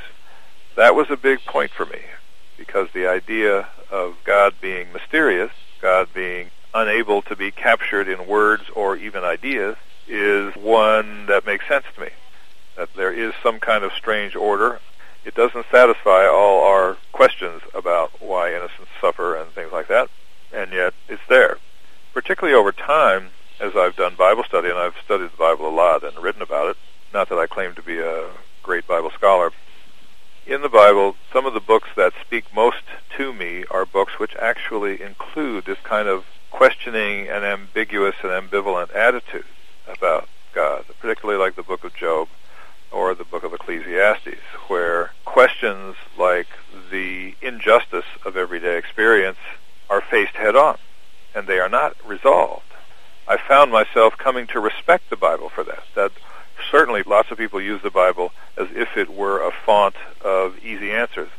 That 0.76 0.96
was 0.96 1.08
a 1.10 1.18
big 1.18 1.40
point 1.46 1.72
for 1.72 1.86
me 1.86 2.02
because 2.58 2.88
the 2.94 3.08
idea 3.08 3.68
of 3.90 4.16
God 4.24 4.56
being 4.62 4.94
mysterious, 4.94 5.52
God 5.82 6.08
being 6.14 6.52
unable 6.74 7.22
to 7.24 7.36
be 7.36 7.52
captured 7.52 8.08
in 8.08 8.28
words 8.28 8.64
or 8.76 8.96
even 8.96 9.24
ideas, 9.24 9.76
is 10.12 10.54
one 10.56 11.26
that 11.28 11.46
makes 11.46 11.66
sense 11.68 11.86
to 11.96 12.02
me. 12.02 12.10
That 12.76 12.94
there 12.96 13.14
is 13.14 13.34
some 13.42 13.60
kind 13.60 13.84
of 13.84 13.94
strange 13.94 14.36
order. 14.36 14.80
It 15.24 15.36
doesn't 15.36 15.66
satisfy 15.72 16.28
all 16.28 16.64
our 16.66 16.98
questions 17.14 17.62
about 17.74 18.22
why 18.22 18.50
innocents 18.50 18.92
suffer 19.00 19.36
and 19.36 19.50
things 19.52 19.72
like 19.72 19.88
that, 19.88 20.10
and 20.52 20.74
yet 20.74 20.94
it's 21.08 21.22
there. 21.30 21.58
Particularly 22.14 22.58
over 22.58 22.72
time, 22.72 23.30
as 23.60 23.76
I've 23.76 23.96
done 23.96 24.16
Bible 24.16 24.44
study, 24.44 24.70
and 24.70 24.78
I've 24.78 24.96
studied 25.06 25.32
the 25.32 25.38
Bible 25.38 25.68
a 25.68 25.72
lot 25.74 26.04
and 26.04 26.18
written 26.18 26.42
about 26.42 26.70
it, 26.70 26.78
not 27.14 27.30
that 27.30 27.38
I 27.38 27.48
claim 27.48 27.74
to 27.76 27.82
be 27.82 28.00
a 28.00 28.30
great 28.64 28.88
Bible 28.88 29.12
scholar, 29.12 29.52
in 30.46 30.62
the 30.62 30.70
Bible, 30.70 31.16
some 31.32 31.46
of 31.46 31.54
the 31.54 31.60
books 31.60 31.90
that 31.96 32.14
speak 32.20 32.46
most 32.54 32.84
to 33.18 33.32
me 33.32 33.64
are 33.70 33.86
books 33.86 34.20
which 34.20 34.36
actually 34.38 35.02
include 35.02 35.66
this 35.66 35.78
kind 35.84 36.08
of 36.08 36.26
questioning 36.50 37.30
and 37.30 37.46
ambiguous 37.46 38.16
and 38.24 38.32
ambivalent 38.32 38.94
attitude 38.96 39.46
about 39.96 40.28
God, 40.54 40.86
particularly 41.00 41.40
like 41.40 41.56
the 41.56 41.64
book 41.64 41.84
of 41.84 41.94
Job 41.96 42.28
or 42.92 43.16
the 43.16 43.24
book 43.24 43.44
of 43.44 43.54
Ecclesiastes, 43.54 44.42
where 44.68 45.12
questions 45.24 45.96
like 46.18 46.48
the 46.90 47.36
injustice 47.42 48.06
of 48.26 48.36
everyday 48.36 48.78
experience 48.78 49.38
are 49.90 50.02
faced 50.02 50.34
head 50.34 50.56
on, 50.56 50.78
and 51.34 51.48
they 51.48 51.60
are 51.60 51.70
not 51.70 51.96
resolved. 52.06 52.66
I 53.28 53.38
found 53.38 53.72
myself 53.72 54.18
coming 54.18 54.48
to 54.48 54.60
respect 54.60 55.10
the 55.10 55.16
Bible 55.16 55.48
for 55.50 55.64
that. 55.64 55.84
That 55.96 56.12
certainly 56.70 57.04
lots 57.04 57.32
of 57.32 57.38
people 57.38 57.62
use 57.62 57.82
the 57.82 57.90
Bible 57.90 58.34
as 58.58 58.68
if 58.72 58.98
it 58.98 59.10
were 59.10 59.42
a 59.42 59.52
font 59.52 59.96
of 60.22 60.58
easy 60.64 60.92
answers. 60.92 61.30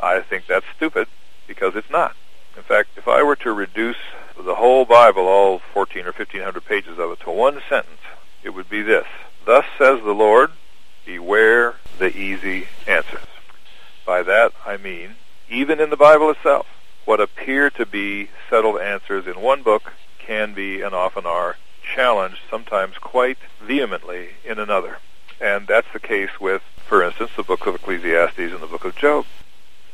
I 0.00 0.20
think 0.20 0.46
that's 0.46 0.66
stupid 0.76 1.06
because 1.46 1.76
it's 1.76 1.90
not. 1.90 2.16
In 2.56 2.62
fact, 2.62 2.90
if 2.96 3.06
I 3.06 3.22
were 3.22 3.36
to 3.36 3.52
reduce 3.52 3.96
the 4.38 4.56
whole 4.56 4.84
Bible, 4.84 5.26
all 5.26 5.58
14 5.58 6.02
or 6.02 6.12
1500 6.12 6.64
pages 6.64 6.98
of 6.98 7.10
it, 7.12 7.20
to 7.20 7.30
one 7.30 7.60
sentence, 7.68 8.00
it 8.42 8.50
would 8.50 8.68
be 8.68 8.82
this. 8.82 9.06
Thus 9.44 9.64
says 9.78 10.02
the 10.02 10.12
Lord, 10.12 10.52
beware 11.04 11.76
the 11.98 12.16
easy 12.16 12.68
answers. 12.86 13.26
By 14.04 14.22
that 14.22 14.52
I 14.64 14.76
mean, 14.76 15.16
even 15.48 15.80
in 15.80 15.90
the 15.90 15.96
Bible 15.96 16.30
itself, 16.30 16.66
what 17.04 17.20
appear 17.20 17.70
to 17.70 17.86
be 17.86 18.30
settled 18.50 18.80
answers 18.80 19.26
in 19.26 19.40
one 19.40 19.62
book 19.62 19.92
can 20.18 20.54
be 20.54 20.80
and 20.80 20.94
often 20.94 21.24
are 21.24 21.56
challenged, 21.94 22.38
sometimes 22.50 22.98
quite 22.98 23.38
vehemently, 23.60 24.30
in 24.44 24.58
another. 24.58 24.98
And 25.40 25.66
that's 25.66 25.92
the 25.92 26.00
case 26.00 26.40
with, 26.40 26.62
for 26.88 27.02
instance, 27.02 27.30
the 27.36 27.42
book 27.42 27.66
of 27.66 27.76
Ecclesiastes 27.76 28.38
and 28.38 28.60
the 28.60 28.66
book 28.66 28.84
of 28.84 28.96
Job. 28.96 29.26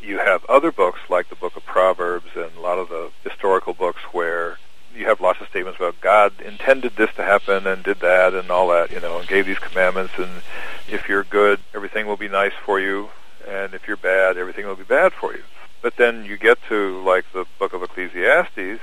You 0.02 0.18
have 0.18 0.44
other 0.46 0.72
books 0.72 0.98
like 1.08 1.28
the 1.28 1.36
book 1.36 1.56
of 1.56 1.64
Proverbs 1.64 2.30
and 2.34 2.50
a 2.56 2.60
lot 2.60 2.78
of 2.78 2.88
the 2.88 3.10
historical 3.22 3.72
books 3.72 4.02
where 4.12 4.58
you 4.94 5.06
have 5.06 5.20
lots 5.20 5.40
of 5.40 5.48
statements 5.48 5.78
about 5.78 6.00
God 6.00 6.32
intended 6.40 6.96
this 6.96 7.14
to 7.14 7.22
happen 7.22 7.66
and 7.68 7.84
did 7.84 8.00
that 8.00 8.34
and 8.34 8.50
all 8.50 8.68
that, 8.68 8.90
you 8.90 9.00
know, 9.00 9.18
and 9.18 9.28
gave 9.28 9.46
these 9.46 9.60
commandments. 9.60 10.14
And 10.18 10.42
if 10.90 11.08
you're 11.08 11.22
good, 11.22 11.60
everything 11.72 12.06
will 12.06 12.16
be 12.16 12.28
nice 12.28 12.52
for 12.64 12.80
you, 12.80 13.10
and 13.48 13.74
if 13.74 13.86
you're 13.86 13.96
bad, 13.96 14.36
everything 14.36 14.66
will 14.66 14.76
be 14.76 14.82
bad 14.82 15.12
for 15.12 15.34
you. 15.34 15.44
But 15.82 15.96
then 15.96 16.24
you 16.24 16.36
get 16.36 16.58
to 16.68 17.00
like 17.02 17.24
the 17.32 17.46
book 17.60 17.72
of 17.72 17.82
Ecclesiastes, 17.82 18.82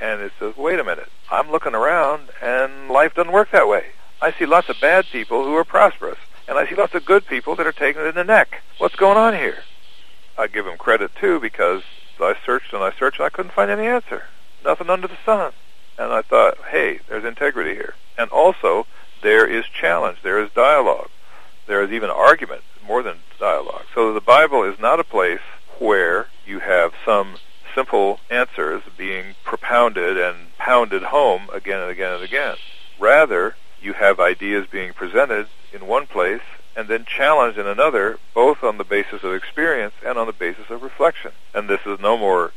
and 0.00 0.20
it 0.20 0.32
says, 0.40 0.56
wait 0.56 0.80
a 0.80 0.84
minute, 0.84 1.08
I'm 1.30 1.50
looking 1.52 1.74
around, 1.74 2.28
and 2.42 2.88
life 2.88 3.14
doesn't 3.14 3.32
work 3.32 3.52
that 3.52 3.68
way. 3.68 3.86
I 4.20 4.32
see 4.32 4.44
lots 4.44 4.68
of 4.68 4.80
bad 4.80 5.06
people 5.06 5.44
who 5.44 5.54
are 5.54 5.64
prosperous, 5.64 6.18
and 6.48 6.58
I 6.58 6.68
see 6.68 6.74
lots 6.74 6.94
of 6.94 7.04
good 7.04 7.26
people 7.26 7.54
that 7.54 7.66
are 7.66 7.72
taking 7.72 8.02
it 8.02 8.08
in 8.08 8.16
the 8.16 8.24
neck. 8.24 8.62
What's 8.78 8.96
going 8.96 9.16
on 9.16 9.34
here? 9.34 9.62
I 10.38 10.46
give 10.46 10.66
him 10.66 10.78
credit 10.78 11.14
too 11.16 11.40
because 11.40 11.82
I 12.20 12.34
searched 12.46 12.72
and 12.72 12.82
I 12.82 12.92
searched 12.92 13.18
and 13.18 13.26
I 13.26 13.30
couldn't 13.30 13.52
find 13.52 13.70
any 13.70 13.86
answer. 13.86 14.24
Nothing 14.64 14.88
under 14.88 15.08
the 15.08 15.18
sun. 15.24 15.52
And 15.98 16.12
I 16.12 16.22
thought, 16.22 16.58
hey, 16.70 17.00
there's 17.08 17.24
integrity 17.24 17.74
here. 17.74 17.94
And 18.16 18.30
also, 18.30 18.86
there 19.22 19.46
is 19.46 19.64
challenge. 19.66 20.18
There 20.22 20.42
is 20.42 20.50
dialogue. 20.52 21.10
There 21.66 21.82
is 21.82 21.90
even 21.90 22.08
argument, 22.08 22.62
more 22.86 23.02
than 23.02 23.18
dialogue. 23.38 23.84
So 23.94 24.14
the 24.14 24.20
Bible 24.20 24.62
is 24.62 24.78
not 24.78 25.00
a 25.00 25.04
place 25.04 25.40
where 25.78 26.28
you 26.46 26.60
have 26.60 26.92
some 27.04 27.36
simple 27.74 28.20
answers 28.30 28.82
being 28.96 29.34
propounded 29.44 30.16
and 30.16 30.56
pounded 30.56 31.02
home 31.02 31.48
again 31.52 31.80
and 31.80 31.90
again 31.90 32.14
and 32.14 32.22
again. 32.22 32.56
Rather, 32.98 33.56
you 33.80 33.92
have 33.92 34.18
ideas 34.18 34.66
being 34.70 34.92
presented 34.92 35.48
in 35.72 35.86
one 35.86 36.06
place 36.06 36.40
and 36.78 36.86
then 36.86 37.04
challenged 37.04 37.58
in 37.58 37.66
another, 37.66 38.20
both 38.34 38.62
on 38.62 38.78
the 38.78 38.84
basis 38.84 39.24
of 39.24 39.34
experience 39.34 39.94
and 40.06 40.16
on 40.16 40.28
the 40.28 40.32
basis 40.32 40.70
of 40.70 40.80
reflection. 40.80 41.32
And 41.52 41.68
this 41.68 41.80
is 41.84 41.98
no 41.98 42.16
more 42.16 42.52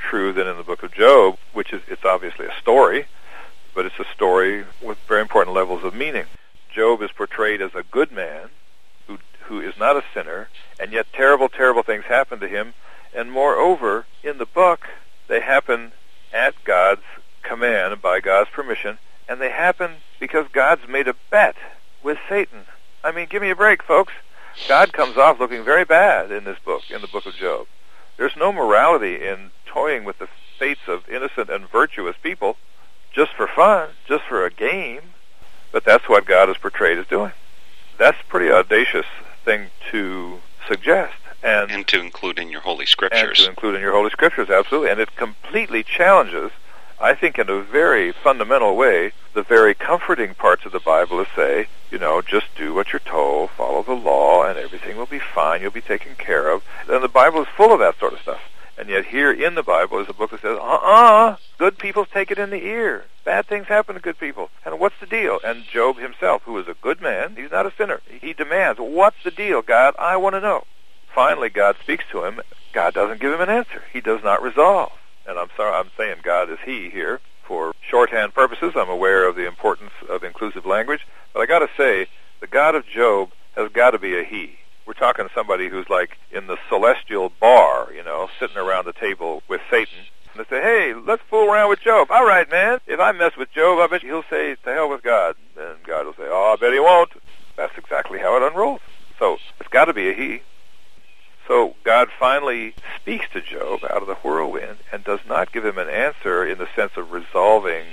true 0.00 0.32
than 0.32 0.48
in 0.48 0.56
the 0.56 0.64
book 0.64 0.82
of 0.82 0.92
Job, 0.92 1.38
which 1.52 1.72
is 1.72 1.80
it's 1.86 2.04
obviously 2.04 2.46
a 2.46 2.60
story, 2.60 3.06
but 3.72 3.86
it's 3.86 4.00
a 4.00 4.12
story 4.12 4.64
with 4.82 4.98
very 5.06 5.20
important 5.20 5.54
levels 5.54 5.84
of 5.84 5.94
meaning. 5.94 6.24
Job 6.74 7.00
is 7.02 7.12
portrayed 7.12 7.62
as 7.62 7.72
a 7.76 7.84
good 7.84 8.10
man 8.10 8.48
who 9.06 9.18
who 9.42 9.60
is 9.60 9.78
not 9.78 9.94
a 9.94 10.02
sinner, 10.12 10.48
and 10.80 10.92
yet 10.92 11.06
terrible, 11.12 11.48
terrible 11.48 11.84
things 11.84 12.06
happen 12.06 12.40
to 12.40 12.48
him. 12.48 12.74
And 13.14 13.30
moreover, 13.30 14.06
in 14.24 14.38
the 14.38 14.44
book, 14.46 14.88
they 15.28 15.40
happen 15.40 15.92
at 16.32 16.64
God's 16.64 17.04
command, 17.44 18.02
by 18.02 18.18
God's 18.18 18.50
permission, 18.50 18.98
and 19.28 19.40
they 19.40 19.50
happen 19.50 19.98
because 20.18 20.46
God's 20.52 20.88
made 20.88 21.06
a 21.06 21.14
bet 21.30 21.54
with 22.02 22.18
Satan. 22.28 22.64
I 23.06 23.12
mean, 23.12 23.28
give 23.30 23.40
me 23.40 23.50
a 23.50 23.56
break, 23.56 23.84
folks. 23.84 24.12
God 24.68 24.92
comes 24.92 25.16
off 25.16 25.38
looking 25.38 25.64
very 25.64 25.84
bad 25.84 26.32
in 26.32 26.42
this 26.42 26.58
book, 26.64 26.82
in 26.90 27.00
the 27.02 27.06
book 27.06 27.24
of 27.24 27.34
Job. 27.36 27.68
There's 28.16 28.36
no 28.36 28.52
morality 28.52 29.24
in 29.24 29.50
toying 29.64 30.02
with 30.02 30.18
the 30.18 30.26
fates 30.58 30.88
of 30.88 31.08
innocent 31.08 31.48
and 31.48 31.70
virtuous 31.70 32.16
people 32.20 32.56
just 33.12 33.32
for 33.34 33.46
fun, 33.46 33.90
just 34.08 34.24
for 34.24 34.44
a 34.44 34.50
game. 34.50 35.02
But 35.70 35.84
that's 35.84 36.08
what 36.08 36.26
God 36.26 36.50
is 36.50 36.56
portrayed 36.56 36.98
as 36.98 37.06
doing. 37.06 37.30
That's 37.96 38.18
a 38.20 38.24
pretty 38.24 38.50
audacious 38.50 39.06
thing 39.44 39.68
to 39.92 40.40
suggest. 40.66 41.14
And, 41.44 41.70
and 41.70 41.86
to 41.88 42.00
include 42.00 42.40
in 42.40 42.48
your 42.48 42.62
Holy 42.62 42.86
scriptures. 42.86 43.22
and 43.22 43.36
to 43.36 43.50
include 43.50 43.76
in 43.76 43.82
your 43.82 43.92
Holy 43.92 44.10
Scriptures, 44.10 44.50
absolutely. 44.50 44.90
And 44.90 44.98
it 44.98 45.14
completely 45.14 45.84
challenges, 45.84 46.50
I 46.98 47.14
think 47.14 47.38
in 47.38 47.50
a 47.50 47.60
very 47.60 48.12
fundamental 48.12 48.74
way, 48.76 49.12
the 49.34 49.42
very 49.42 49.74
comforting 49.74 50.34
parts 50.34 50.64
of 50.64 50.72
the 50.72 50.80
Bible 50.80 51.24
say, 51.36 51.66
you 51.90 51.98
know, 51.98 52.22
just 52.22 52.46
do 52.56 52.74
what 52.74 52.92
you're 52.92 53.00
told, 53.00 53.50
follow 53.50 53.82
the 53.82 53.92
law, 53.92 54.44
and 54.44 54.58
everything 54.58 54.96
will 54.96 55.06
be 55.06 55.18
fine, 55.18 55.60
you'll 55.60 55.70
be 55.70 55.80
taken 55.80 56.14
care 56.14 56.50
of. 56.50 56.64
And 56.88 57.02
the 57.02 57.08
Bible 57.08 57.42
is 57.42 57.48
full 57.56 57.72
of 57.72 57.80
that 57.80 57.98
sort 57.98 58.14
of 58.14 58.20
stuff. 58.20 58.40
And 58.78 58.88
yet 58.88 59.06
here 59.06 59.32
in 59.32 59.54
the 59.54 59.62
Bible 59.62 59.98
is 60.00 60.08
a 60.08 60.12
book 60.12 60.30
that 60.30 60.42
says, 60.42 60.58
uh-uh, 60.58 61.36
good 61.58 61.78
people 61.78 62.04
take 62.04 62.30
it 62.30 62.38
in 62.38 62.50
the 62.50 62.64
ear. 62.64 63.04
Bad 63.24 63.46
things 63.46 63.66
happen 63.66 63.94
to 63.94 64.00
good 64.00 64.18
people. 64.18 64.50
And 64.64 64.78
what's 64.78 65.00
the 65.00 65.06
deal? 65.06 65.38
And 65.44 65.64
Job 65.64 65.98
himself, 65.98 66.42
who 66.42 66.58
is 66.58 66.68
a 66.68 66.74
good 66.80 67.00
man, 67.00 67.36
he's 67.36 67.50
not 67.50 67.66
a 67.66 67.72
sinner. 67.76 68.00
He 68.08 68.32
demands, 68.32 68.78
what's 68.78 69.22
the 69.22 69.30
deal, 69.30 69.62
God? 69.62 69.94
I 69.98 70.16
want 70.16 70.34
to 70.34 70.40
know. 70.40 70.64
Finally, 71.14 71.50
God 71.50 71.76
speaks 71.82 72.04
to 72.10 72.24
him. 72.24 72.40
God 72.72 72.92
doesn't 72.92 73.20
give 73.20 73.32
him 73.32 73.40
an 73.40 73.48
answer. 73.48 73.82
He 73.92 74.00
does 74.02 74.22
not 74.22 74.42
resolve. 74.42 74.92
And 75.26 75.38
I'm 75.38 75.48
sorry, 75.56 75.72
I'm 75.72 75.90
saying 75.96 76.18
God 76.22 76.50
is 76.50 76.58
he 76.64 76.90
here 76.90 77.20
for 77.42 77.72
shorthand 77.88 78.34
purposes. 78.34 78.72
I'm 78.76 78.88
aware 78.88 79.28
of 79.28 79.36
the 79.36 79.46
importance 79.46 79.92
of 80.08 80.24
inclusive 80.24 80.66
language. 80.66 81.06
But 81.32 81.40
I 81.40 81.46
got 81.46 81.60
to 81.60 81.68
say, 81.76 82.06
the 82.40 82.46
God 82.46 82.74
of 82.74 82.86
Job 82.86 83.30
has 83.56 83.70
got 83.72 83.90
to 83.92 83.98
be 83.98 84.18
a 84.18 84.24
he. 84.24 84.58
We're 84.86 84.92
talking 84.92 85.26
somebody 85.34 85.68
who's 85.68 85.88
like 85.90 86.16
in 86.30 86.46
the 86.46 86.56
celestial 86.68 87.32
bar, 87.40 87.92
you 87.92 88.04
know, 88.04 88.28
sitting 88.38 88.56
around 88.56 88.84
the 88.84 88.92
table 88.92 89.42
with 89.48 89.60
Satan. 89.70 89.94
And 90.32 90.44
they 90.44 90.48
say, 90.48 90.62
hey, 90.62 90.94
let's 90.94 91.22
fool 91.28 91.50
around 91.50 91.70
with 91.70 91.80
Job. 91.80 92.08
All 92.10 92.26
right, 92.26 92.48
man. 92.50 92.78
If 92.86 93.00
I 93.00 93.12
mess 93.12 93.36
with 93.36 93.50
Job, 93.52 93.80
I 93.80 93.86
bet 93.88 94.02
he'll 94.02 94.24
say, 94.30 94.54
to 94.54 94.72
hell 94.72 94.88
with 94.88 95.02
God. 95.02 95.34
And 95.58 95.82
God 95.84 96.06
will 96.06 96.12
say, 96.12 96.26
oh, 96.26 96.52
I 96.52 96.60
bet 96.60 96.72
he 96.72 96.78
won't. 96.78 97.10
That's 97.56 97.76
exactly 97.76 98.20
how 98.20 98.36
it 98.36 98.42
unrolls. 98.42 98.80
So 99.18 99.38
it's 99.58 99.68
got 99.70 99.86
to 99.86 99.94
be 99.94 100.10
a 100.10 100.12
he. 100.12 100.42
So 101.46 101.76
God 101.84 102.08
finally 102.18 102.74
speaks 103.00 103.26
to 103.32 103.40
Job 103.40 103.84
out 103.84 104.02
of 104.02 104.08
the 104.08 104.16
whirlwind 104.16 104.78
and 104.92 105.04
does 105.04 105.20
not 105.28 105.52
give 105.52 105.64
him 105.64 105.78
an 105.78 105.88
answer 105.88 106.44
in 106.46 106.58
the 106.58 106.68
sense 106.74 106.92
of 106.96 107.12
resolving 107.12 107.84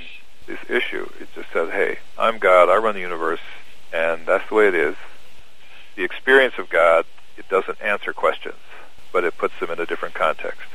this 0.47 0.59
issue. 0.69 1.07
It 1.19 1.29
just 1.35 1.51
says, 1.51 1.69
hey, 1.69 1.99
I'm 2.17 2.39
God, 2.39 2.69
I 2.69 2.77
run 2.77 2.95
the 2.95 3.01
universe, 3.01 3.39
and 3.93 4.25
that's 4.25 4.47
the 4.49 4.55
way 4.55 4.67
it 4.67 4.75
is. 4.75 4.95
The 5.95 6.03
experience 6.03 6.55
of 6.57 6.69
God, 6.69 7.05
it 7.37 7.47
doesn't 7.47 7.79
answer 7.81 8.11
questions, 8.11 8.55
but 9.11 9.23
it 9.23 9.37
puts 9.37 9.59
them 9.59 9.69
in 9.69 9.79
a 9.79 9.85
different 9.85 10.15
context. 10.15 10.67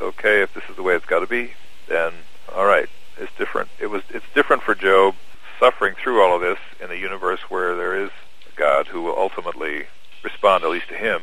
Okay, 0.00 0.42
if 0.42 0.54
this 0.54 0.64
is 0.70 0.76
the 0.76 0.82
way 0.82 0.94
it's 0.94 1.04
got 1.04 1.20
to 1.20 1.26
be, 1.26 1.52
then 1.88 2.12
all 2.54 2.64
right, 2.64 2.88
it's 3.18 3.32
different. 3.36 3.68
It 3.78 3.88
was 3.88 4.02
it's 4.10 4.24
different 4.34 4.62
for 4.62 4.74
Job 4.74 5.14
suffering 5.58 5.94
through 5.94 6.22
all 6.22 6.36
of 6.36 6.40
this 6.40 6.58
in 6.80 6.90
a 6.90 6.94
universe 6.94 7.40
where 7.48 7.74
there 7.74 7.96
is 7.96 8.10
a 8.50 8.56
God 8.58 8.86
who 8.86 9.02
will 9.02 9.18
ultimately 9.18 9.86
respond, 10.22 10.64
at 10.64 10.70
least 10.70 10.88
to 10.88 10.94
him, 10.94 11.22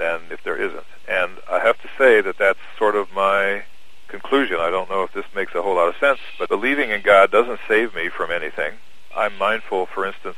than 0.00 0.22
if 0.30 0.42
there 0.42 0.56
isn't. 0.56 0.86
And 1.06 1.32
I 1.48 1.60
have 1.60 1.80
to 1.82 1.88
say 1.96 2.20
that 2.22 2.38
that's 2.38 2.58
sort 2.76 2.96
of 2.96 3.12
my 3.12 3.62
conclusion. 4.08 4.56
I 4.58 4.70
don't 4.70 4.90
know 4.90 5.04
if 5.04 5.12
this 5.12 5.26
makes 5.36 5.54
a 5.54 5.62
whole 5.62 5.76
lot 5.76 5.88
of 5.88 5.96
sense, 5.96 6.18
but 6.38 6.48
believing 6.48 6.90
in 6.90 7.02
God 7.02 7.30
doesn't 7.30 7.60
save 7.68 7.94
me 7.94 8.08
from 8.08 8.32
anything. 8.32 8.72
I'm 9.14 9.36
mindful, 9.38 9.86
for 9.86 10.04
instance, 10.04 10.36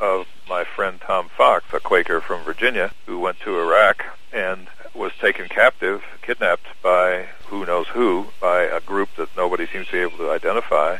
of 0.00 0.26
my 0.48 0.64
friend 0.64 1.00
Tom 1.00 1.28
Fox, 1.28 1.64
a 1.72 1.80
Quaker 1.80 2.20
from 2.20 2.42
Virginia, 2.44 2.92
who 3.06 3.18
went 3.18 3.40
to 3.40 3.60
Iraq 3.60 4.06
and 4.32 4.68
was 4.94 5.12
taken 5.20 5.48
captive, 5.48 6.02
kidnapped 6.22 6.66
by 6.82 7.26
who 7.46 7.66
knows 7.66 7.88
who, 7.88 8.28
by 8.40 8.62
a 8.62 8.80
group 8.80 9.08
that 9.16 9.36
nobody 9.36 9.66
seems 9.66 9.86
to 9.86 9.92
be 9.92 9.98
able 9.98 10.18
to 10.18 10.30
identify 10.30 10.98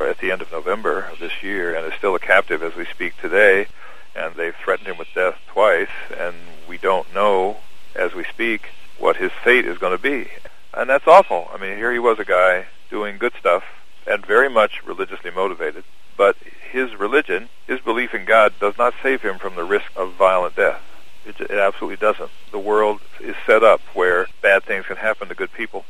at 0.00 0.18
the 0.18 0.30
end 0.30 0.42
of 0.42 0.52
November 0.52 1.00
of 1.00 1.18
this 1.18 1.42
year, 1.42 1.74
and 1.74 1.86
is 1.86 1.98
still 1.98 2.14
a 2.14 2.20
captive 2.20 2.62
as 2.62 2.76
we 2.76 2.84
speak 2.84 3.16
today. 3.20 3.66
And 4.14 4.34
they've 4.34 4.54
threatened 4.54 4.88
him 4.88 4.98
with 4.98 5.08
death 5.14 5.38
twice, 5.48 5.88
and 6.16 6.34
we 6.68 6.78
don't 6.78 7.12
know, 7.14 7.56
as 7.96 8.14
we 8.14 8.24
speak, 8.24 8.70
what 8.98 9.16
his 9.16 9.32
fate 9.42 9.64
is 9.64 9.78
going 9.78 9.96
to 9.96 10.02
be. 10.02 10.28
And 10.74 10.88
that's 10.88 11.06
awful. 11.06 11.48
I 11.52 11.58
mean, 11.58 11.76
here 11.76 11.92
he 11.92 11.98
was 11.98 12.18
a 12.18 12.24
guy 12.24 12.66
doing 12.90 13.18
good 13.18 13.32
stuff 13.38 13.64
and 14.06 14.24
very 14.24 14.48
much 14.48 14.86
religiously 14.86 15.30
motivated, 15.30 15.84
but 16.16 16.36
his 16.70 16.94
religion, 16.94 17.48
his 17.66 17.80
belief 17.80 18.14
in 18.14 18.24
God, 18.24 18.54
does 18.60 18.76
not 18.78 18.94
save 19.02 19.22
him 19.22 19.38
from 19.38 19.54
the 19.54 19.64
risk 19.64 19.86
of 19.96 20.12
violent 20.14 20.56
death. 20.56 20.80
It, 21.26 21.40
it 21.40 21.50
absolutely 21.50 21.96
doesn't. 21.96 22.30
The 22.52 22.58
world 22.58 23.00
is 23.20 23.36
set 23.46 23.62
up 23.62 23.80
where 23.94 24.26
bad 24.40 24.64
things 24.64 24.86
can 24.86 24.96
happen 24.96 25.28
to 25.28 25.34
good 25.34 25.52
people. 25.52 25.84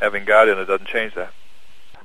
Having 0.00 0.24
God 0.24 0.48
in 0.48 0.58
it 0.58 0.66
doesn't 0.66 0.86
change 0.86 1.14
that. 1.14 1.32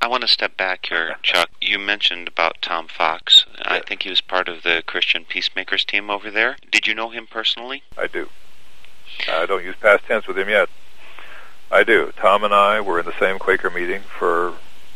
I 0.03 0.07
want 0.07 0.23
to 0.23 0.27
step 0.27 0.57
back 0.57 0.87
here, 0.87 1.15
Chuck. 1.23 1.49
You 1.61 1.79
mentioned 1.79 2.27
about 2.27 2.61
Tom 2.61 2.89
Fox. 2.89 3.45
I 3.61 3.79
think 3.79 4.03
he 4.03 4.09
was 4.09 4.19
part 4.19 4.49
of 4.49 4.63
the 4.63 4.83
Christian 4.85 5.23
Peacemakers 5.23 5.85
team 5.85 6.09
over 6.09 6.29
there. 6.29 6.57
Did 6.69 6.87
you 6.87 6.93
know 6.93 7.11
him 7.11 7.25
personally? 7.25 7.83
I 7.97 8.07
do. 8.07 8.27
I 9.29 9.45
don't 9.45 9.63
use 9.63 9.77
past 9.79 10.03
tense 10.03 10.27
with 10.27 10.37
him 10.37 10.49
yet. 10.49 10.67
I 11.71 11.85
do. 11.85 12.11
Tom 12.17 12.43
and 12.43 12.53
I 12.53 12.81
were 12.81 12.99
in 12.99 13.05
the 13.05 13.17
same 13.17 13.39
Quaker 13.39 13.69
meeting 13.69 14.01
for 14.01 14.55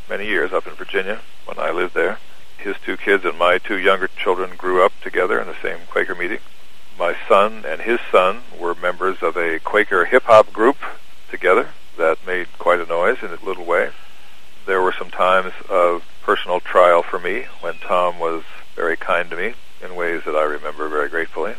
many 0.10 0.26
years 0.26 0.52
up 0.52 0.68
in 0.68 0.74
Virginia 0.74 1.22
when 1.46 1.58
I 1.58 1.72
lived 1.72 1.94
there. 1.94 2.20
His 2.58 2.76
two 2.86 2.98
kids 2.98 3.24
and 3.24 3.38
my 3.38 3.60
two 3.60 3.78
younger 3.78 4.10
children 4.10 4.58
grew 4.58 4.84
up 4.84 4.92
together 5.02 5.40
in 5.40 5.48
the 5.48 5.56
same 5.62 5.78
Quaker 5.90 6.16
meeting. 6.16 6.40
My 7.00 7.16
son 7.30 7.64
and 7.66 7.80
his 7.80 8.02
son 8.12 8.42
were 8.60 8.76
members 8.76 9.24
of 9.24 9.38
a 9.38 9.60
Quaker 9.60 10.04
hip 10.04 10.24
hop 10.24 10.52
group 10.52 10.76
together 11.32 11.70
that 11.98 12.28
made 12.28 12.48
quite 12.60 12.82
a 12.82 12.86
noise 12.86 13.20
in 13.24 13.30
a 13.30 13.46
little 13.46 13.64
way. 13.64 13.92
There 14.68 14.82
were 14.82 14.92
some 14.92 15.10
times 15.10 15.54
of 15.70 16.04
personal 16.24 16.60
trial 16.60 17.02
for 17.02 17.18
me 17.18 17.46
when 17.62 17.76
Tom 17.76 18.20
was 18.20 18.44
very 18.76 18.98
kind 18.98 19.30
to 19.30 19.38
me 19.38 19.54
in 19.82 19.96
ways 19.96 20.24
that 20.26 20.36
I 20.36 20.44
remember 20.44 20.90
very 20.90 21.08
gratefully. 21.08 21.56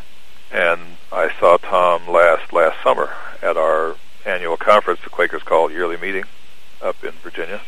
And 0.51 0.79
I 1.11 1.31
saw 1.39 1.57
Tom 1.57 2.07
last 2.07 2.53
last 2.53 2.77
summer 2.83 3.09
at 3.41 3.57
our 3.57 3.95
annual 4.27 4.57
conference, 4.57 4.99
the 5.03 5.09
Quakers 5.09 5.41
call 5.41 5.71
yearly 5.71 5.97
meeting, 5.97 6.25
up 6.83 7.03
in 7.03 7.13
Virginia. 7.13 7.61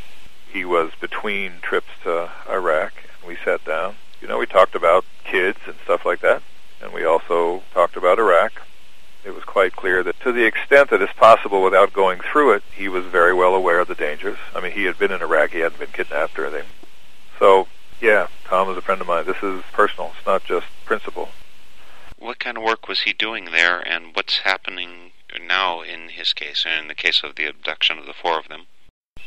He 0.54 0.64
was 0.64 0.92
between 1.02 1.54
trips 1.64 1.90
to 2.04 2.30
Iraq, 2.48 2.94
and 3.20 3.28
we 3.28 3.36
sat 3.44 3.66
down. 3.66 3.96
You 4.22 4.28
know, 4.28 4.38
we 4.38 4.46
talked 4.46 4.76
about 4.76 5.06
kids 5.24 5.58
and 5.66 5.76
stuff 5.84 6.06
like 6.06 6.20
that, 6.22 6.44
and 6.84 6.94
we 6.94 7.04
also 7.04 7.64
talked 7.74 7.98
about 7.98 8.20
Iraq. 8.20 8.62
It 9.24 9.36
was 9.36 9.44
quite 9.44 9.76
clear 9.76 10.02
that 10.04 10.20
to 10.22 10.32
the 10.32 10.46
extent 10.46 10.90
that 10.90 11.02
it's 11.02 11.14
possible 11.14 11.62
without 11.62 11.94
going 11.94 12.20
through 12.20 12.54
it, 12.54 12.64
he 12.76 12.88
was 12.88 13.06
very 13.06 13.34
well 13.34 13.54
aware 13.54 13.80
of 13.80 13.88
the 13.88 13.96
dangers. 13.96 14.38
I 14.56 14.62
mean, 14.62 14.72
he 14.72 14.86
had 14.86 14.98
been 14.98 15.12
in 15.12 15.22
Iraq, 15.22 15.52
he 15.52 15.60
hadn't 15.60 15.80
been 15.80 15.92
kidnapped 15.92 16.40
or 16.40 16.48
anything. 16.48 16.68
So, 17.38 17.68
yeah, 18.00 18.28
Tom 18.46 18.70
is 18.70 18.78
a 18.78 18.82
friend 18.82 19.00
of 19.00 19.08
mine. 19.08 19.26
This 19.26 19.44
is 19.44 19.64
personal. 19.72 20.12
It's 20.18 20.26
not 20.26 20.44
just 20.44 20.66
principle. 20.86 21.30
What 22.18 22.40
kind 22.40 22.58
of 22.58 22.64
work 22.64 22.88
was 22.88 23.02
he 23.02 23.14
doing 23.14 23.46
there, 23.46 23.80
and 23.80 24.16
what's 24.16 24.40
happening 24.40 25.12
now 25.40 25.82
in 25.82 26.10
his 26.10 26.34
case, 26.34 26.66
and 26.68 26.82
in 26.82 26.88
the 26.88 26.96
case 26.96 27.22
of 27.24 27.36
the 27.36 27.46
abduction 27.46 27.98
of 27.98 28.06
the 28.06 28.14
four 28.14 28.40
of 28.40 28.48
them? 28.48 28.64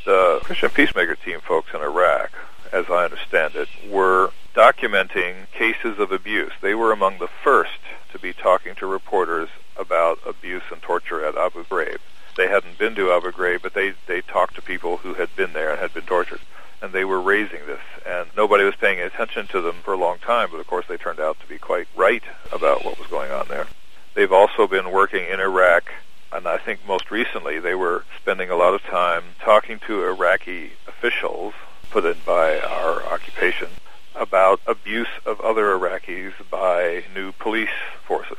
The 0.05 0.41
Christian 0.43 0.71
Peacemaker 0.71 1.15
team 1.15 1.41
folks 1.41 1.73
in 1.73 1.81
Iraq, 1.81 2.31
as 2.73 2.87
I 2.91 3.05
understand 3.05 3.55
it, 3.55 3.69
were 3.89 4.33
documenting 4.55 5.51
cases 5.53 5.99
of 5.99 6.13
abuse. 6.13 6.53
They 6.61 6.75
were 6.75 6.93
among 6.93 7.19
the 7.19 7.29
first 7.43 7.81
to 8.15 8.19
be 8.21 8.33
talking 8.33 8.75
to 8.77 8.87
reporters 8.87 9.49
about 9.77 10.21
abuse 10.25 10.63
and 10.71 10.81
torture 10.81 11.25
at 11.25 11.37
Abu 11.37 11.65
Ghraib. 11.65 11.99
They 12.37 12.49
hadn't 12.49 12.79
been 12.79 12.95
to 12.95 13.13
Abu 13.13 13.33
Ghraib, 13.33 13.61
but 13.63 13.75
they, 13.75 13.95
they 14.07 14.21
talked 14.21 14.55
to 14.55 14.63
people 14.63 14.99
who 14.99 15.15
had 15.15 15.35
been 15.37 15.53
there 15.53 15.73
and 15.73 15.81
had 15.81 15.93
been 15.93 16.05
tortured. 16.05 16.41
And 16.81 16.93
they 16.93 17.05
were 17.05 17.21
raising 17.21 17.67
this, 17.67 17.81
and 18.07 18.29
nobody 18.37 18.65
was 18.65 18.77
paying 18.77 19.01
attention 19.01 19.49
to 19.49 19.61
them 19.61 19.77
for 19.83 19.95
a 19.95 19.99
long 19.99 20.19
time, 20.19 20.49
but 20.51 20.61
of 20.61 20.67
course 20.67 20.87
they 20.89 20.97
turned 20.97 21.21
out 21.21 21.41
to 21.41 21.47
be 21.47 21.59
quite 21.59 21.89
right 21.97 22.23
about 22.53 22.85
what 22.85 22.99
was 22.99 23.09
going 23.09 23.33
on 23.33 23.47
there. 23.49 23.67
They've 24.15 24.33
also 24.33 24.69
been 24.69 24.93
working 24.93 25.27
in 25.27 25.41
Iraq, 25.41 25.91
and 26.33 26.47
I 26.47 26.59
think 26.59 26.87
most 26.87 27.11
recently 27.11 27.59
they 27.59 27.75
were 27.75 28.05
spending 28.21 28.51
a 28.51 28.57
lot 28.57 28.75
of 28.75 28.83
time 28.83 29.25
talking 29.41 29.81
to 29.87 30.05
Iraqi 30.05 30.73
officials 30.87 31.55
put 31.91 32.05
in 32.05 32.17
by 32.25 32.61
our 32.61 33.03
occupation 33.07 33.69
about 34.15 34.61
abuse 34.67 35.09
of 35.27 35.41
other 35.41 35.77
Iraqis 35.77 36.33
by 36.51 37.05
new 37.15 37.33
police 37.33 37.69
forces, 38.07 38.39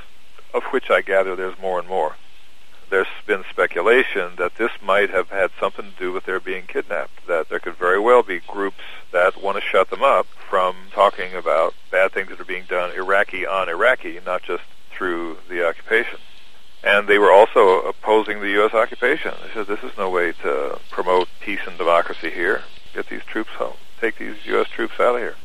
of 0.54 0.64
which 0.66 0.90
I 0.90 1.02
gather 1.02 1.36
there's 1.36 1.60
more 1.60 1.80
and 1.80 1.88
more. 1.88 2.16
There's 2.90 3.08
been 3.26 3.44
speculation 3.50 4.36
that 4.38 4.56
this 4.56 4.72
might 4.82 5.10
have 5.10 5.30
had 5.30 5.52
something 5.60 5.92
to 5.92 6.00
do 6.00 6.12
with 6.12 6.26
their 6.26 6.40
being 6.40 6.66
kidnapped, 6.68 7.28
that 7.28 7.50
there 7.50 7.60
could 7.60 7.76
very 7.76 8.00
well 8.00 8.22
be 8.22 8.40
groups 8.40 8.84
that 9.12 9.42
want 9.42 9.58
to 9.58 9.62
shut 9.62 9.90
them 9.90 10.04
up 10.04 10.28
from 10.50 10.76
talking 10.92 11.34
about 11.34 11.74
bad 11.92 12.12
things 12.12 12.30
that 12.30 12.40
are 12.40 12.46
being 12.46 12.66
done 12.70 12.92
Iraqi 12.92 13.46
on 13.46 13.70
Iraqi, 13.70 14.20
not 14.26 14.44
just 14.44 14.64
through 14.92 15.38
the 15.50 15.68
occupation. 15.68 16.20
And 16.84 17.08
they 17.08 17.18
were 17.18 17.32
also 17.32 17.82
opposing 17.82 18.40
the 18.40 18.52
U.S. 18.52 18.74
occupation. 18.76 19.34
They 19.42 19.54
said, 19.54 19.68
this 19.68 19.84
is 19.84 19.98
no 19.98 20.10
way 20.10 20.34
to 20.44 20.80
promote 20.92 21.28
peace 21.42 21.62
and 21.66 21.78
democracy 21.80 22.30
here. 22.30 22.62
Get 22.94 23.10
these 23.10 23.24
troops 23.24 23.50
home. 23.52 23.78
Take 24.00 24.20
these 24.20 24.36
U.S. 24.46 24.68
troops 24.70 25.00
out 25.00 25.16
of 25.16 25.22
here. 25.22 25.36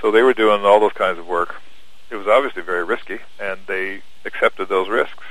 So 0.00 0.10
they 0.10 0.22
were 0.22 0.34
doing 0.34 0.64
all 0.64 0.80
those 0.80 0.92
kinds 0.92 1.18
of 1.18 1.26
work. 1.26 1.56
It 2.10 2.16
was 2.16 2.26
obviously 2.26 2.62
very 2.62 2.84
risky, 2.84 3.18
and 3.40 3.58
they 3.66 4.02
accepted 4.24 4.68
those 4.68 4.88
risks. 4.88 5.24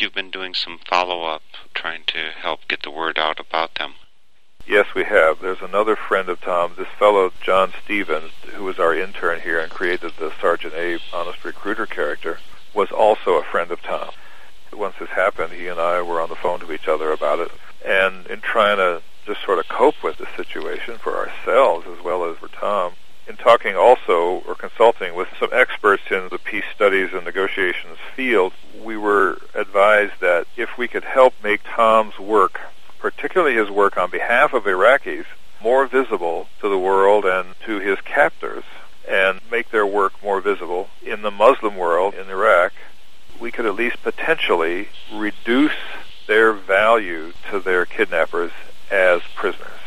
You've 0.00 0.14
been 0.14 0.30
doing 0.30 0.54
some 0.54 0.78
follow 0.78 1.24
up, 1.24 1.42
trying 1.74 2.04
to 2.06 2.30
help 2.40 2.66
get 2.68 2.82
the 2.82 2.90
word 2.90 3.18
out 3.18 3.38
about 3.38 3.74
them. 3.74 3.94
Yes, 4.66 4.94
we 4.94 5.04
have. 5.04 5.40
There's 5.40 5.62
another 5.62 5.96
friend 5.96 6.28
of 6.28 6.40
Tom's, 6.40 6.76
this 6.76 6.88
fellow 6.98 7.32
John 7.42 7.72
Stevens, 7.84 8.30
who 8.54 8.64
was 8.64 8.78
our 8.78 8.94
intern 8.94 9.40
here 9.40 9.58
and 9.58 9.70
created 9.70 10.12
the 10.18 10.32
Sergeant 10.40 10.74
Abe 10.74 11.00
honest 11.12 11.44
recruiter 11.44 11.86
character, 11.86 12.38
was 12.72 12.90
also 12.90 13.34
a 13.34 13.44
friend 13.44 13.70
of 13.70 13.82
Tom. 13.82 14.10
Once 14.72 14.94
this 15.00 15.08
happened, 15.10 15.52
he 15.52 15.66
and 15.66 15.80
I 15.80 16.02
were 16.02 16.20
on 16.20 16.28
the 16.28 16.36
phone 16.36 16.60
to 16.60 16.72
each 16.72 16.86
other 16.86 17.10
about 17.10 17.40
it. 17.40 17.50
And 17.84 18.26
in 18.28 18.40
trying 18.40 18.76
to 18.76 19.02
just 19.26 19.42
sort 19.42 19.58
of 19.58 19.68
cope 19.68 20.02
with 20.02 20.18
the 20.18 20.28
situation 20.36 20.98
for 20.98 21.16
ourselves 21.16 21.86
as 21.86 22.04
well 22.04 22.24
as 22.24 22.36
for 22.38 22.48
Tom, 22.48 22.92
in 23.26 23.36
talking 23.36 23.76
also 23.76 24.42
or 24.46 24.54
consulting 24.54 25.14
with 25.14 25.28
some 25.38 25.50
experts 25.52 26.04
in 26.10 26.28
the 26.30 26.38
peace 26.38 26.64
studies 26.74 27.10
and 27.12 27.24
negotiations 27.24 27.98
field, 28.14 28.52
we 28.82 28.96
were 28.96 29.38
advised 29.54 30.20
that 30.20 30.46
if 30.56 30.76
we 30.76 30.88
could 30.88 31.04
help 31.04 31.34
make 31.42 31.60
Tom's 31.64 32.18
work, 32.18 32.60
particularly 32.98 33.54
his 33.54 33.70
work 33.70 33.96
on 33.96 34.10
behalf 34.10 34.52
of 34.52 34.64
Iraqis, 34.64 35.26
more 35.62 35.86
visible 35.86 36.48
to 36.60 36.68
the 36.68 36.78
world 36.78 37.24
and 37.24 37.54
to 37.66 37.78
his 37.78 38.00
captors, 38.00 38.64
and 39.08 39.40
make 39.50 39.70
their 39.70 39.86
work 39.86 40.22
more 40.22 40.40
visible 40.40 40.88
in 41.02 41.22
the 41.22 41.30
Muslim 41.30 41.76
world 41.76 42.14
in 42.14 42.28
Iraq, 42.28 42.72
we 43.38 43.50
could 43.50 43.66
at 43.66 43.74
least 43.74 44.02
potentially 44.02 44.88
reduce 45.12 45.76
their 46.26 46.52
value 46.52 47.32
to 47.50 47.58
their 47.60 47.84
kidnappers 47.84 48.52
as 48.90 49.22
prisoners. 49.34 49.80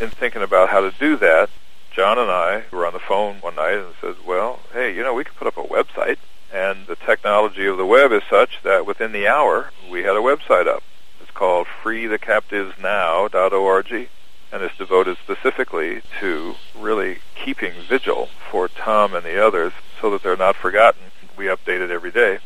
In 0.00 0.10
thinking 0.10 0.42
about 0.42 0.68
how 0.68 0.80
to 0.80 0.90
do 0.98 1.16
that, 1.16 1.48
John 1.94 2.18
and 2.18 2.30
I 2.30 2.64
were 2.72 2.86
on 2.86 2.92
the 2.92 2.98
phone 2.98 3.36
one 3.36 3.54
night 3.54 3.78
and 3.78 3.94
said, 4.00 4.16
well, 4.26 4.58
hey, 4.72 4.92
you 4.94 5.04
know, 5.04 5.14
we 5.14 5.22
could 5.22 5.36
put 5.36 5.46
up 5.46 5.56
a 5.56 5.62
website. 5.62 6.16
And 6.52 6.88
the 6.88 6.96
technology 6.96 7.66
of 7.66 7.76
the 7.76 7.86
web 7.86 8.10
is 8.10 8.24
such 8.28 8.60
that 8.64 8.84
within 8.84 9.12
the 9.12 9.28
hour, 9.28 9.70
we 9.88 10.02
had 10.02 10.16
a 10.16 10.20
website 10.20 10.66
up. 10.66 10.82
It's 11.20 11.30
called 11.30 11.68
freethecaptivesnow.org, 11.84 14.08
and 14.52 14.62
it's 14.62 14.76
devoted 14.76 15.18
specifically 15.18 16.02
to 16.18 16.56
really 16.76 17.18
keeping 17.36 17.74
vigil 17.88 18.28
for 18.50 18.66
Tom 18.66 19.14
and 19.14 19.24
the 19.24 19.40
others 19.44 19.72
so 20.00 20.10
that 20.10 20.24
they're 20.24 20.36
not 20.36 20.56
forgotten. 20.56 21.02
We 21.36 21.44
update 21.46 21.80
it 21.80 21.92
every 21.92 22.10
day. 22.10 22.40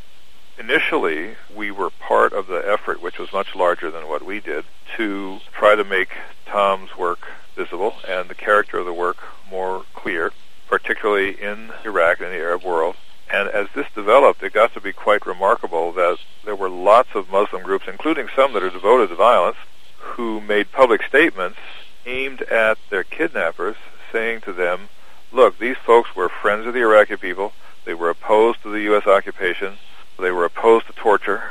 Initially, 0.59 1.37
we 1.55 1.71
were 1.71 1.91
part 1.91 2.35
of 2.35 2.49
the 2.49 2.59
effort, 2.59 3.01
which 3.01 3.19
was 3.19 3.33
much 3.33 3.55
larger 3.55 3.91
than 3.91 4.09
what 4.09 4.27
we 4.27 4.41
did, 4.41 4.67
to 4.97 5.41
try 5.53 5.75
to 5.75 5.85
make 5.85 6.11
Tom's 6.45 6.95
work 6.99 7.29
visible 7.59 7.95
and 8.07 8.31
the 8.31 8.35
character 8.35 8.79
of 8.79 8.87
the 8.87 8.93
work 8.93 9.19
more 9.51 9.85
clear, 9.93 10.31
particularly 10.69 11.31
in 11.43 11.73
Iraq 11.85 12.21
and 12.21 12.31
the 12.31 12.37
Arab 12.37 12.63
world. 12.63 12.95
And 13.31 13.49
as 13.49 13.67
this 13.75 13.87
developed, 13.95 14.43
it 14.43 14.53
got 14.55 14.73
to 14.75 14.81
be 14.81 14.93
quite 14.93 15.27
remarkable 15.27 15.93
that 15.93 16.19
there 16.45 16.57
were 16.57 16.71
lots 16.71 17.11
of 17.15 17.31
Muslim 17.31 17.63
groups, 17.63 17.87
including 17.89 18.29
some 18.35 18.53
that 18.55 18.63
are 18.63 18.71
devoted 18.71 19.09
to 19.09 19.17
violence, 19.17 19.59
who 19.99 20.41
made 20.41 20.73
public 20.73 21.03
statements 21.03 21.59
aimed 22.07 22.43
at 22.43 22.79
their 22.91 23.05
kidnappers, 23.05 23.77
saying 24.13 24.41
to 24.43 24.53
them, 24.53 24.89
look, 25.33 25.59
these 25.59 25.77
folks 25.77 26.15
were 26.17 26.29
friends 26.29 26.67
of 26.67 26.73
the 26.73 26.81
Iraqi 26.81 27.17
people. 27.17 27.53
They 27.85 27.93
were 27.93 28.09
opposed 28.09 28.63
to 28.63 28.71
the 28.71 28.83
U.S. 28.83 29.07
occupation. 29.07 29.75
They 30.19 30.31
were 30.31 30.45
opposed 30.45 30.87
to 30.87 30.93
torture. 30.93 31.43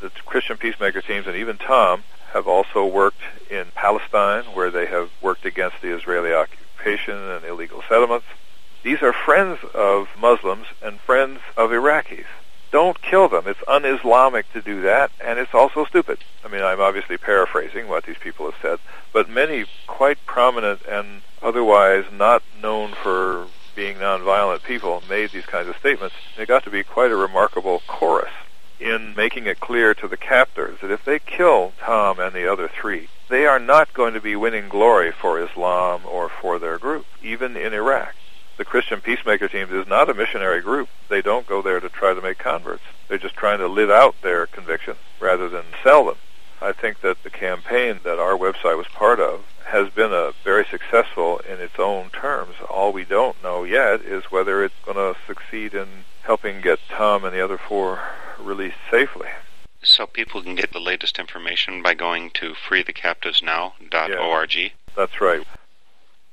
The 0.00 0.10
Christian 0.24 0.56
peacemaker 0.56 1.02
teams 1.02 1.26
and 1.26 1.36
even 1.36 1.58
Tom 1.58 2.04
have 2.32 2.46
also 2.46 2.86
worked 2.86 3.22
in 3.50 3.66
Palestine, 3.74 4.44
where 4.54 4.70
they 4.70 4.86
have 4.86 5.10
worked 5.20 5.44
against 5.44 5.80
the 5.82 5.94
Israeli 5.94 6.32
occupation 6.32 7.16
and 7.16 7.44
illegal 7.44 7.82
settlements. 7.88 8.26
These 8.82 9.02
are 9.02 9.12
friends 9.12 9.58
of 9.74 10.08
Muslims 10.18 10.66
and 10.82 11.00
friends 11.00 11.40
of 11.56 11.70
Iraqis. 11.70 12.26
Don't 12.70 13.02
kill 13.02 13.28
them. 13.28 13.44
It's 13.46 13.60
un-Islamic 13.66 14.50
to 14.52 14.62
do 14.62 14.82
that, 14.82 15.10
and 15.20 15.38
it's 15.38 15.54
also 15.54 15.84
stupid. 15.84 16.18
I 16.44 16.48
mean, 16.48 16.62
I'm 16.62 16.80
obviously 16.80 17.18
paraphrasing 17.18 17.88
what 17.88 18.04
these 18.04 18.18
people 18.18 18.46
have 18.50 18.60
said, 18.62 18.78
but 19.12 19.28
many 19.28 19.66
quite 19.88 20.24
prominent 20.24 20.82
and 20.88 21.22
otherwise 21.42 22.04
not 22.12 22.42
known 22.62 22.92
for 22.92 23.48
being 23.74 23.96
nonviolent 23.96 24.62
people 24.62 25.02
made 25.08 25.30
these 25.30 25.46
kinds 25.46 25.68
of 25.68 25.76
statements. 25.76 26.14
It 26.38 26.46
got 26.46 26.64
to 26.64 26.70
be 26.70 26.84
quite 26.84 27.10
a 27.10 27.16
remarkable 27.16 27.82
chorus 27.88 28.30
in 28.80 29.14
making 29.14 29.46
it 29.46 29.60
clear 29.60 29.94
to 29.94 30.08
the 30.08 30.16
captors 30.16 30.78
that 30.80 30.90
if 30.90 31.04
they 31.04 31.18
kill 31.18 31.72
Tom 31.78 32.18
and 32.18 32.34
the 32.34 32.50
other 32.50 32.68
three, 32.68 33.08
they 33.28 33.46
are 33.46 33.60
not 33.60 33.92
going 33.92 34.14
to 34.14 34.20
be 34.20 34.34
winning 34.34 34.68
glory 34.68 35.12
for 35.12 35.40
Islam 35.40 36.02
or 36.04 36.28
for 36.28 36.58
their 36.58 36.78
group, 36.78 37.06
even 37.22 37.56
in 37.56 37.72
Iraq. 37.72 38.14
The 38.56 38.64
Christian 38.64 39.00
Peacemaker 39.00 39.48
Team 39.48 39.68
is 39.70 39.86
not 39.86 40.10
a 40.10 40.14
missionary 40.14 40.60
group. 40.60 40.88
They 41.08 41.22
don't 41.22 41.46
go 41.46 41.62
there 41.62 41.80
to 41.80 41.88
try 41.88 42.12
to 42.12 42.20
make 42.20 42.38
converts. 42.38 42.82
They're 43.08 43.18
just 43.18 43.36
trying 43.36 43.58
to 43.58 43.68
live 43.68 43.90
out 43.90 44.16
their 44.22 44.46
convictions 44.46 44.98
rather 45.18 45.48
than 45.48 45.64
sell 45.82 46.04
them. 46.04 46.16
I 46.60 46.72
think 46.72 47.00
that 47.00 47.22
the 47.22 47.30
campaign 47.30 48.00
that 48.04 48.18
our 48.18 48.36
website 48.36 48.76
was 48.76 48.88
part 48.88 49.18
of 49.18 49.44
has 49.64 49.88
been 49.90 50.12
a 50.12 50.32
very 50.44 50.66
successful 50.70 51.38
in 51.38 51.60
its 51.60 51.78
own 51.78 52.10
terms. 52.10 52.56
All 52.68 52.92
we 52.92 53.04
don't 53.04 53.42
know 53.42 53.64
yet 53.64 54.02
is 54.02 54.24
whether 54.24 54.62
it's 54.64 54.74
going 54.84 54.96
to 54.96 55.18
succeed 55.26 55.72
in 55.74 56.04
helping 56.30 56.60
get 56.60 56.78
Tom 56.88 57.24
and 57.24 57.34
the 57.34 57.42
other 57.42 57.58
four 57.58 57.98
released 58.38 58.76
safely. 58.88 59.26
So 59.82 60.06
people 60.06 60.40
can 60.40 60.54
get 60.54 60.72
the 60.72 60.78
latest 60.78 61.18
information 61.18 61.82
by 61.82 61.94
going 61.94 62.30
to 62.34 62.52
freethecaptivesnow.org. 62.52 64.54
Yeah, 64.54 64.68
that's 64.94 65.20
right. 65.20 65.44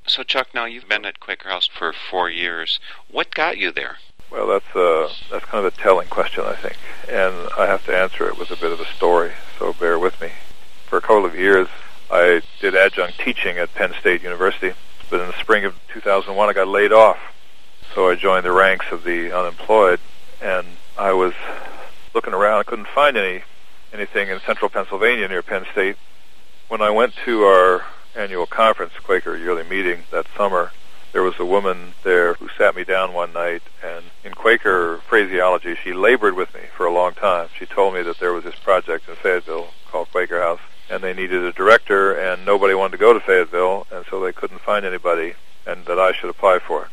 So 0.06 0.22
Chuck, 0.22 0.50
now 0.54 0.66
you've 0.66 0.88
been 0.88 1.04
at 1.04 1.20
Quaker 1.20 1.50
House 1.50 1.66
for 1.66 1.96
four 2.12 2.30
years. 2.30 2.80
What 3.10 3.34
got 3.34 3.58
you 3.58 3.72
there? 3.72 3.98
Well, 4.30 4.46
that's 4.46 4.76
uh, 4.76 5.12
that's 5.32 5.46
kind 5.46 5.66
of 5.66 5.74
a 5.74 5.76
telling 5.76 6.10
question, 6.10 6.44
I 6.46 6.54
think, 6.54 6.78
and 7.10 7.34
I 7.58 7.66
have 7.66 7.84
to 7.88 7.98
answer 7.98 8.28
it 8.28 8.38
with 8.38 8.52
a 8.52 8.56
bit 8.56 8.72
of 8.72 8.80
a 8.80 8.86
story. 8.86 9.32
So 9.58 9.74
bear 9.74 9.98
with 9.98 10.22
me. 10.22 10.30
For 10.86 10.98
a 10.98 11.02
couple 11.02 11.26
of 11.26 11.34
years, 11.34 11.70
I 12.12 12.44
did 12.62 12.76
adjunct 12.76 13.20
teaching 13.20 13.58
at 13.58 13.74
Penn 13.74 13.96
State 14.00 14.22
University, 14.22 14.76
but 15.10 15.22
in 15.22 15.28
the 15.28 15.40
spring 15.40 15.66
of 15.66 15.74
2001, 15.92 16.50
I 16.50 16.54
got 16.54 16.68
laid 16.68 16.94
off. 16.94 17.18
So 17.98 18.12
I 18.12 18.14
joined 18.14 18.46
the 18.46 18.52
ranks 18.52 18.86
of 18.92 19.04
the 19.04 19.36
unemployed, 19.36 20.00
and 20.40 20.68
I 21.00 21.14
was 21.14 21.34
looking 22.14 22.32
around. 22.32 22.60
I 22.60 22.64
couldn't 22.64 22.90
find 22.90 23.18
any 23.18 23.42
anything 23.92 24.30
in 24.30 24.40
central 24.42 24.70
Pennsylvania 24.70 25.28
near 25.28 25.42
Penn 25.42 25.66
State. 25.72 25.96
When 26.68 26.80
I 26.80 26.92
went 26.92 27.16
to 27.26 27.46
our 27.46 27.86
annual 28.16 28.46
conference, 28.46 28.94
Quaker 29.02 29.36
yearly 29.36 29.64
meeting 29.64 30.04
that 30.12 30.28
summer, 30.38 30.74
there 31.12 31.24
was 31.24 31.40
a 31.40 31.46
woman 31.46 31.96
there 32.04 32.36
who 32.36 32.50
sat 32.56 32.76
me 32.76 32.84
down 32.84 33.14
one 33.14 33.34
night, 33.34 33.64
and 33.84 34.06
in 34.24 34.34
Quaker 34.34 35.00
phraseology, 35.10 35.76
she 35.84 35.92
labored 35.92 36.36
with 36.36 36.54
me 36.54 36.62
for 36.76 36.86
a 36.86 36.94
long 36.94 37.16
time. 37.16 37.50
She 37.58 37.66
told 37.66 37.96
me 37.96 38.04
that 38.04 38.20
there 38.20 38.32
was 38.32 38.44
this 38.44 38.60
project 38.60 39.10
in 39.10 39.16
Fayetteville 39.16 39.70
called 39.88 40.12
Quaker 40.12 40.40
House, 40.40 40.62
and 40.88 41.02
they 41.02 41.16
needed 41.16 41.42
a 41.42 41.52
director, 41.52 42.14
and 42.14 42.46
nobody 42.46 42.76
wanted 42.76 42.92
to 42.92 42.98
go 43.00 43.12
to 43.12 43.20
Fayetteville, 43.20 43.88
and 43.92 44.06
so 44.08 44.20
they 44.20 44.34
couldn't 44.34 44.62
find 44.62 44.86
anybody, 44.86 45.34
and 45.66 45.84
that 45.88 45.98
I 45.98 46.12
should 46.12 46.30
apply 46.30 46.60
for 46.60 46.84
it. 46.84 46.90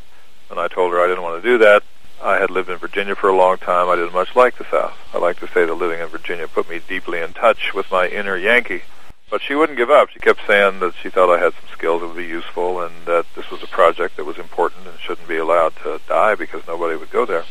And 0.54 0.60
I 0.60 0.68
told 0.68 0.92
her 0.92 1.00
I 1.00 1.08
didn't 1.08 1.24
want 1.24 1.42
to 1.42 1.48
do 1.50 1.58
that. 1.58 1.82
I 2.22 2.38
had 2.38 2.48
lived 2.48 2.70
in 2.70 2.78
Virginia 2.78 3.16
for 3.16 3.28
a 3.28 3.36
long 3.36 3.58
time. 3.58 3.88
I 3.88 3.96
didn't 3.96 4.12
much 4.12 4.36
like 4.36 4.56
the 4.56 4.64
South. 4.70 4.96
I 5.12 5.18
like 5.18 5.40
to 5.40 5.48
say 5.48 5.64
that 5.66 5.74
living 5.74 5.98
in 5.98 6.06
Virginia 6.06 6.46
put 6.46 6.70
me 6.70 6.80
deeply 6.86 7.18
in 7.18 7.32
touch 7.32 7.74
with 7.74 7.90
my 7.90 8.06
inner 8.06 8.36
Yankee. 8.36 8.84
But 9.30 9.42
she 9.42 9.56
wouldn't 9.56 9.76
give 9.76 9.90
up. 9.90 10.10
She 10.10 10.20
kept 10.20 10.46
saying 10.46 10.78
that 10.78 10.94
she 11.02 11.10
thought 11.10 11.34
I 11.34 11.42
had 11.42 11.54
some 11.54 11.68
skills 11.72 12.02
that 12.02 12.06
would 12.06 12.16
be 12.16 12.26
useful 12.26 12.82
and 12.82 12.94
that 13.06 13.26
this 13.34 13.50
was 13.50 13.64
a 13.64 13.66
project 13.66 14.16
that 14.16 14.24
was 14.26 14.38
important 14.38 14.86
and 14.86 14.96
shouldn't 15.00 15.26
be 15.26 15.38
allowed 15.38 15.74
to 15.82 16.00
die 16.06 16.36
because 16.36 16.64
nobody 16.68 16.96
would 16.96 17.10
go 17.10 17.26
there. 17.26 17.42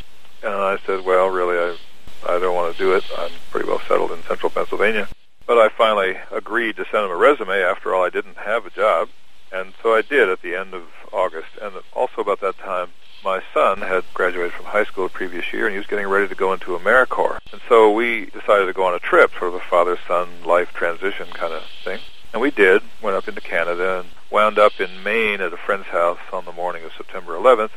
And 0.42 0.54
I 0.54 0.78
said, 0.86 1.04
well, 1.04 1.28
really, 1.28 1.58
I, 1.58 2.36
I 2.36 2.40
don't 2.40 2.56
want 2.56 2.72
to 2.72 2.82
do 2.82 2.96
it. 2.96 3.04
I'm 3.18 3.32
pretty 3.52 3.68
well 3.68 3.82
settled 3.86 4.14
in 4.14 4.24
central 4.24 4.50
Pennsylvania. 4.50 5.10
But 5.46 5.58
I 5.58 5.68
finally 5.68 6.16
agreed 6.32 6.78
to 6.78 6.86
send 6.86 7.04
him 7.04 7.12
a 7.12 7.18
resume. 7.18 7.62
After 7.62 7.94
all, 7.94 8.06
I 8.06 8.10
didn't 8.10 8.38
have 8.38 8.66
a 8.66 8.70
job. 8.70 9.10
And 9.54 9.74
so 9.84 9.94
I 9.94 10.02
did 10.02 10.30
at 10.30 10.42
the 10.42 10.56
end 10.56 10.74
of 10.74 10.84
August. 11.12 11.50
And 11.62 11.76
also 11.94 12.22
about 12.22 12.42
that 12.42 12.58
time, 12.58 12.90
my 13.24 13.42
son 13.54 13.80
had 13.80 14.04
graduated 14.14 14.52
from 14.52 14.66
high 14.66 14.84
school 14.84 15.06
the 15.06 15.14
previous 15.14 15.54
year, 15.54 15.66
and 15.66 15.74
he 15.74 15.78
was 15.78 15.88
getting 15.88 16.08
ready 16.08 16.28
to 16.28 16.36
go 16.36 16.52
into 16.52 16.78
AmeriCorps. 16.78 17.40
And 17.54 17.62
so 17.70 17.92
we 17.92 18.26
decided 18.26 18.66
to 18.66 18.74
go 18.74 18.84
on 18.84 18.96
a 18.96 19.00
trip, 19.00 19.32
sort 19.38 19.54
of 19.54 19.56
a 19.56 19.60
father-son 19.60 20.28
life 20.44 20.74
transition 20.74 21.28
kind 21.28 21.54
of 21.54 21.64
thing. 21.84 22.00
And 22.34 22.42
we 22.42 22.52
did, 22.52 22.82
went 23.02 23.16
up 23.16 23.28
into 23.28 23.42
Canada, 23.42 24.00
and 24.00 24.10
wound 24.32 24.58
up 24.58 24.80
in 24.80 25.04
Maine 25.04 25.40
at 25.40 25.54
a 25.54 25.58
friend's 25.58 25.88
house 25.88 26.20
on 26.34 26.46
the 26.46 26.52
morning 26.52 26.84
of 26.84 26.92
September 26.98 27.34
11th. 27.34 27.70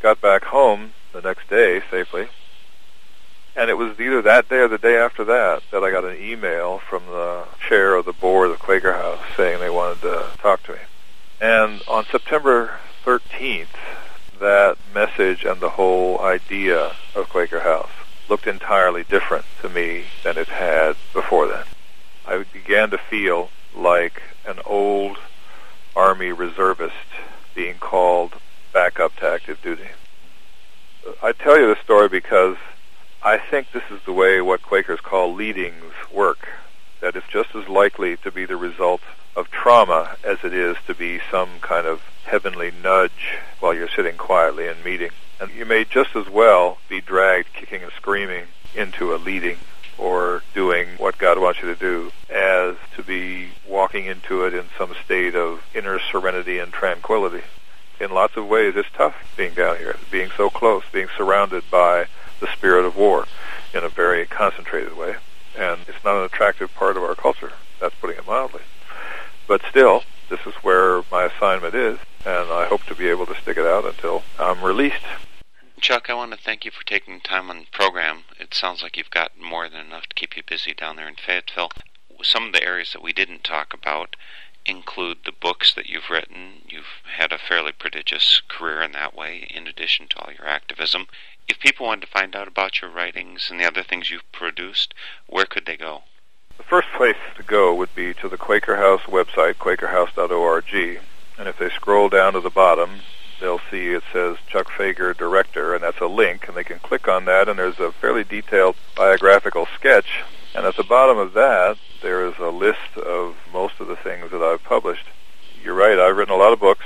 Got 0.00 0.20
back 0.20 0.44
home 0.44 0.92
the 1.12 1.20
next 1.20 1.50
day 1.50 1.82
safely. 1.90 2.28
And 3.56 3.68
it 3.68 3.74
was 3.74 3.98
either 3.98 4.22
that 4.22 4.48
day 4.48 4.58
or 4.58 4.68
the 4.68 4.78
day 4.78 4.96
after 4.96 5.24
that 5.24 5.64
that 5.72 5.82
I 5.82 5.90
got 5.90 6.04
an 6.04 6.16
email 6.16 6.78
from 6.78 7.04
the 7.06 7.44
chair 7.68 7.96
of 7.96 8.04
the 8.04 8.12
board 8.12 8.52
of 8.52 8.60
Quaker 8.60 8.92
House 8.92 9.18
saying 9.36 9.58
they 9.58 9.68
wanted 9.68 10.00
to 10.02 10.26
talk 10.38 10.62
to 10.62 10.74
me. 10.74 10.78
And 11.40 11.82
on 11.86 12.04
September 12.10 12.78
13th, 13.04 13.66
that 14.40 14.76
message 14.92 15.44
and 15.44 15.60
the 15.60 15.70
whole 15.70 16.20
idea 16.20 16.96
of 17.14 17.28
Quaker 17.28 17.60
House 17.60 17.90
looked 18.28 18.46
entirely 18.46 19.04
different 19.04 19.44
to 19.62 19.68
me 19.68 20.04
than 20.24 20.36
it 20.36 20.48
had 20.48 20.96
before 21.12 21.48
then. 21.48 21.64
I 22.26 22.44
began 22.52 22.90
to 22.90 22.98
feel 22.98 23.50
like 23.74 24.22
an 24.46 24.58
old 24.66 25.18
Army 25.94 26.32
reservist 26.32 26.94
being 27.54 27.76
called 27.78 28.34
back 28.72 29.00
up 29.00 29.16
to 29.16 29.28
active 29.28 29.62
duty. 29.62 29.88
I 31.22 31.32
tell 31.32 31.58
you 31.58 31.68
this 31.68 31.82
story 31.82 32.08
because 32.08 32.56
I 33.22 33.38
think 33.38 33.72
this 33.72 33.82
is 33.90 34.00
the 34.04 34.12
way 34.12 34.40
what 34.40 34.62
Quakers 34.62 35.00
call 35.00 35.34
leadings 35.34 35.92
work. 36.12 36.48
That 37.00 37.16
it's 37.16 37.28
just 37.28 37.54
as 37.54 37.68
likely 37.68 38.16
to 38.18 38.30
be 38.30 38.44
the 38.44 38.56
result 38.56 39.00
of 39.36 39.50
trauma 39.50 40.16
as 40.24 40.38
it 40.42 40.52
is 40.52 40.76
to 40.86 40.94
be 40.94 41.20
some 41.30 41.60
kind 41.60 41.86
of 41.86 42.02
heavenly 42.24 42.72
nudge 42.82 43.38
while 43.60 43.72
you're 43.72 43.88
sitting 43.88 44.16
quietly 44.16 44.66
in 44.66 44.82
meeting. 44.84 45.10
And 45.40 45.50
you 45.52 45.64
may 45.64 45.84
just 45.84 46.16
as 46.16 46.28
well 46.28 46.78
be 46.88 47.00
dragged 47.00 47.52
kicking 47.52 47.82
and 47.82 47.92
screaming 47.92 48.46
into 48.74 49.14
a 49.14 49.16
leading 49.16 49.58
or 49.96 50.42
doing 50.54 50.88
what 50.98 51.18
God 51.18 51.38
wants 51.38 51.60
you 51.60 51.72
to 51.72 51.78
do 51.78 52.12
as 52.30 52.76
to 52.96 53.02
be 53.02 53.48
walking 53.66 54.06
into 54.06 54.44
it 54.44 54.54
in 54.54 54.64
some 54.76 54.94
state 55.04 55.34
of 55.34 55.62
inner 55.74 55.98
serenity 55.98 56.58
and 56.58 56.72
tranquility. 56.72 57.44
In 58.00 58.10
lots 58.10 58.36
of 58.36 58.46
ways, 58.46 58.74
it's 58.76 58.88
tough 58.92 59.14
being 59.36 59.54
down 59.54 59.76
here, 59.78 59.96
being 60.10 60.30
so 60.36 60.50
close, 60.50 60.84
being 60.92 61.08
surrounded 61.16 61.64
by 61.70 62.06
the 62.40 62.46
spirit 62.52 62.84
of 62.84 62.96
war 62.96 63.26
in 63.74 63.82
a 63.82 63.88
very 63.88 64.24
concentrated 64.26 64.96
way. 64.96 65.16
And 65.58 65.80
it's 65.88 66.04
not 66.04 66.16
an 66.16 66.24
attractive 66.24 66.72
part 66.74 66.96
of 66.96 67.02
our 67.02 67.16
culture. 67.16 67.52
That's 67.80 67.94
putting 67.96 68.16
it 68.16 68.26
mildly. 68.26 68.62
But 69.48 69.60
still, 69.68 70.04
this 70.30 70.40
is 70.46 70.54
where 70.62 71.02
my 71.10 71.24
assignment 71.24 71.74
is, 71.74 71.98
and 72.24 72.50
I 72.50 72.66
hope 72.66 72.84
to 72.84 72.94
be 72.94 73.08
able 73.08 73.26
to 73.26 73.34
stick 73.34 73.56
it 73.56 73.66
out 73.66 73.84
until 73.84 74.22
I'm 74.38 74.62
released. 74.62 75.02
Chuck, 75.80 76.10
I 76.10 76.14
want 76.14 76.32
to 76.32 76.38
thank 76.38 76.64
you 76.64 76.70
for 76.70 76.84
taking 76.84 77.20
time 77.20 77.50
on 77.50 77.58
the 77.58 77.66
program. 77.72 78.24
It 78.38 78.54
sounds 78.54 78.82
like 78.82 78.96
you've 78.96 79.10
got 79.10 79.38
more 79.38 79.68
than 79.68 79.86
enough 79.86 80.06
to 80.06 80.14
keep 80.14 80.36
you 80.36 80.42
busy 80.46 80.74
down 80.74 80.96
there 80.96 81.08
in 81.08 81.14
Fayetteville. 81.14 81.70
Some 82.22 82.46
of 82.46 82.52
the 82.52 82.64
areas 82.64 82.92
that 82.92 83.02
we 83.02 83.12
didn't 83.12 83.44
talk 83.44 83.72
about 83.72 84.16
include 84.68 85.18
the 85.24 85.32
books 85.32 85.72
that 85.74 85.86
you've 85.86 86.10
written. 86.10 86.62
You've 86.68 87.02
had 87.16 87.32
a 87.32 87.38
fairly 87.38 87.72
prodigious 87.72 88.42
career 88.48 88.82
in 88.82 88.92
that 88.92 89.16
way, 89.16 89.48
in 89.50 89.66
addition 89.66 90.06
to 90.08 90.18
all 90.18 90.32
your 90.32 90.46
activism. 90.46 91.06
If 91.48 91.58
people 91.58 91.86
wanted 91.86 92.02
to 92.02 92.12
find 92.12 92.36
out 92.36 92.46
about 92.46 92.82
your 92.82 92.90
writings 92.90 93.48
and 93.50 93.58
the 93.58 93.64
other 93.64 93.82
things 93.82 94.10
you've 94.10 94.30
produced, 94.32 94.92
where 95.26 95.46
could 95.46 95.64
they 95.66 95.76
go? 95.76 96.02
The 96.58 96.62
first 96.64 96.88
place 96.96 97.16
to 97.36 97.42
go 97.42 97.74
would 97.74 97.94
be 97.94 98.12
to 98.14 98.28
the 98.28 98.36
Quaker 98.36 98.76
House 98.76 99.02
website, 99.02 99.54
quakerhouse.org. 99.54 101.00
And 101.38 101.48
if 101.48 101.58
they 101.58 101.70
scroll 101.70 102.08
down 102.08 102.34
to 102.34 102.40
the 102.40 102.50
bottom, 102.50 103.00
they'll 103.40 103.60
see 103.70 103.90
it 103.90 104.02
says 104.12 104.36
Chuck 104.48 104.68
Fager 104.70 105.16
Director, 105.16 105.74
and 105.74 105.82
that's 105.82 106.00
a 106.00 106.06
link, 106.06 106.48
and 106.48 106.56
they 106.56 106.64
can 106.64 106.80
click 106.80 107.08
on 107.08 107.24
that, 107.26 107.48
and 107.48 107.58
there's 107.58 107.78
a 107.78 107.92
fairly 107.92 108.24
detailed 108.24 108.76
biographical 108.96 109.66
sketch. 109.76 110.24
And 110.54 110.66
at 110.66 110.76
the 110.76 110.82
bottom 110.82 111.16
of 111.16 111.32
that, 111.34 111.78
there 112.02 112.26
is 112.26 112.38
a 112.38 112.50
list 112.50 112.96
of 112.96 113.36
most 113.52 113.80
of 113.80 113.88
the 113.88 113.96
things 113.96 114.30
that 114.30 114.42
I've 114.42 114.62
published. 114.62 115.06
You're 115.62 115.74
right, 115.74 115.98
I've 115.98 116.16
written 116.16 116.34
a 116.34 116.38
lot 116.38 116.52
of 116.52 116.60
books. 116.60 116.84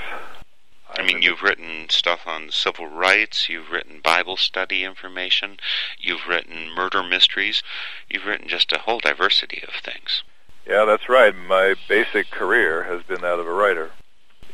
I 0.94 1.02
mean, 1.02 1.22
you've 1.22 1.42
written 1.42 1.88
stuff 1.88 2.26
on 2.26 2.50
civil 2.50 2.86
rights, 2.86 3.48
you've 3.48 3.70
written 3.70 4.00
Bible 4.02 4.36
study 4.36 4.84
information, 4.84 5.56
you've 5.98 6.26
written 6.28 6.70
murder 6.70 7.02
mysteries, 7.02 7.62
you've 8.10 8.26
written 8.26 8.46
just 8.46 8.72
a 8.72 8.78
whole 8.78 9.00
diversity 9.00 9.62
of 9.66 9.74
things. 9.74 10.22
Yeah, 10.66 10.84
that's 10.84 11.08
right. 11.08 11.34
My 11.34 11.74
basic 11.88 12.30
career 12.30 12.84
has 12.84 13.02
been 13.02 13.22
that 13.22 13.38
of 13.38 13.46
a 13.46 13.52
writer. 13.52 13.92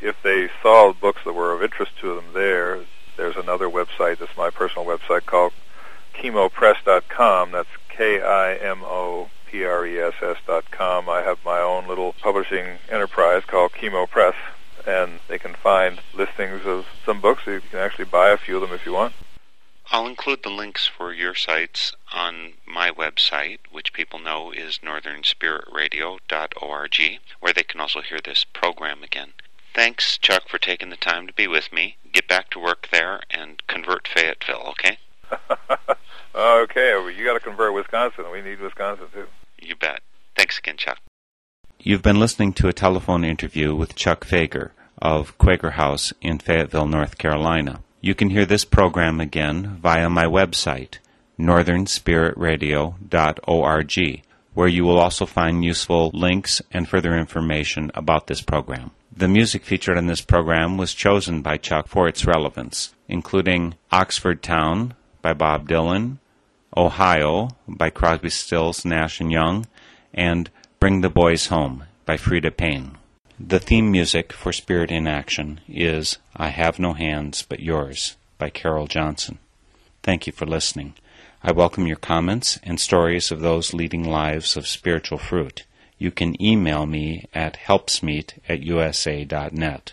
If 0.00 0.22
they 0.22 0.48
saw 0.62 0.92
books 0.92 1.22
that 1.24 1.32
were 1.32 1.52
of 1.52 1.62
interest 1.62 1.92
to 2.00 2.14
them 2.14 2.32
there, 2.32 2.84
there's 3.16 3.36
another 3.36 3.68
website 3.68 4.18
that's 4.18 4.36
my 4.36 4.48
personal 4.48 4.86
website 4.86 5.26
called 5.26 5.52
kimopress.com. 6.14 7.50
That's 7.50 7.68
K-I-M-O-P-R-E-S-S 7.88 9.28
dot 9.28 9.37
com. 10.70 11.08
I 11.08 11.22
have 11.22 11.38
my 11.44 11.60
own 11.60 11.86
little 11.86 12.14
publishing 12.14 12.78
enterprise 12.90 13.44
called 13.46 13.74
Kimo 13.74 14.06
Press 14.06 14.34
and 14.88 15.20
they 15.28 15.38
can 15.38 15.54
find 15.54 16.00
listings 16.14 16.64
of 16.64 16.86
some 17.04 17.20
books. 17.20 17.44
So 17.44 17.50
you 17.52 17.60
can 17.60 17.78
actually 17.78 18.06
buy 18.06 18.30
a 18.30 18.38
few 18.38 18.56
of 18.56 18.62
them 18.62 18.72
if 18.72 18.84
you 18.86 18.92
want. 18.92 19.12
I'll 19.90 20.06
include 20.06 20.42
the 20.42 20.50
links 20.50 20.86
for 20.86 21.14
your 21.14 21.34
sites 21.34 21.94
on 22.12 22.52
my 22.66 22.90
website, 22.90 23.60
which 23.70 23.94
people 23.94 24.18
know 24.18 24.52
is 24.52 24.80
northernspiritradio.org, 24.84 27.20
where 27.40 27.54
they 27.54 27.62
can 27.62 27.80
also 27.80 28.02
hear 28.02 28.18
this 28.22 28.44
program 28.44 29.02
again. 29.02 29.32
Thanks, 29.74 30.18
Chuck, 30.18 30.46
for 30.48 30.58
taking 30.58 30.90
the 30.90 30.96
time 30.96 31.26
to 31.26 31.32
be 31.32 31.46
with 31.46 31.72
me. 31.72 31.96
Get 32.12 32.28
back 32.28 32.50
to 32.50 32.58
work 32.58 32.88
there 32.92 33.20
and 33.30 33.62
convert 33.66 34.06
Fayetteville, 34.08 34.66
okay? 34.70 34.98
okay, 36.34 37.14
you 37.16 37.24
got 37.24 37.32
to 37.34 37.40
convert 37.40 37.72
Wisconsin. 37.72 38.26
We 38.30 38.42
need 38.42 38.60
Wisconsin, 38.60 39.06
too. 39.12 39.28
You 39.60 39.76
bet. 39.76 40.00
Thanks 40.36 40.58
again, 40.58 40.76
Chuck. 40.76 40.98
You've 41.80 42.02
been 42.02 42.20
listening 42.20 42.52
to 42.54 42.68
a 42.68 42.72
telephone 42.72 43.24
interview 43.24 43.74
with 43.74 43.94
Chuck 43.94 44.24
Fager 44.24 44.70
of 45.00 45.36
Quaker 45.38 45.72
House 45.72 46.12
in 46.20 46.38
Fayetteville, 46.38 46.86
North 46.86 47.18
Carolina. 47.18 47.80
You 48.00 48.14
can 48.14 48.30
hear 48.30 48.46
this 48.46 48.64
program 48.64 49.20
again 49.20 49.78
via 49.80 50.08
my 50.08 50.24
website, 50.24 50.98
northernspiritradio.org, 51.38 54.22
where 54.54 54.68
you 54.68 54.84
will 54.84 54.98
also 54.98 55.26
find 55.26 55.64
useful 55.64 56.10
links 56.14 56.62
and 56.72 56.88
further 56.88 57.16
information 57.16 57.90
about 57.94 58.26
this 58.26 58.40
program. 58.40 58.90
The 59.16 59.28
music 59.28 59.64
featured 59.64 59.98
in 59.98 60.06
this 60.06 60.20
program 60.20 60.76
was 60.76 60.94
chosen 60.94 61.42
by 61.42 61.56
Chuck 61.56 61.88
for 61.88 62.06
its 62.06 62.24
relevance, 62.24 62.94
including 63.08 63.74
Oxford 63.90 64.42
Town 64.42 64.94
by 65.22 65.32
Bob 65.32 65.68
Dylan, 65.68 66.18
Ohio 66.76 67.50
by 67.66 67.90
Crosby, 67.90 68.30
Stills, 68.30 68.84
Nash 68.84 69.20
and 69.20 69.32
Young, 69.32 69.66
and 70.12 70.50
Bring 70.80 71.00
the 71.00 71.08
Boys 71.08 71.46
Home 71.46 71.84
by 72.04 72.16
Freda 72.16 72.56
Payne. 72.56 72.98
The 73.40 73.58
theme 73.58 73.90
music 73.90 74.32
for 74.32 74.52
Spirit 74.52 74.90
in 74.90 75.06
Action 75.06 75.60
is 75.68 76.18
I 76.36 76.48
Have 76.48 76.78
No 76.78 76.92
Hands 76.92 77.40
But 77.48 77.60
Yours 77.60 78.16
by 78.36 78.50
Carol 78.50 78.86
Johnson. 78.86 79.38
Thank 80.02 80.26
you 80.26 80.32
for 80.32 80.46
listening. 80.46 80.94
I 81.42 81.52
welcome 81.52 81.86
your 81.86 81.96
comments 81.96 82.58
and 82.62 82.80
stories 82.80 83.30
of 83.30 83.40
those 83.40 83.72
leading 83.72 84.02
lives 84.02 84.56
of 84.56 84.66
spiritual 84.66 85.18
fruit. 85.18 85.64
You 85.98 86.10
can 86.10 86.40
email 86.42 86.84
me 86.86 87.26
at 87.32 87.58
helpsmeet 87.66 88.38
at 88.48 88.62
usa.net. 88.62 89.92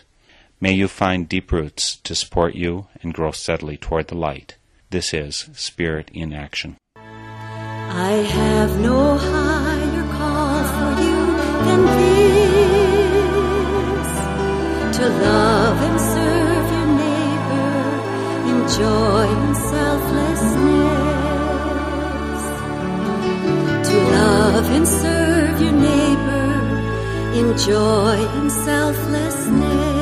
May 0.60 0.72
you 0.72 0.88
find 0.88 1.28
deep 1.28 1.52
roots 1.52 1.96
to 1.96 2.14
support 2.14 2.54
you 2.54 2.86
and 3.02 3.14
grow 3.14 3.30
steadily 3.30 3.76
toward 3.76 4.08
the 4.08 4.16
light. 4.16 4.56
This 4.90 5.12
is 5.12 5.50
Spirit 5.54 6.10
in 6.14 6.32
Action. 6.32 6.76
I 6.94 8.12
have 8.12 8.78
no 8.78 9.16
higher 9.18 10.06
call 10.12 10.62
for 10.76 10.92
you 11.02 11.26
than 11.66 11.86
this 11.98 14.10
to 14.98 15.08
love 15.08 15.82
and 15.88 16.00
serve 16.00 16.70
your 16.76 16.86
neighbor 17.02 17.74
in 18.50 18.58
joy 18.78 19.26
and 19.26 19.56
selflessness. 19.56 21.10
To 23.90 23.96
love 24.14 24.66
and 24.70 24.86
serve 24.86 25.60
your 25.62 25.72
neighbor 25.72 26.46
in 27.40 27.58
joy 27.58 28.18
and 28.38 28.52
selflessness. 28.52 29.95